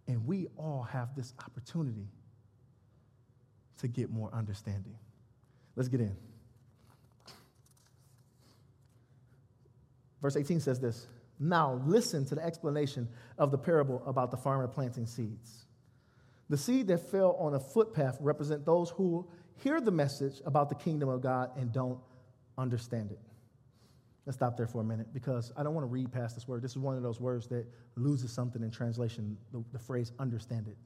And 0.09 0.27
we 0.27 0.49
all 0.57 0.83
have 0.83 1.15
this 1.15 1.33
opportunity 1.47 2.09
to 3.79 3.87
get 3.87 4.11
more 4.11 4.31
understanding. 4.33 4.97
Let's 5.77 5.89
get 5.89 6.01
in. 6.01 6.17
Verse 10.21 10.35
18 10.35 10.59
says 10.59 10.81
this 10.81 11.07
now, 11.43 11.81
listen 11.87 12.27
to 12.27 12.35
the 12.35 12.45
explanation 12.45 13.09
of 13.39 13.51
the 13.51 13.57
parable 13.57 14.03
about 14.07 14.31
the 14.31 14.37
farmer 14.37 14.69
planting 14.69 15.07
seeds. 15.07 15.65
The 16.51 16.59
seed 16.59 16.89
that 16.89 17.11
fell 17.11 17.35
on 17.39 17.55
a 17.55 17.61
footpath 17.61 18.19
represent 18.21 18.67
those 18.67 18.91
who 18.91 19.27
hear 19.57 19.81
the 19.81 19.91
message 19.91 20.43
about 20.45 20.69
the 20.69 20.75
kingdom 20.75 21.09
of 21.09 21.23
God 21.23 21.51
and 21.57 21.73
don't 21.73 21.99
understand 22.59 23.11
it. 23.11 23.19
Let's 24.27 24.37
stop 24.37 24.57
there 24.59 24.67
for 24.67 24.83
a 24.83 24.85
minute 24.85 25.15
because 25.15 25.51
I 25.57 25.63
don't 25.63 25.75
want 25.75 25.85
to 25.85 25.89
read 25.91 26.13
past 26.13 26.35
this 26.35 26.47
word. 26.47 26.61
This 26.61 26.73
is 26.73 26.79
one 26.79 26.97
of 26.97 27.03
those 27.03 27.21
words 27.21 27.47
that 27.49 27.65
loses 27.97 28.31
something 28.31 28.63
in 28.63 28.71
translation, 28.71 29.39
the, 29.51 29.65
the 29.73 29.79
phrase 29.79 30.13
understand 30.19 30.69
it. 30.69 30.77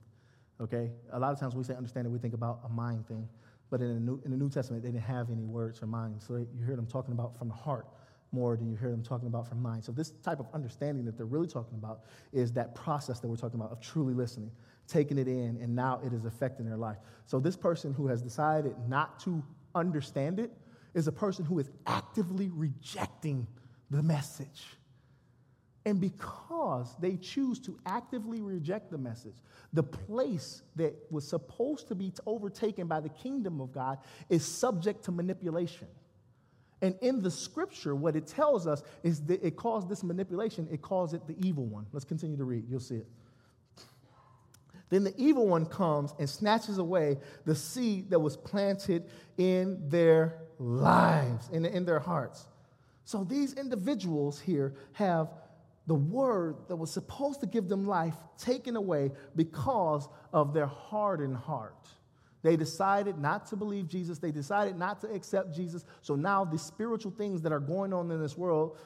Okay? 0.62 0.92
A 1.12 1.18
lot 1.18 1.32
of 1.32 1.40
times 1.40 1.56
we 1.56 1.64
say 1.64 1.74
understand 1.74 2.06
it, 2.06 2.10
we 2.10 2.20
think 2.20 2.34
about 2.34 2.60
a 2.64 2.68
mind 2.68 3.08
thing. 3.08 3.28
But 3.70 3.80
in 3.80 3.92
the, 3.92 4.00
New, 4.00 4.22
in 4.24 4.30
the 4.30 4.36
New 4.36 4.50
Testament, 4.50 4.84
they 4.84 4.90
didn't 4.90 5.02
have 5.02 5.30
any 5.30 5.46
words 5.46 5.80
for 5.80 5.86
mind. 5.86 6.22
So 6.22 6.36
you 6.36 6.64
hear 6.64 6.76
them 6.76 6.86
talking 6.86 7.12
about 7.12 7.36
from 7.36 7.48
the 7.48 7.54
heart 7.54 7.88
more 8.34 8.56
than 8.56 8.68
you 8.68 8.76
hear 8.76 8.90
them 8.90 9.02
talking 9.02 9.28
about 9.28 9.48
from 9.48 9.62
mine. 9.62 9.80
So, 9.80 9.92
this 9.92 10.10
type 10.22 10.40
of 10.40 10.46
understanding 10.52 11.04
that 11.04 11.16
they're 11.16 11.24
really 11.24 11.46
talking 11.46 11.78
about 11.78 12.00
is 12.32 12.52
that 12.52 12.74
process 12.74 13.20
that 13.20 13.28
we're 13.28 13.36
talking 13.36 13.60
about 13.60 13.70
of 13.70 13.80
truly 13.80 14.12
listening, 14.12 14.50
taking 14.88 15.16
it 15.16 15.28
in, 15.28 15.58
and 15.62 15.74
now 15.74 16.00
it 16.04 16.12
is 16.12 16.24
affecting 16.24 16.66
their 16.66 16.76
life. 16.76 16.98
So, 17.26 17.38
this 17.38 17.56
person 17.56 17.94
who 17.94 18.08
has 18.08 18.20
decided 18.20 18.74
not 18.88 19.20
to 19.20 19.42
understand 19.74 20.40
it 20.40 20.50
is 20.94 21.06
a 21.06 21.12
person 21.12 21.44
who 21.44 21.58
is 21.58 21.70
actively 21.86 22.50
rejecting 22.52 23.46
the 23.90 24.02
message. 24.02 24.64
And 25.86 26.00
because 26.00 26.96
they 26.98 27.16
choose 27.16 27.58
to 27.60 27.78
actively 27.84 28.40
reject 28.40 28.90
the 28.90 28.96
message, 28.96 29.36
the 29.72 29.82
place 29.82 30.62
that 30.76 30.94
was 31.10 31.28
supposed 31.28 31.88
to 31.88 31.94
be 31.94 32.12
overtaken 32.26 32.86
by 32.86 33.00
the 33.00 33.10
kingdom 33.10 33.60
of 33.60 33.72
God 33.72 33.98
is 34.30 34.44
subject 34.44 35.04
to 35.04 35.12
manipulation. 35.12 35.88
And 36.84 36.96
in 37.00 37.22
the 37.22 37.30
scripture, 37.30 37.94
what 37.94 38.14
it 38.14 38.26
tells 38.26 38.66
us 38.66 38.82
is 39.02 39.22
that 39.22 39.42
it 39.42 39.56
calls 39.56 39.88
this 39.88 40.02
manipulation, 40.02 40.68
it 40.70 40.82
calls 40.82 41.14
it 41.14 41.26
the 41.26 41.34
evil 41.40 41.64
one. 41.64 41.86
Let's 41.92 42.04
continue 42.04 42.36
to 42.36 42.44
read, 42.44 42.64
you'll 42.68 42.78
see 42.78 42.96
it. 42.96 43.06
Then 44.90 45.02
the 45.02 45.14
evil 45.16 45.48
one 45.48 45.64
comes 45.64 46.12
and 46.18 46.28
snatches 46.28 46.76
away 46.76 47.16
the 47.46 47.54
seed 47.54 48.10
that 48.10 48.18
was 48.18 48.36
planted 48.36 49.08
in 49.38 49.88
their 49.88 50.42
lives, 50.58 51.48
in, 51.54 51.64
in 51.64 51.86
their 51.86 52.00
hearts. 52.00 52.48
So 53.06 53.24
these 53.24 53.54
individuals 53.54 54.38
here 54.38 54.74
have 54.92 55.28
the 55.86 55.94
word 55.94 56.56
that 56.68 56.76
was 56.76 56.90
supposed 56.90 57.40
to 57.40 57.46
give 57.46 57.66
them 57.66 57.86
life 57.86 58.16
taken 58.36 58.76
away 58.76 59.10
because 59.34 60.06
of 60.34 60.52
their 60.52 60.66
hardened 60.66 61.36
heart. 61.36 61.88
They 62.44 62.56
decided 62.56 63.18
not 63.18 63.46
to 63.46 63.56
believe 63.56 63.88
Jesus. 63.88 64.18
They 64.18 64.30
decided 64.30 64.76
not 64.76 65.00
to 65.00 65.10
accept 65.10 65.56
Jesus. 65.56 65.82
So 66.02 66.14
now 66.14 66.44
the 66.44 66.58
spiritual 66.58 67.10
things 67.10 67.40
that 67.40 67.52
are 67.52 67.58
going 67.58 67.94
on 67.94 68.10
in 68.10 68.20
this 68.20 68.36
world 68.36 68.76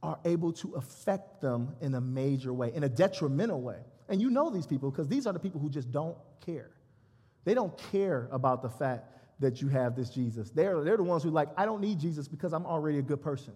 are 0.00 0.20
able 0.24 0.52
to 0.52 0.74
affect 0.76 1.40
them 1.40 1.74
in 1.80 1.92
a 1.96 2.00
major 2.00 2.52
way, 2.52 2.70
in 2.72 2.84
a 2.84 2.88
detrimental 2.88 3.60
way. 3.60 3.78
And 4.08 4.20
you 4.22 4.30
know 4.30 4.48
these 4.48 4.66
people 4.66 4.92
because 4.92 5.08
these 5.08 5.26
are 5.26 5.32
the 5.32 5.40
people 5.40 5.60
who 5.60 5.68
just 5.68 5.90
don't 5.90 6.16
care. 6.46 6.70
They 7.44 7.52
don't 7.52 7.76
care 7.90 8.28
about 8.30 8.62
the 8.62 8.70
fact 8.70 9.10
that 9.40 9.60
you 9.60 9.66
have 9.68 9.96
this 9.96 10.08
Jesus. 10.08 10.50
They're, 10.50 10.84
they're 10.84 10.96
the 10.96 11.02
ones 11.02 11.24
who 11.24 11.30
like, 11.30 11.48
I 11.56 11.64
don't 11.64 11.80
need 11.80 11.98
Jesus 11.98 12.28
because 12.28 12.52
I'm 12.52 12.64
already 12.64 12.98
a 12.98 13.02
good 13.02 13.20
person. 13.20 13.54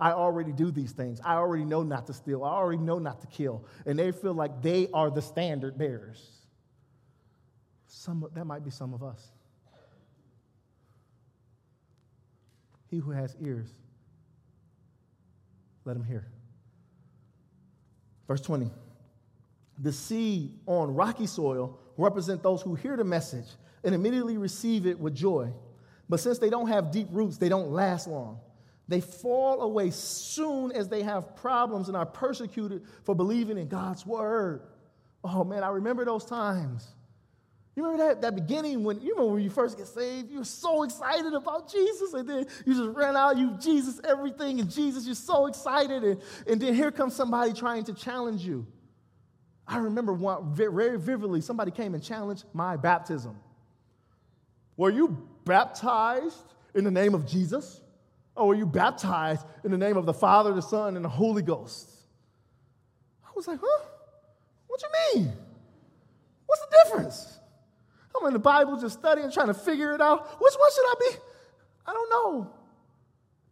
I 0.00 0.12
already 0.12 0.52
do 0.52 0.70
these 0.70 0.92
things. 0.92 1.20
I 1.22 1.34
already 1.34 1.66
know 1.66 1.82
not 1.82 2.06
to 2.06 2.14
steal. 2.14 2.42
I 2.42 2.52
already 2.52 2.78
know 2.78 2.98
not 2.98 3.20
to 3.20 3.26
kill. 3.26 3.66
And 3.84 3.98
they 3.98 4.12
feel 4.12 4.32
like 4.32 4.62
they 4.62 4.88
are 4.94 5.10
the 5.10 5.20
standard 5.20 5.76
bearers. 5.76 6.37
Some, 7.88 8.26
that 8.34 8.44
might 8.44 8.64
be 8.64 8.70
some 8.70 8.94
of 8.94 9.02
us. 9.02 9.28
He 12.90 12.98
who 12.98 13.10
has 13.10 13.34
ears, 13.42 13.68
let 15.84 15.96
him 15.96 16.04
hear. 16.04 16.26
Verse 18.26 18.40
20. 18.42 18.70
The 19.78 19.92
seed 19.92 20.58
on 20.66 20.94
rocky 20.94 21.26
soil 21.26 21.78
represent 21.96 22.42
those 22.42 22.62
who 22.62 22.74
hear 22.74 22.96
the 22.96 23.04
message 23.04 23.46
and 23.82 23.94
immediately 23.94 24.36
receive 24.36 24.86
it 24.86 24.98
with 24.98 25.14
joy. 25.14 25.50
But 26.08 26.20
since 26.20 26.38
they 26.38 26.50
don't 26.50 26.68
have 26.68 26.90
deep 26.90 27.08
roots, 27.10 27.38
they 27.38 27.48
don't 27.48 27.70
last 27.70 28.06
long. 28.06 28.40
They 28.86 29.00
fall 29.00 29.62
away 29.62 29.90
soon 29.90 30.72
as 30.72 30.88
they 30.88 31.02
have 31.02 31.36
problems 31.36 31.88
and 31.88 31.96
are 31.96 32.06
persecuted 32.06 32.82
for 33.04 33.14
believing 33.14 33.58
in 33.58 33.68
God's 33.68 34.06
word. 34.06 34.62
Oh 35.22 35.44
man, 35.44 35.62
I 35.62 35.68
remember 35.68 36.04
those 36.04 36.24
times. 36.24 36.86
You 37.78 37.84
remember 37.84 38.08
that, 38.08 38.22
that 38.22 38.34
beginning 38.34 38.82
when 38.82 39.00
you 39.00 39.12
remember 39.12 39.34
when 39.34 39.44
you 39.44 39.50
first 39.50 39.78
get 39.78 39.86
saved, 39.86 40.32
you 40.32 40.38
were 40.38 40.44
so 40.44 40.82
excited 40.82 41.32
about 41.32 41.70
Jesus, 41.70 42.12
and 42.12 42.28
then 42.28 42.44
you 42.66 42.74
just 42.74 42.96
ran 42.98 43.16
out, 43.16 43.38
you 43.38 43.56
Jesus 43.60 44.00
everything, 44.02 44.58
and 44.58 44.68
Jesus, 44.68 45.06
you're 45.06 45.14
so 45.14 45.46
excited, 45.46 46.02
and, 46.02 46.20
and 46.48 46.60
then 46.60 46.74
here 46.74 46.90
comes 46.90 47.14
somebody 47.14 47.52
trying 47.52 47.84
to 47.84 47.94
challenge 47.94 48.42
you. 48.44 48.66
I 49.64 49.78
remember 49.78 50.12
one, 50.12 50.52
very 50.52 50.98
vividly, 50.98 51.40
somebody 51.40 51.70
came 51.70 51.94
and 51.94 52.02
challenged 52.02 52.46
my 52.52 52.76
baptism. 52.76 53.38
Were 54.76 54.90
you 54.90 55.16
baptized 55.44 56.52
in 56.74 56.82
the 56.82 56.90
name 56.90 57.14
of 57.14 57.28
Jesus? 57.28 57.80
Or 58.34 58.48
were 58.48 58.56
you 58.56 58.66
baptized 58.66 59.46
in 59.62 59.70
the 59.70 59.78
name 59.78 59.96
of 59.96 60.04
the 60.04 60.14
Father, 60.14 60.52
the 60.52 60.62
Son, 60.62 60.96
and 60.96 61.04
the 61.04 61.08
Holy 61.08 61.42
Ghost? 61.42 61.88
I 63.24 63.28
was 63.36 63.46
like, 63.46 63.60
huh? 63.62 63.84
What 64.66 64.80
do 64.80 64.86
you 65.14 65.20
mean? 65.22 65.32
What's 66.46 66.62
the 66.62 66.76
difference? 66.82 67.37
I'm 68.16 68.26
in 68.26 68.32
the 68.32 68.38
Bible 68.38 68.78
just 68.80 68.98
studying, 68.98 69.30
trying 69.30 69.48
to 69.48 69.54
figure 69.54 69.94
it 69.94 70.00
out. 70.00 70.40
Which 70.40 70.54
one 70.54 70.70
should 70.74 70.84
I 70.84 70.94
be? 70.98 71.16
I 71.86 71.92
don't 71.92 72.10
know. 72.10 72.54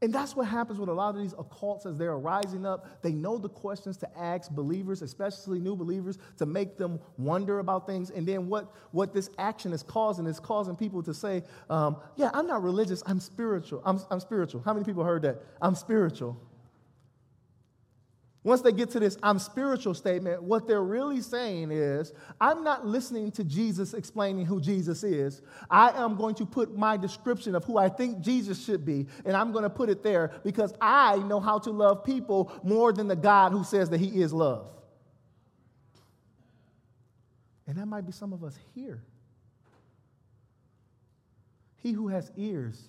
And 0.02 0.12
that's 0.12 0.36
what 0.36 0.46
happens 0.46 0.78
with 0.78 0.90
a 0.90 0.92
lot 0.92 1.14
of 1.14 1.20
these 1.20 1.32
occults 1.32 1.86
as 1.86 1.96
they're 1.96 2.18
rising 2.18 2.66
up. 2.66 3.02
They 3.02 3.12
know 3.12 3.38
the 3.38 3.48
questions 3.48 3.96
to 3.98 4.18
ask 4.18 4.50
believers, 4.50 5.00
especially 5.00 5.58
new 5.58 5.74
believers, 5.74 6.18
to 6.36 6.44
make 6.44 6.76
them 6.76 7.00
wonder 7.16 7.60
about 7.60 7.86
things. 7.86 8.10
And 8.10 8.28
then 8.28 8.48
what, 8.48 8.74
what 8.90 9.14
this 9.14 9.30
action 9.38 9.72
is 9.72 9.82
causing 9.82 10.26
is 10.26 10.38
causing 10.38 10.76
people 10.76 11.02
to 11.02 11.14
say, 11.14 11.44
um, 11.70 11.96
Yeah, 12.16 12.30
I'm 12.34 12.46
not 12.46 12.62
religious, 12.62 13.02
I'm 13.06 13.20
spiritual. 13.20 13.80
I'm, 13.86 13.98
I'm 14.10 14.20
spiritual. 14.20 14.60
How 14.62 14.74
many 14.74 14.84
people 14.84 15.02
heard 15.02 15.22
that? 15.22 15.42
I'm 15.62 15.74
spiritual. 15.74 16.38
Once 18.46 18.60
they 18.60 18.70
get 18.70 18.88
to 18.88 19.00
this 19.00 19.18
I'm 19.24 19.40
spiritual 19.40 19.92
statement, 19.92 20.40
what 20.40 20.68
they're 20.68 20.84
really 20.84 21.20
saying 21.20 21.72
is, 21.72 22.12
I'm 22.40 22.62
not 22.62 22.86
listening 22.86 23.32
to 23.32 23.42
Jesus 23.42 23.92
explaining 23.92 24.46
who 24.46 24.60
Jesus 24.60 25.02
is. 25.02 25.42
I 25.68 25.90
am 26.00 26.14
going 26.14 26.36
to 26.36 26.46
put 26.46 26.78
my 26.78 26.96
description 26.96 27.56
of 27.56 27.64
who 27.64 27.76
I 27.76 27.88
think 27.88 28.20
Jesus 28.20 28.64
should 28.64 28.84
be, 28.86 29.08
and 29.24 29.36
I'm 29.36 29.50
going 29.50 29.64
to 29.64 29.70
put 29.70 29.88
it 29.88 30.04
there 30.04 30.30
because 30.44 30.72
I 30.80 31.16
know 31.16 31.40
how 31.40 31.58
to 31.58 31.72
love 31.72 32.04
people 32.04 32.52
more 32.62 32.92
than 32.92 33.08
the 33.08 33.16
God 33.16 33.50
who 33.50 33.64
says 33.64 33.90
that 33.90 33.98
he 33.98 34.22
is 34.22 34.32
love. 34.32 34.68
And 37.66 37.76
that 37.78 37.86
might 37.86 38.06
be 38.06 38.12
some 38.12 38.32
of 38.32 38.44
us 38.44 38.56
here. 38.76 39.02
He 41.82 41.90
who 41.90 42.06
has 42.06 42.30
ears, 42.36 42.80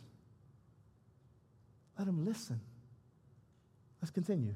let 1.97 2.07
him 2.07 2.23
listen. 2.23 2.61
Let's 4.03 4.11
continue. 4.11 4.53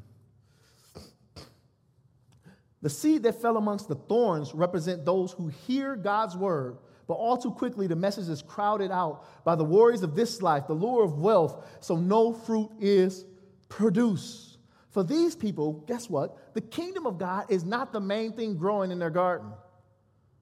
The 2.82 2.90
seed 2.90 3.24
that 3.24 3.42
fell 3.42 3.58
amongst 3.58 3.88
the 3.88 3.96
thorns 3.96 4.54
represent 4.54 5.06
those 5.06 5.32
who 5.34 5.48
hear 5.48 5.96
God's 5.96 6.36
word, 6.36 6.78
but 7.08 7.14
all 7.14 7.38
too 7.38 7.52
quickly 7.52 7.88
the 7.88 7.96
message 7.96 8.28
is 8.28 8.42
crowded 8.42 8.92
out 8.92 9.44
by 9.44 9.56
the 9.56 9.64
worries 9.64 10.02
of 10.02 10.16
this 10.16 10.42
life, 10.42 10.68
the 10.68 10.74
lure 10.74 11.04
of 11.04 11.20
wealth, 11.20 11.66
so 11.80 11.96
no 11.96 12.34
fruit 12.34 12.72
is 12.80 13.26
produced. 13.70 14.58
For 14.90 15.04
these 15.04 15.36
people, 15.36 15.74
guess 15.88 16.10
what? 16.10 16.54
The 16.54 16.62
kingdom 16.62 17.06
of 17.06 17.18
God 17.18 17.46
is 17.50 17.64
not 17.64 17.94
the 17.94 18.02
main 18.02 18.34
thing 18.34 18.58
growing 18.58 18.92
in 18.92 19.00
their 19.00 19.10
garden. 19.10 19.52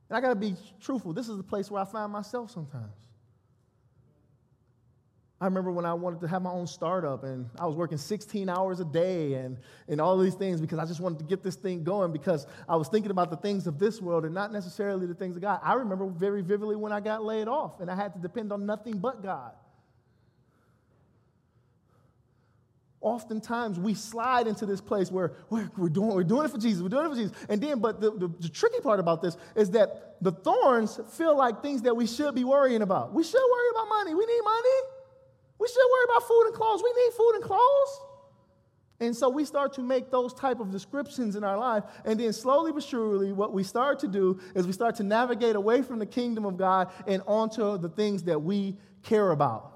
And 0.09 0.17
I 0.17 0.21
got 0.21 0.29
to 0.29 0.35
be 0.35 0.55
truthful, 0.81 1.13
this 1.13 1.29
is 1.29 1.37
the 1.37 1.43
place 1.43 1.69
where 1.69 1.81
I 1.81 1.85
find 1.85 2.11
myself 2.11 2.51
sometimes. 2.51 2.93
I 5.41 5.45
remember 5.45 5.71
when 5.71 5.85
I 5.85 5.93
wanted 5.93 6.19
to 6.21 6.27
have 6.27 6.41
my 6.41 6.51
own 6.51 6.67
startup 6.67 7.23
and 7.23 7.49
I 7.57 7.65
was 7.65 7.75
working 7.75 7.97
16 7.97 8.49
hours 8.49 8.81
a 8.81 8.85
day 8.85 9.35
and, 9.35 9.57
and 9.87 10.01
all 10.01 10.17
these 10.17 10.35
things 10.35 10.59
because 10.59 10.79
I 10.79 10.85
just 10.85 10.99
wanted 10.99 11.19
to 11.19 11.25
get 11.25 11.43
this 11.43 11.55
thing 11.55 11.83
going 11.85 12.11
because 12.11 12.45
I 12.67 12.75
was 12.75 12.89
thinking 12.89 13.09
about 13.09 13.29
the 13.29 13.37
things 13.37 13.65
of 13.65 13.79
this 13.79 14.01
world 14.01 14.25
and 14.25 14.33
not 14.33 14.51
necessarily 14.51 15.07
the 15.07 15.13
things 15.13 15.37
of 15.37 15.41
God. 15.41 15.61
I 15.63 15.75
remember 15.75 16.07
very 16.07 16.41
vividly 16.41 16.75
when 16.75 16.91
I 16.91 16.99
got 16.99 17.23
laid 17.23 17.47
off 17.47 17.79
and 17.79 17.89
I 17.89 17.95
had 17.95 18.13
to 18.15 18.19
depend 18.19 18.51
on 18.51 18.65
nothing 18.65 18.97
but 18.97 19.23
God. 19.23 19.53
Oftentimes 22.99 23.79
we 23.79 23.93
slide 23.93 24.45
into 24.45 24.65
this 24.65 24.81
place 24.81 25.09
where 25.09 25.31
we're, 25.49 25.71
we're, 25.77 25.87
doing, 25.87 26.09
we're 26.09 26.25
doing 26.25 26.43
it 26.43 26.51
for 26.51 26.57
Jesus, 26.57 26.81
we're 26.81 26.89
doing 26.89 27.05
it 27.05 27.09
for 27.09 27.15
Jesus. 27.15 27.31
And 27.47 27.61
then, 27.63 27.79
but 27.79 28.01
the, 28.01 28.11
the, 28.11 28.27
the 28.41 28.49
tricky 28.49 28.81
part 28.81 28.99
about 28.99 29.21
this 29.21 29.37
is 29.55 29.71
that 29.71 30.17
the 30.19 30.33
thorns 30.33 30.99
feel 31.13 31.37
like 31.37 31.61
things 31.61 31.83
that 31.83 31.95
we 31.95 32.05
should 32.05 32.35
be 32.35 32.43
worrying 32.43 32.81
about. 32.81 33.13
We 33.13 33.23
should 33.23 33.41
worry 33.41 33.69
about 33.71 33.87
money. 33.87 34.13
We 34.13 34.25
need 34.25 34.41
money. 34.43 34.98
We 35.60 35.68
should 35.68 35.78
worry 35.91 36.05
about 36.05 36.28
food 36.28 36.43
and 36.47 36.55
clothes. 36.55 36.82
We 36.84 37.03
need 37.03 37.14
food 37.14 37.32
and 37.36 37.43
clothes. 37.43 38.01
And 39.01 39.16
so 39.16 39.30
we 39.30 39.45
start 39.45 39.74
to 39.74 39.82
make 39.82 40.12
those 40.12 40.34
type 40.34 40.60
of 40.60 40.72
descriptions 40.72 41.36
in 41.36 41.43
our 41.43 41.57
life. 41.57 41.84
And 42.03 42.20
then 42.20 42.34
slowly 42.34 42.72
but 42.72 42.84
surely, 42.84 43.32
what 43.32 43.53
we 43.53 43.64
start 43.64 43.99
to 43.99 44.07
do 44.07 44.39
is 44.55 44.68
we 44.68 44.74
start 44.74 44.95
to 44.95 45.03
navigate 45.03 45.55
away 45.55 45.82
from 45.82 45.99
the 45.99 46.05
kingdom 46.05 46.45
of 46.45 46.57
God 46.57 46.91
and 47.07 47.22
onto 47.26 47.78
the 47.78 47.89
things 47.89 48.24
that 48.24 48.41
we 48.41 48.78
care 49.03 49.32
about. 49.32 49.72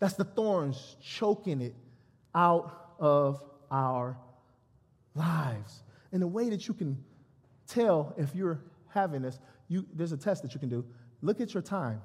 That's 0.00 0.14
the 0.14 0.24
thorns 0.24 0.96
choking 1.00 1.60
it 1.60 1.76
out 2.34 2.94
of 2.98 3.40
our 3.70 4.16
lives. 5.14 5.84
And 6.10 6.20
the 6.20 6.26
way 6.26 6.48
that 6.50 6.66
you 6.66 6.74
can 6.74 6.98
tell 7.68 8.12
if 8.18 8.34
you're 8.34 8.60
having 8.88 9.22
this, 9.22 9.38
you, 9.68 9.86
there's 9.94 10.12
a 10.12 10.16
test 10.16 10.42
that 10.42 10.52
you 10.52 10.58
can 10.60 10.68
do. 10.68 10.84
Look 11.20 11.40
at 11.40 11.54
your 11.54 11.62
time. 11.62 12.02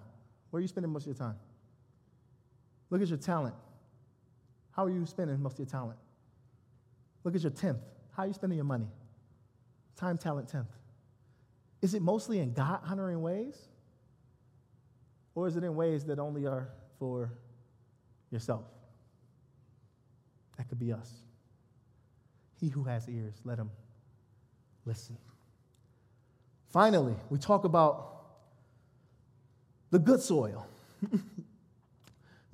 Where 0.52 0.60
are 0.60 0.62
you 0.62 0.68
spending 0.68 0.92
most 0.94 1.04
of 1.04 1.08
your 1.08 1.16
time? 1.16 1.36
Look 2.90 3.02
at 3.02 3.08
your 3.08 3.18
talent. 3.18 3.56
How 4.72 4.86
are 4.86 4.90
you 4.90 5.06
spending 5.06 5.42
most 5.42 5.54
of 5.54 5.60
your 5.60 5.68
talent? 5.68 5.98
Look 7.24 7.36
at 7.36 7.42
your 7.42 7.52
tenth. 7.52 7.80
How 8.16 8.24
are 8.24 8.28
you 8.28 8.34
spending 8.34 8.58
your 8.58 8.66
money? 8.66 8.88
Time, 9.96 10.18
talent, 10.18 10.50
tenth. 10.50 10.68
Is 11.82 11.94
it 11.94 12.02
mostly 12.02 12.40
in 12.40 12.54
God 12.54 12.80
honoring 12.88 13.22
ways? 13.22 13.58
Or 15.36 15.48
is 15.48 15.56
it 15.56 15.64
in 15.64 15.76
ways 15.76 16.06
that 16.06 16.20
only 16.20 16.48
are 16.48 16.70
for 16.98 17.32
yourself? 18.32 18.66
That 20.58 20.68
could 20.70 20.80
be 20.80 20.92
us. 20.92 21.12
He 22.60 22.70
who 22.70 22.84
has 22.86 23.08
ears, 23.08 23.36
let 23.44 23.60
him 23.60 23.70
listen. 24.86 25.18
Finally, 26.70 27.16
we 27.30 27.38
talk 27.38 27.66
about 27.66 28.14
the 29.92 30.00
good 30.00 30.22
soil. 30.22 30.68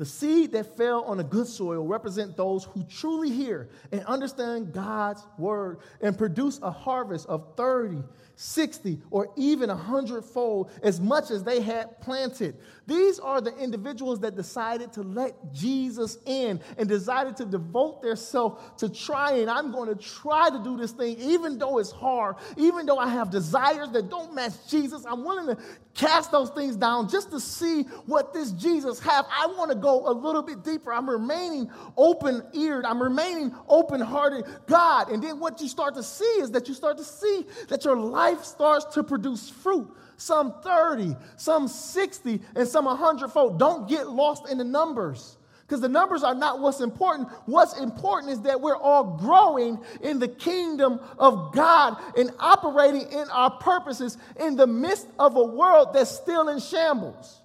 The 0.04 0.10
seed 0.10 0.52
that 0.52 0.76
fell 0.76 1.04
on 1.04 1.22
a 1.22 1.24
good 1.24 1.48
soil 1.48 1.88
represent 1.88 2.36
those 2.36 2.66
who 2.66 2.84
truly 2.84 3.30
hear 3.30 3.70
and 3.90 4.04
understand 4.04 4.74
God's 4.74 5.26
word 5.38 5.78
and 6.02 6.18
produce 6.18 6.60
a 6.62 6.72
harvest 6.72 7.26
of 7.30 7.56
30, 7.56 8.04
60, 8.36 9.00
or 9.12 9.30
even 9.36 9.70
a 9.70 9.76
hundredfold 9.76 10.72
as 10.82 11.00
much 11.00 11.32
as 11.32 11.44
they 11.44 11.62
had 11.62 12.02
planted. 12.02 12.56
These 12.88 13.20
are 13.20 13.40
the 13.40 13.56
individuals 13.58 14.20
that 14.22 14.36
decided 14.36 14.92
to 14.94 15.04
let 15.04 15.54
Jesus 15.54 16.18
in 16.26 16.60
and 16.78 16.90
decided 16.90 17.38
to 17.38 17.46
devote 17.46 18.02
themselves 18.02 18.62
to 18.80 18.90
trying. 18.90 19.48
I'm 19.48 19.72
going 19.72 19.88
to 19.88 19.96
try 19.96 20.50
to 20.50 20.64
do 20.64 20.76
this 20.78 20.92
thing, 20.92 21.18
even 21.20 21.58
though 21.58 21.78
it's 21.78 21.92
hard, 21.92 22.36
even 22.58 22.86
though 22.86 22.98
I 22.98 23.08
have 23.08 23.30
desires 23.30 23.90
that 23.92 24.10
don't 24.10 24.34
match 24.34 24.54
Jesus. 24.68 25.06
I'm 25.06 25.24
willing 25.24 25.56
to 25.56 25.62
cast 25.94 26.32
those 26.32 26.50
things 26.50 26.76
down 26.76 27.08
just 27.08 27.30
to 27.32 27.40
see 27.40 27.84
what 28.08 28.34
this 28.34 28.52
Jesus 28.52 29.00
have. 29.00 29.26
I 29.32 29.46
want 29.46 29.70
to 29.72 29.78
go 29.78 30.10
a 30.10 30.12
little 30.12 30.42
bit 30.42 30.64
deeper. 30.64 30.92
I'm 30.92 31.10
remaining 31.10 31.70
open-eared. 31.96 32.84
I'm 32.84 33.02
remaining 33.02 33.56
open-hearted. 33.70 34.46
God, 34.66 35.10
and 35.10 35.24
then 35.24 35.40
what 35.40 35.62
you 35.62 35.68
start 35.68 35.94
to 35.96 36.04
see 36.04 36.24
is 36.42 36.52
that 36.52 36.68
you 36.68 36.74
start 36.74 36.98
to 36.98 37.04
see 37.04 37.46
that 37.70 37.86
your 37.86 37.96
life 37.96 38.23
starts 38.42 38.86
to 38.96 39.04
produce 39.04 39.50
fruit 39.50 39.90
some 40.18 40.54
30, 40.62 41.16
some 41.36 41.68
60, 41.68 42.42
and 42.56 42.68
some 42.68 42.86
100 42.86 43.30
fold. 43.30 43.60
Don't 43.60 43.90
get 43.90 44.10
lost 44.10 44.50
in 44.50 44.58
the 44.58 44.64
numbers 44.64 45.38
because 45.62 45.82
the 45.82 45.90
numbers 45.90 46.24
are 46.24 46.36
not 46.36 46.60
what's 46.60 46.82
important. 46.82 47.30
What's 47.46 47.80
important 47.80 48.32
is 48.32 48.42
that 48.42 48.62
we're 48.62 48.78
all 48.78 49.18
growing 49.18 49.80
in 50.02 50.20
the 50.20 50.28
kingdom 50.28 51.00
of 51.18 51.54
God 51.54 51.98
and 52.18 52.32
operating 52.40 53.12
in 53.12 53.30
our 53.30 53.52
purposes 53.52 54.18
in 54.40 54.56
the 54.56 54.68
midst 54.68 55.08
of 55.20 55.36
a 55.36 55.44
world 55.44 55.90
that's 55.94 56.12
still 56.12 56.50
in 56.50 56.60
shambles. 56.60 57.42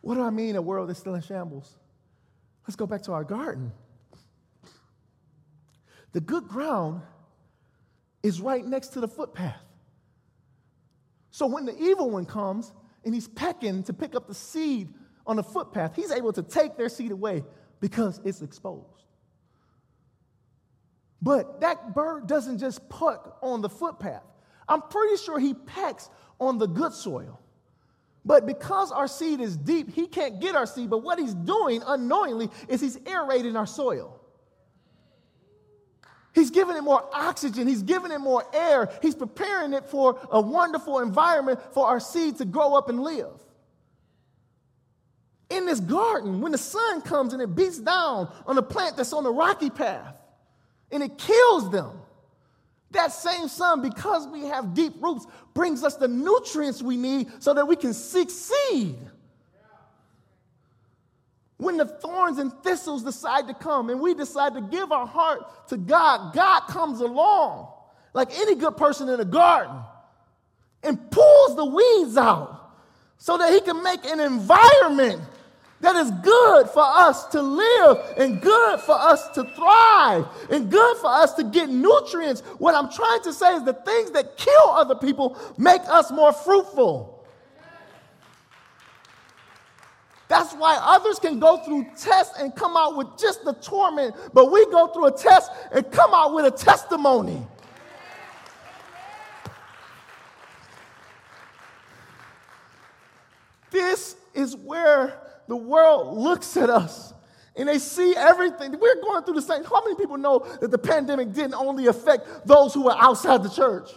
What 0.00 0.16
do 0.16 0.22
I 0.22 0.30
mean, 0.30 0.56
a 0.56 0.62
world 0.62 0.88
that's 0.88 0.98
still 0.98 1.14
in 1.14 1.22
shambles? 1.22 1.76
Let's 2.66 2.76
go 2.76 2.86
back 2.86 3.02
to 3.02 3.12
our 3.12 3.22
garden. 3.22 3.72
The 6.12 6.20
good 6.20 6.48
ground 6.48 7.02
is 8.22 8.40
right 8.40 8.64
next 8.64 8.88
to 8.88 9.00
the 9.00 9.08
footpath. 9.08 9.60
So 11.30 11.46
when 11.46 11.66
the 11.66 11.78
evil 11.82 12.10
one 12.10 12.26
comes 12.26 12.72
and 13.04 13.14
he's 13.14 13.28
pecking 13.28 13.82
to 13.84 13.92
pick 13.92 14.14
up 14.14 14.28
the 14.28 14.34
seed 14.34 14.88
on 15.26 15.36
the 15.36 15.42
footpath, 15.42 15.96
he's 15.96 16.12
able 16.12 16.32
to 16.34 16.42
take 16.42 16.76
their 16.76 16.88
seed 16.88 17.10
away 17.12 17.44
because 17.80 18.20
it's 18.24 18.42
exposed. 18.42 18.86
But 21.22 21.60
that 21.60 21.94
bird 21.94 22.26
doesn't 22.26 22.58
just 22.58 22.88
peck 22.88 23.20
on 23.42 23.62
the 23.62 23.68
footpath. 23.68 24.24
I'm 24.68 24.82
pretty 24.82 25.16
sure 25.18 25.38
he 25.38 25.54
pecks 25.54 26.10
on 26.40 26.58
the 26.58 26.66
good 26.66 26.92
soil 26.92 27.40
But 28.24 28.46
because 28.46 28.92
our 28.92 29.08
seed 29.08 29.40
is 29.40 29.56
deep, 29.56 29.92
he 29.92 30.06
can't 30.06 30.40
get 30.40 30.54
our 30.54 30.66
seed. 30.66 30.90
But 30.90 30.98
what 30.98 31.18
he's 31.18 31.34
doing 31.34 31.82
unknowingly 31.86 32.50
is 32.68 32.80
he's 32.80 32.98
aerating 33.06 33.56
our 33.56 33.66
soil. 33.66 34.21
He's 36.34 36.50
giving 36.50 36.76
it 36.76 36.82
more 36.82 37.08
oxygen. 37.12 37.66
He's 37.66 37.82
giving 37.82 38.10
it 38.10 38.18
more 38.18 38.44
air. 38.54 38.90
He's 39.02 39.14
preparing 39.14 39.74
it 39.74 39.84
for 39.84 40.18
a 40.30 40.40
wonderful 40.40 41.00
environment 41.00 41.60
for 41.72 41.86
our 41.86 42.00
seed 42.00 42.38
to 42.38 42.44
grow 42.44 42.74
up 42.74 42.88
and 42.88 43.02
live. 43.02 43.32
In 45.50 45.66
this 45.66 45.80
garden, 45.80 46.40
when 46.40 46.52
the 46.52 46.58
sun 46.58 47.02
comes 47.02 47.34
and 47.34 47.42
it 47.42 47.54
beats 47.54 47.78
down 47.78 48.32
on 48.46 48.56
a 48.56 48.62
plant 48.62 48.96
that's 48.96 49.12
on 49.12 49.24
the 49.24 49.32
rocky 49.32 49.68
path 49.68 50.16
and 50.90 51.02
it 51.02 51.18
kills 51.18 51.70
them, 51.70 51.98
that 52.92 53.12
same 53.12 53.48
sun, 53.48 53.82
because 53.82 54.26
we 54.28 54.44
have 54.46 54.74
deep 54.74 54.94
roots, 55.00 55.26
brings 55.54 55.82
us 55.82 55.96
the 55.96 56.08
nutrients 56.08 56.82
we 56.82 56.96
need 56.96 57.30
so 57.42 57.52
that 57.54 57.66
we 57.66 57.76
can 57.76 57.92
succeed. 57.92 58.96
When 61.62 61.76
the 61.76 61.86
thorns 61.86 62.38
and 62.38 62.52
thistles 62.64 63.04
decide 63.04 63.46
to 63.46 63.54
come 63.54 63.88
and 63.88 64.00
we 64.00 64.14
decide 64.14 64.54
to 64.54 64.60
give 64.60 64.90
our 64.90 65.06
heart 65.06 65.68
to 65.68 65.76
God, 65.76 66.34
God 66.34 66.62
comes 66.62 67.00
along 67.00 67.68
like 68.14 68.36
any 68.36 68.56
good 68.56 68.76
person 68.76 69.08
in 69.08 69.20
a 69.20 69.24
garden 69.24 69.76
and 70.82 70.98
pulls 71.12 71.54
the 71.54 71.64
weeds 71.64 72.16
out 72.16 72.74
so 73.16 73.38
that 73.38 73.52
he 73.52 73.60
can 73.60 73.80
make 73.80 74.04
an 74.04 74.18
environment 74.18 75.22
that 75.82 75.94
is 75.94 76.10
good 76.10 76.68
for 76.70 76.82
us 76.82 77.26
to 77.26 77.40
live 77.40 78.14
and 78.16 78.40
good 78.40 78.80
for 78.80 78.98
us 78.98 79.28
to 79.28 79.44
thrive 79.44 80.26
and 80.50 80.68
good 80.68 80.96
for 80.96 81.10
us 81.10 81.32
to 81.34 81.44
get 81.44 81.68
nutrients. 81.68 82.40
What 82.58 82.74
I'm 82.74 82.90
trying 82.90 83.22
to 83.22 83.32
say 83.32 83.54
is 83.54 83.62
the 83.62 83.74
things 83.74 84.10
that 84.10 84.36
kill 84.36 84.70
other 84.70 84.96
people 84.96 85.38
make 85.56 85.82
us 85.82 86.10
more 86.10 86.32
fruitful. 86.32 87.21
That's 90.32 90.54
why 90.54 90.78
others 90.80 91.18
can 91.18 91.38
go 91.38 91.58
through 91.58 91.88
tests 91.94 92.38
and 92.40 92.56
come 92.56 92.74
out 92.74 92.96
with 92.96 93.18
just 93.18 93.44
the 93.44 93.52
torment, 93.52 94.16
but 94.32 94.50
we 94.50 94.64
go 94.70 94.86
through 94.86 95.08
a 95.08 95.12
test 95.12 95.52
and 95.70 95.92
come 95.92 96.14
out 96.14 96.32
with 96.32 96.46
a 96.46 96.50
testimony. 96.50 97.46
This 103.70 104.16
is 104.32 104.56
where 104.56 105.20
the 105.48 105.56
world 105.56 106.16
looks 106.16 106.56
at 106.56 106.70
us 106.70 107.12
and 107.54 107.68
they 107.68 107.78
see 107.78 108.16
everything. 108.16 108.72
We're 108.80 109.02
going 109.02 109.24
through 109.24 109.34
the 109.34 109.42
same. 109.42 109.64
How 109.64 109.84
many 109.84 109.96
people 109.96 110.16
know 110.16 110.46
that 110.62 110.70
the 110.70 110.78
pandemic 110.78 111.34
didn't 111.34 111.56
only 111.56 111.88
affect 111.88 112.46
those 112.46 112.72
who 112.72 112.84
were 112.84 112.96
outside 112.96 113.42
the 113.42 113.50
church? 113.50 113.90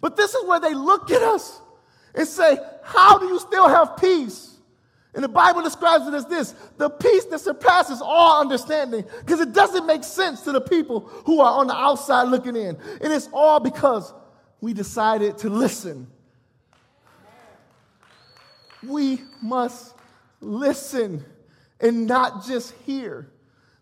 But 0.00 0.16
this 0.16 0.32
is 0.32 0.48
where 0.48 0.58
they 0.58 0.72
look 0.72 1.10
at 1.10 1.20
us 1.20 1.60
and 2.14 2.26
say, 2.26 2.56
How 2.82 3.18
do 3.18 3.26
you 3.26 3.38
still 3.38 3.68
have 3.68 3.98
peace? 3.98 4.51
And 5.14 5.22
the 5.22 5.28
Bible 5.28 5.62
describes 5.62 6.06
it 6.06 6.14
as 6.14 6.26
this 6.26 6.54
the 6.78 6.88
peace 6.88 7.26
that 7.26 7.40
surpasses 7.40 8.00
all 8.00 8.40
understanding, 8.40 9.04
because 9.20 9.40
it 9.40 9.52
doesn't 9.52 9.86
make 9.86 10.04
sense 10.04 10.42
to 10.42 10.52
the 10.52 10.60
people 10.60 11.00
who 11.26 11.40
are 11.40 11.60
on 11.60 11.66
the 11.66 11.76
outside 11.76 12.28
looking 12.28 12.56
in. 12.56 12.78
And 13.00 13.12
it's 13.12 13.28
all 13.32 13.60
because 13.60 14.12
we 14.60 14.72
decided 14.72 15.38
to 15.38 15.50
listen. 15.50 16.06
We 18.86 19.20
must 19.42 19.94
listen 20.40 21.24
and 21.80 22.06
not 22.06 22.46
just 22.46 22.72
hear. 22.86 23.28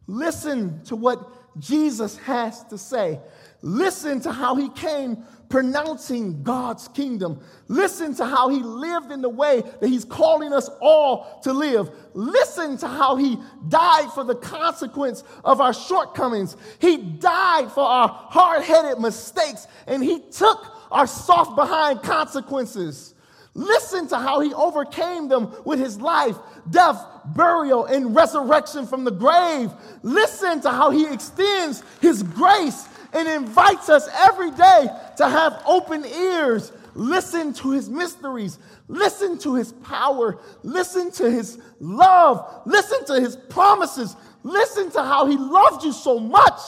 Listen 0.07 0.83
to 0.85 0.97
what 0.97 1.59
Jesus 1.59 2.17
has 2.19 2.65
to 2.65 2.79
say. 2.79 3.21
Listen 3.63 4.21
to 4.21 4.33
how 4.33 4.55
he 4.57 4.69
came 4.71 5.25
pronouncing 5.51 6.43
God's 6.43 6.89
kingdom. 6.89 7.41
Listen 7.69 8.15
to 8.15 8.25
how 8.25 8.49
he 8.49 8.61
lived 8.61 9.11
in 9.11 9.21
the 9.21 9.29
way 9.29 9.63
that 9.81 9.89
he's 9.89 10.05
calling 10.05 10.53
us 10.53 10.71
all 10.81 11.41
to 11.43 11.53
live. 11.53 11.91
Listen 12.15 12.79
to 12.79 12.89
how 12.89 13.17
he 13.17 13.37
died 13.69 14.11
for 14.13 14.25
the 14.25 14.37
consequence 14.37 15.25
of 15.45 15.61
our 15.61 15.75
shortcomings. 15.75 16.57
He 16.79 16.97
died 16.97 17.71
for 17.73 17.85
our 17.85 18.09
hard 18.09 18.63
headed 18.63 19.01
mistakes, 19.01 19.67
and 19.87 20.03
he 20.03 20.21
took 20.21 20.67
our 20.91 21.07
soft 21.07 21.57
behind 21.57 22.03
consequences. 22.03 23.15
Listen 23.55 24.07
to 24.09 24.17
how 24.17 24.41
he 24.41 24.55
overcame 24.55 25.29
them 25.29 25.53
with 25.65 25.81
his 25.81 26.01
life, 26.01 26.37
death, 26.71 27.05
burial, 27.27 27.85
and 27.85 28.15
resurrection 28.15 28.87
from 28.87 29.03
the 29.03 29.11
grave. 29.11 29.71
Listen 30.03 30.61
to 30.61 30.71
how 30.71 30.91
he 30.91 31.13
extends 31.13 31.83
his 32.01 32.23
grace 32.23 32.87
and 33.13 33.29
invites 33.29 33.89
us 33.89 34.09
every 34.15 34.51
day 34.53 34.87
to 35.17 35.29
have 35.29 35.63
open 35.67 36.05
ears, 36.05 36.73
listen 36.95 37.53
to 37.55 37.73
his 37.73 37.89
mysteries, 37.89 38.59
listen 38.89 39.39
to 39.39 39.55
his 39.55 39.73
power, 39.73 40.39
listen 40.63 41.11
to 41.13 41.31
his 41.31 41.59
love, 41.81 42.63
listen 42.67 43.05
to 43.07 43.21
his 43.21 43.37
promises, 43.37 44.17
listen 44.43 44.91
to 44.91 45.03
how 45.03 45.27
he 45.27 45.37
loved 45.37 45.85
you 45.85 45.93
so 45.93 46.19
much 46.19 46.61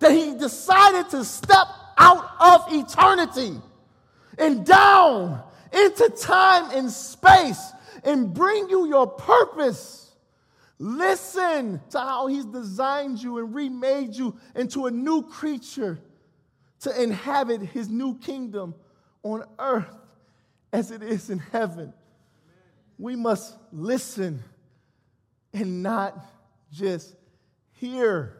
that 0.00 0.12
he 0.12 0.34
decided 0.36 1.10
to 1.10 1.24
step 1.24 1.66
out 1.96 2.30
of 2.40 2.72
eternity 2.72 3.60
and 4.38 4.64
down 4.64 5.42
into 5.72 6.08
time 6.10 6.70
and 6.76 6.90
space 6.90 7.72
and 8.04 8.32
bring 8.32 8.68
you 8.70 8.86
your 8.86 9.06
purpose 9.06 10.07
Listen 10.78 11.80
to 11.90 11.98
how 11.98 12.26
He's 12.28 12.44
designed 12.44 13.22
you 13.22 13.38
and 13.38 13.54
remade 13.54 14.14
you 14.14 14.36
into 14.54 14.86
a 14.86 14.90
new 14.90 15.22
creature 15.22 15.98
to 16.80 17.02
inhabit 17.02 17.62
His 17.62 17.88
new 17.88 18.16
kingdom 18.18 18.74
on 19.22 19.44
earth 19.58 19.96
as 20.72 20.90
it 20.90 21.02
is 21.02 21.30
in 21.30 21.38
heaven. 21.38 21.92
We 22.98 23.16
must 23.16 23.56
listen 23.72 24.42
and 25.52 25.82
not 25.82 26.16
just 26.72 27.14
hear. 27.72 28.36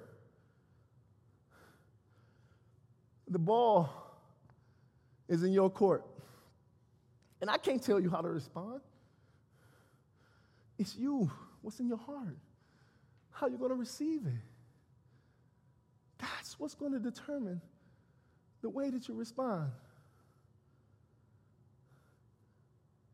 The 3.28 3.39
ball 3.39 3.91
is 5.28 5.43
in 5.43 5.53
your 5.53 5.70
court. 5.70 6.05
And 7.41 7.51
I 7.51 7.59
can't 7.59 7.82
tell 7.82 8.01
you 8.01 8.11
how 8.11 8.20
to 8.20 8.28
respond. 8.28 8.80
It's 10.78 10.97
you. 10.97 11.30
What's 11.63 11.81
in 11.81 11.89
your 11.89 11.99
heart? 11.99 12.37
How 13.31 13.47
are 13.47 13.51
you 13.51 13.59
going 13.59 13.71
to 13.71 13.77
receive 13.77 14.27
it? 14.27 14.33
That's 16.19 16.59
what's 16.59 16.75
going 16.75 16.93
to 16.93 16.99
determine 16.99 17.61
the 18.63 18.69
way 18.69 18.91
that 18.91 19.09
you 19.09 19.15
respond. 19.15 19.71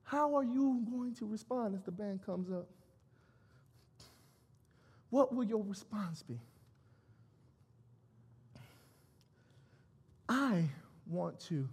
How 0.05 0.35
are 0.37 0.45
you 0.45 0.87
going 0.91 1.15
to 1.17 1.27
respond 1.27 1.75
as 1.75 1.83
the 1.83 1.91
band 1.91 2.25
comes 2.25 2.51
up? 2.51 2.69
What 5.11 5.35
will 5.35 5.45
your 5.45 5.63
response 5.63 6.23
be? 6.23 6.39
I 10.29 10.65
want 11.07 11.39
to 11.49 11.69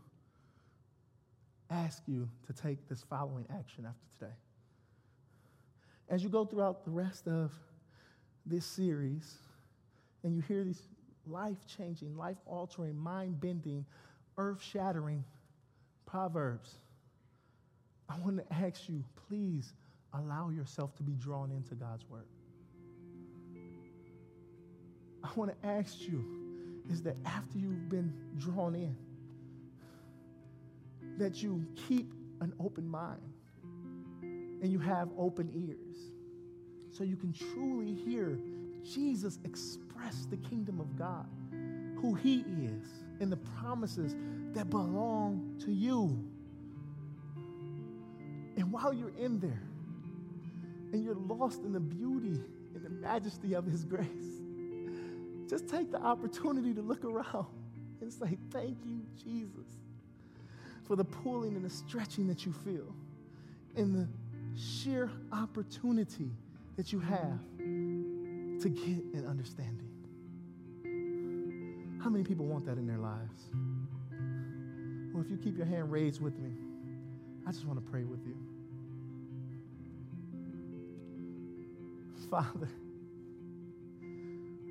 ask 1.70 2.04
you 2.08 2.28
to 2.48 2.54
take 2.54 2.88
this 2.90 3.04
following 3.10 3.46
action 3.50 3.86
after 3.88 4.06
today 4.20 4.34
as 6.12 6.22
you 6.22 6.30
go 6.30 6.44
throughout 6.44 6.84
the 6.84 6.92
rest 6.92 7.26
of 7.28 7.54
this 8.46 8.66
series 8.66 9.38
and 10.24 10.36
you 10.36 10.42
hear 10.42 10.64
these 10.64 10.82
life 11.26 11.66
changing, 11.66 12.16
life 12.18 12.36
altering, 12.46 12.98
mind 12.98 13.40
bending, 13.40 13.86
earth 14.38 14.62
shattering 14.62 15.24
proverbs, 16.06 16.78
I 18.10 18.18
want 18.20 18.38
to 18.38 18.54
ask 18.54 18.90
you 18.90 19.06
please 19.30 19.74
allow 20.14 20.50
yourself 20.50 20.94
to 20.98 21.04
be 21.04 21.14
drawn 21.14 21.50
into 21.50 21.76
God's 21.76 22.04
word. 22.10 22.28
I 25.24 25.30
want 25.36 25.52
to 25.62 25.68
ask 25.68 26.02
you 26.02 26.26
is 26.90 27.02
that 27.04 27.16
after 27.24 27.58
you've 27.58 27.88
been 27.88 28.14
drawn 28.38 28.76
in, 28.76 28.98
that 31.18 31.42
you 31.42 31.66
keep 31.88 32.14
an 32.42 32.54
open 32.60 32.86
mind 32.86 33.31
and 34.62 34.72
you 34.72 34.80
have 34.80 35.10
open 35.18 35.50
ears 35.54 36.12
so 36.92 37.04
you 37.04 37.16
can 37.16 37.34
truly 37.34 37.94
hear 37.94 38.38
Jesus 38.84 39.40
express 39.46 40.26
the 40.30 40.38
kingdom 40.38 40.80
of 40.80 40.96
God, 40.96 41.28
who 42.02 42.14
he 42.16 42.40
is, 42.40 42.88
and 43.20 43.32
the 43.32 43.38
promises 43.38 44.16
that 44.54 44.70
belong 44.70 45.56
to 45.64 45.72
you. 45.72 46.24
And 48.58 48.72
while 48.72 48.94
you're 48.94 49.18
in 49.18 49.40
there 49.40 49.64
and 50.92 51.04
you're 51.04 51.16
lost 51.16 51.64
in 51.64 51.72
the 51.72 51.80
beauty 51.80 52.42
and 52.76 52.84
the 52.84 52.90
majesty 52.90 53.54
of 53.54 53.66
his 53.66 53.86
grace, 53.86 54.08
just 55.48 55.68
take 55.68 55.92
the 55.92 56.02
opportunity 56.02 56.74
to 56.74 56.82
look 56.82 57.06
around 57.06 57.48
and 58.02 58.12
say, 58.12 58.38
Thank 58.52 58.78
you, 58.86 59.02
Jesus, 59.24 59.68
for 60.84 60.96
the 60.96 61.06
pulling 61.06 61.56
and 61.56 61.64
the 61.64 61.70
stretching 61.70 62.28
that 62.28 62.46
you 62.46 62.52
feel 62.52 62.94
and 63.76 63.96
the 63.96 64.08
sheer 64.56 65.10
opportunity 65.32 66.32
that 66.78 66.92
you 66.92 67.00
have 67.00 67.40
to 67.58 68.70
get 68.70 69.04
an 69.14 69.26
understanding. 69.28 69.88
How 72.04 72.10
many 72.10 72.24
people 72.24 72.46
want 72.46 72.66
that 72.66 72.78
in 72.78 72.88
their 72.88 72.98
lives? 72.98 73.50
Well, 75.14 75.24
if 75.24 75.30
you 75.30 75.38
keep 75.38 75.58
your 75.58 75.66
hand 75.66 75.92
raised 75.92 76.22
with 76.22 76.38
me, 76.40 76.52
I 77.46 77.52
just 77.52 77.66
want 77.66 77.84
to 77.84 77.92
pray 77.92 78.04
with 78.04 78.26
you. 78.26 78.36
Father, 82.30 82.70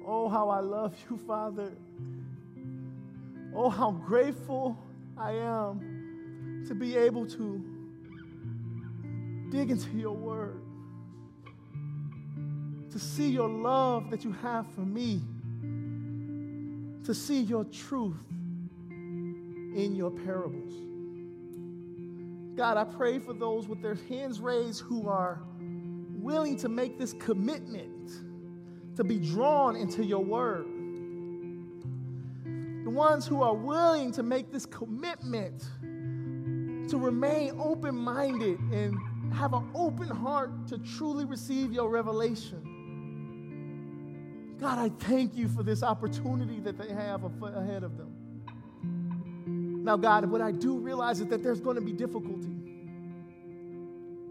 oh, 0.07 0.29
how 0.29 0.49
I 0.49 0.61
love 0.61 0.97
you, 1.11 1.19
Father. 1.19 1.73
Oh, 3.55 3.69
how 3.69 3.91
grateful 3.91 4.79
I 5.19 5.33
am 5.33 6.65
to 6.69 6.75
be 6.75 6.97
able 6.97 7.27
to 7.27 7.63
dig 9.51 9.71
into 9.71 9.91
your 9.97 10.15
word, 10.15 10.63
to 12.91 12.99
see 12.99 13.29
your 13.29 13.49
love 13.49 14.11
that 14.11 14.25
you 14.25 14.33
have 14.33 14.67
for 14.75 14.83
me, 14.83 15.21
to 17.05 17.15
see 17.15 17.41
your 17.41 17.65
truth 17.65 18.17
in 18.91 19.95
your 19.97 20.11
parables. 20.11 20.73
God, 22.57 22.77
I 22.77 22.85
pray 22.85 23.19
for 23.19 23.33
those 23.33 23.67
with 23.69 23.83
their 23.83 23.97
hands 24.09 24.41
raised 24.41 24.83
who 24.83 25.09
are 25.09 25.41
willing 26.21 26.57
to 26.59 26.69
make 26.69 26.99
this 26.99 27.13
commitment 27.15 28.11
to 28.97 29.05
be 29.05 29.19
drawn 29.19 29.77
into 29.77 30.05
your 30.05 30.23
word. 30.23 30.67
The 32.85 32.91
ones 32.91 33.27
who 33.27 33.43
are 33.43 33.55
willing 33.55 34.13
to 34.13 34.23
make 34.23 34.53
this 34.53 34.67
commitment 34.67 35.63
to 36.91 36.99
remain 36.99 37.59
open 37.59 37.97
minded 37.97 38.59
and 38.73 38.97
have 39.33 39.53
an 39.55 39.69
open 39.75 40.09
heart 40.09 40.69
to 40.69 40.79
truly 40.79 41.25
receive 41.25 41.73
your 41.73 41.89
revelation. 41.89 42.79
God, 44.61 44.79
I 44.79 44.91
thank 45.05 45.37
you 45.37 45.49
for 45.49 45.63
this 45.63 45.83
opportunity 45.83 46.61
that 46.61 46.77
they 46.77 46.93
have 46.93 47.25
ahead 47.43 47.83
of 47.83 47.97
them. 47.97 48.15
Now, 49.83 49.97
God, 49.97 50.27
what 50.31 50.43
I 50.43 50.53
do 50.53 50.79
realize 50.79 51.21
is 51.21 51.29
that 51.29 51.43
there's 51.43 51.61
going 51.61 51.77
to 51.77 51.83
be 51.83 51.93
difficulty. 51.93 52.57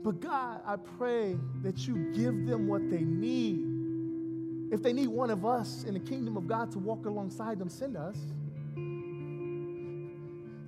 But 0.03 0.21
God, 0.21 0.61
I 0.65 0.75
pray 0.75 1.35
that 1.63 1.87
you 1.87 2.11
give 2.13 2.45
them 2.45 2.67
what 2.67 2.89
they 2.89 3.01
need. 3.01 3.65
If 4.71 4.83
they 4.83 4.93
need 4.93 5.07
one 5.07 5.31
of 5.31 5.45
us 5.45 5.83
in 5.85 5.95
the 5.95 5.99
kingdom 5.99 6.37
of 6.37 6.47
God 6.47 6.71
to 6.73 6.79
walk 6.79 7.05
alongside 7.05 7.57
them, 7.57 7.69
send 7.69 7.97
us. 7.97 8.17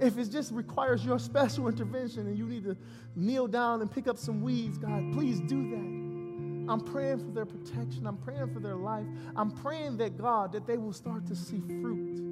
If 0.01 0.17
it 0.17 0.29
just 0.31 0.51
requires 0.51 1.05
your 1.05 1.19
special 1.19 1.67
intervention 1.67 2.27
and 2.27 2.37
you 2.37 2.47
need 2.47 2.63
to 2.63 2.75
kneel 3.15 3.47
down 3.47 3.81
and 3.81 3.91
pick 3.91 4.07
up 4.07 4.17
some 4.17 4.41
weeds, 4.41 4.77
God, 4.77 5.13
please 5.13 5.39
do 5.41 5.69
that. 5.69 6.71
I'm 6.71 6.81
praying 6.81 7.19
for 7.19 7.31
their 7.31 7.45
protection. 7.45 8.07
I'm 8.07 8.17
praying 8.17 8.53
for 8.53 8.59
their 8.59 8.75
life. 8.75 9.05
I'm 9.35 9.51
praying 9.51 9.97
that, 9.97 10.17
God, 10.17 10.51
that 10.53 10.65
they 10.65 10.77
will 10.77 10.93
start 10.93 11.27
to 11.27 11.35
see 11.35 11.59
fruit 11.81 12.31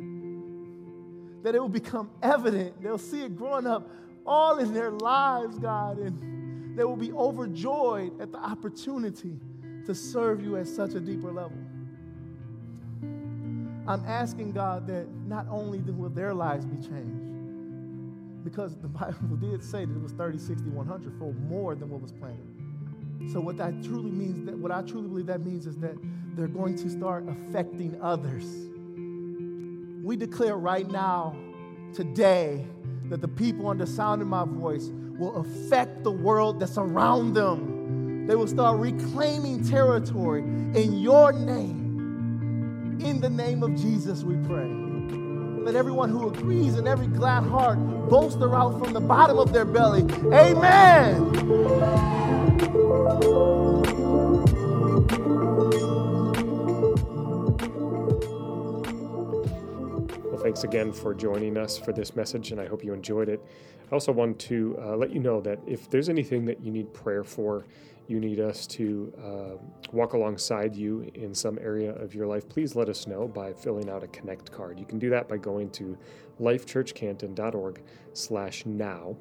that 1.43 1.55
it 1.55 1.59
will 1.59 1.70
become 1.70 2.09
evident. 2.22 2.82
They'll 2.82 2.97
see 2.97 3.24
it 3.24 3.38
growing 3.38 3.65
up 3.65 3.89
all 4.26 4.59
in 4.59 4.74
their 4.74 4.91
lives, 4.91 5.57
God, 5.57 5.97
and 5.97 6.78
they 6.78 6.84
will 6.84 6.97
be 6.97 7.11
overjoyed 7.11 8.20
at 8.22 8.32
the 8.32 8.38
opportunity 8.38 9.39
to 9.86 9.95
serve 9.95 10.41
you 10.43 10.57
at 10.57 10.67
such 10.67 10.93
a 10.93 10.99
deeper 10.99 11.32
level. 11.32 11.57
I'm 13.88 14.05
asking 14.05 14.51
God 14.51 14.86
that 14.88 15.07
not 15.26 15.47
only 15.49 15.80
will 15.80 16.09
their 16.09 16.34
lives 16.34 16.65
be 16.65 16.76
changed, 16.76 17.28
because 18.49 18.75
the 18.77 18.87
Bible 19.01 19.35
did 19.39 19.63
say 19.63 19.85
that 19.85 19.95
it 19.95 20.01
was 20.01 20.11
30, 20.13 20.37
60, 20.37 20.69
100 20.69 21.13
for 21.17 21.33
more 21.33 21.75
than 21.75 21.89
what 21.89 22.01
was 22.01 22.11
planted. 22.11 22.47
So 23.31 23.39
what 23.39 23.57
that 23.57 23.83
truly 23.83 24.11
means, 24.11 24.45
that 24.45 24.57
what 24.57 24.71
I 24.71 24.81
truly 24.81 25.07
believe 25.07 25.27
that 25.27 25.45
means 25.45 25.65
is 25.67 25.77
that 25.77 25.95
they're 26.35 26.47
going 26.47 26.75
to 26.77 26.89
start 26.89 27.25
affecting 27.27 27.99
others 28.01 28.45
we 30.09 30.15
declare 30.15 30.57
right 30.57 30.89
now, 30.89 31.35
today, 31.93 32.65
that 33.09 33.21
the 33.21 33.27
people 33.27 33.67
under 33.67 33.85
sound 33.85 34.23
of 34.23 34.27
my 34.27 34.43
voice 34.43 34.89
will 35.19 35.35
affect 35.37 36.03
the 36.03 36.11
world 36.11 36.59
that's 36.59 36.79
around 36.79 37.33
them. 37.33 38.25
They 38.25 38.35
will 38.35 38.47
start 38.47 38.79
reclaiming 38.79 39.63
territory 39.63 40.41
in 40.41 40.99
your 40.99 41.31
name. 41.31 42.97
In 43.01 43.19
the 43.19 43.29
name 43.29 43.61
of 43.61 43.75
Jesus, 43.75 44.23
we 44.23 44.35
pray. 44.47 44.88
Let 45.70 45.76
everyone 45.76 46.09
who 46.09 46.28
agrees 46.30 46.80
and 46.80 46.88
every 46.88 47.05
glad 47.05 47.43
heart 47.43 47.78
boast 48.09 48.41
out 48.41 48.84
from 48.84 48.91
the 48.91 48.99
bottom 48.99 49.38
of 49.38 49.53
their 49.53 49.65
belly. 49.65 50.01
Amen. 50.34 51.32
Well, 60.24 60.41
thanks 60.41 60.63
again 60.63 60.91
for 60.91 61.13
joining 61.13 61.55
us 61.55 61.78
for 61.78 61.93
this 61.93 62.15
message, 62.15 62.51
and 62.51 62.59
I 62.59 62.65
hope 62.65 62.84
you 62.84 62.91
enjoyed 62.91 63.30
it. 63.30 63.39
I 63.91 63.93
also 63.93 64.11
want 64.11 64.39
to 64.39 64.76
uh, 64.82 64.95
let 64.95 65.11
you 65.11 65.20
know 65.20 65.39
that 65.41 65.59
if 65.67 65.88
there's 65.91 66.09
anything 66.09 66.45
that 66.45 66.63
you 66.63 66.72
need 66.72 66.91
prayer 66.95 67.24
for, 67.24 67.67
you 68.10 68.20
need 68.20 68.39
us 68.39 68.66
to 68.66 69.14
uh, 69.24 69.57
walk 69.91 70.14
alongside 70.14 70.76
you 70.76 71.10
in 71.14 71.36
some 71.36 71.60
area 71.62 71.91
of 71.93 72.16
your 72.16 72.26
life, 72.26 72.49
please 72.49 72.76
let 72.76 72.89
us 72.89 73.05
know 73.05 73.28
by 73.28 73.53
filling 73.53 73.88
out 73.88 74.03
a 74.03 74.07
Connect 74.07 74.51
card. 74.51 74.80
You 74.80 74.86
can 74.86 74.97
do 74.97 75.12
that 75.12 75.28
by 75.28 75.38
going 75.38 75.70
to 75.72 75.95
lifechurchcanton.org 76.41 77.84
slash 78.14 78.66
now. 78.66 79.16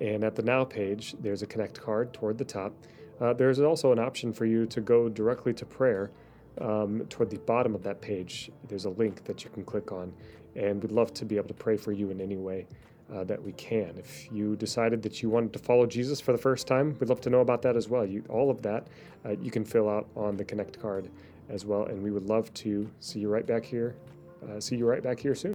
And 0.00 0.24
at 0.24 0.34
the 0.34 0.42
Now 0.42 0.64
page, 0.64 1.14
there's 1.20 1.42
a 1.42 1.46
Connect 1.46 1.78
card 1.78 2.14
toward 2.14 2.38
the 2.38 2.44
top. 2.44 2.72
Uh, 3.20 3.34
there's 3.34 3.60
also 3.60 3.92
an 3.92 3.98
option 3.98 4.32
for 4.32 4.46
you 4.46 4.64
to 4.66 4.80
go 4.80 5.10
directly 5.10 5.52
to 5.52 5.66
prayer 5.66 6.10
um, 6.58 7.04
toward 7.10 7.28
the 7.28 7.38
bottom 7.40 7.74
of 7.74 7.82
that 7.82 8.00
page. 8.00 8.50
There's 8.66 8.86
a 8.86 8.90
link 8.90 9.24
that 9.24 9.44
you 9.44 9.50
can 9.50 9.62
click 9.62 9.92
on 9.92 10.10
and 10.56 10.82
we'd 10.82 10.92
love 10.92 11.12
to 11.14 11.24
be 11.24 11.36
able 11.36 11.48
to 11.48 11.54
pray 11.54 11.76
for 11.76 11.92
you 11.92 12.10
in 12.10 12.20
any 12.20 12.36
way 12.36 12.66
uh, 13.14 13.24
that 13.24 13.42
we 13.42 13.52
can. 13.52 13.94
If 13.98 14.30
you 14.32 14.56
decided 14.56 15.02
that 15.02 15.22
you 15.22 15.28
wanted 15.28 15.52
to 15.52 15.58
follow 15.58 15.86
Jesus 15.86 16.20
for 16.20 16.32
the 16.32 16.38
first 16.38 16.66
time, 16.66 16.96
we'd 16.98 17.08
love 17.08 17.20
to 17.22 17.30
know 17.30 17.40
about 17.40 17.62
that 17.62 17.76
as 17.76 17.88
well. 17.88 18.04
You, 18.06 18.24
all 18.28 18.50
of 18.50 18.62
that 18.62 18.86
uh, 19.24 19.30
you 19.40 19.50
can 19.50 19.64
fill 19.64 19.88
out 19.88 20.08
on 20.16 20.36
the 20.36 20.44
Connect 20.44 20.80
card 20.80 21.10
as 21.48 21.64
well, 21.64 21.84
and 21.84 22.02
we 22.02 22.10
would 22.10 22.26
love 22.26 22.52
to 22.54 22.88
see 23.00 23.20
you 23.20 23.28
right 23.28 23.46
back 23.46 23.64
here. 23.64 23.94
Uh, 24.42 24.60
see 24.60 24.76
you 24.76 24.86
right 24.86 25.02
back 25.02 25.20
here 25.20 25.34
soon. 25.34 25.54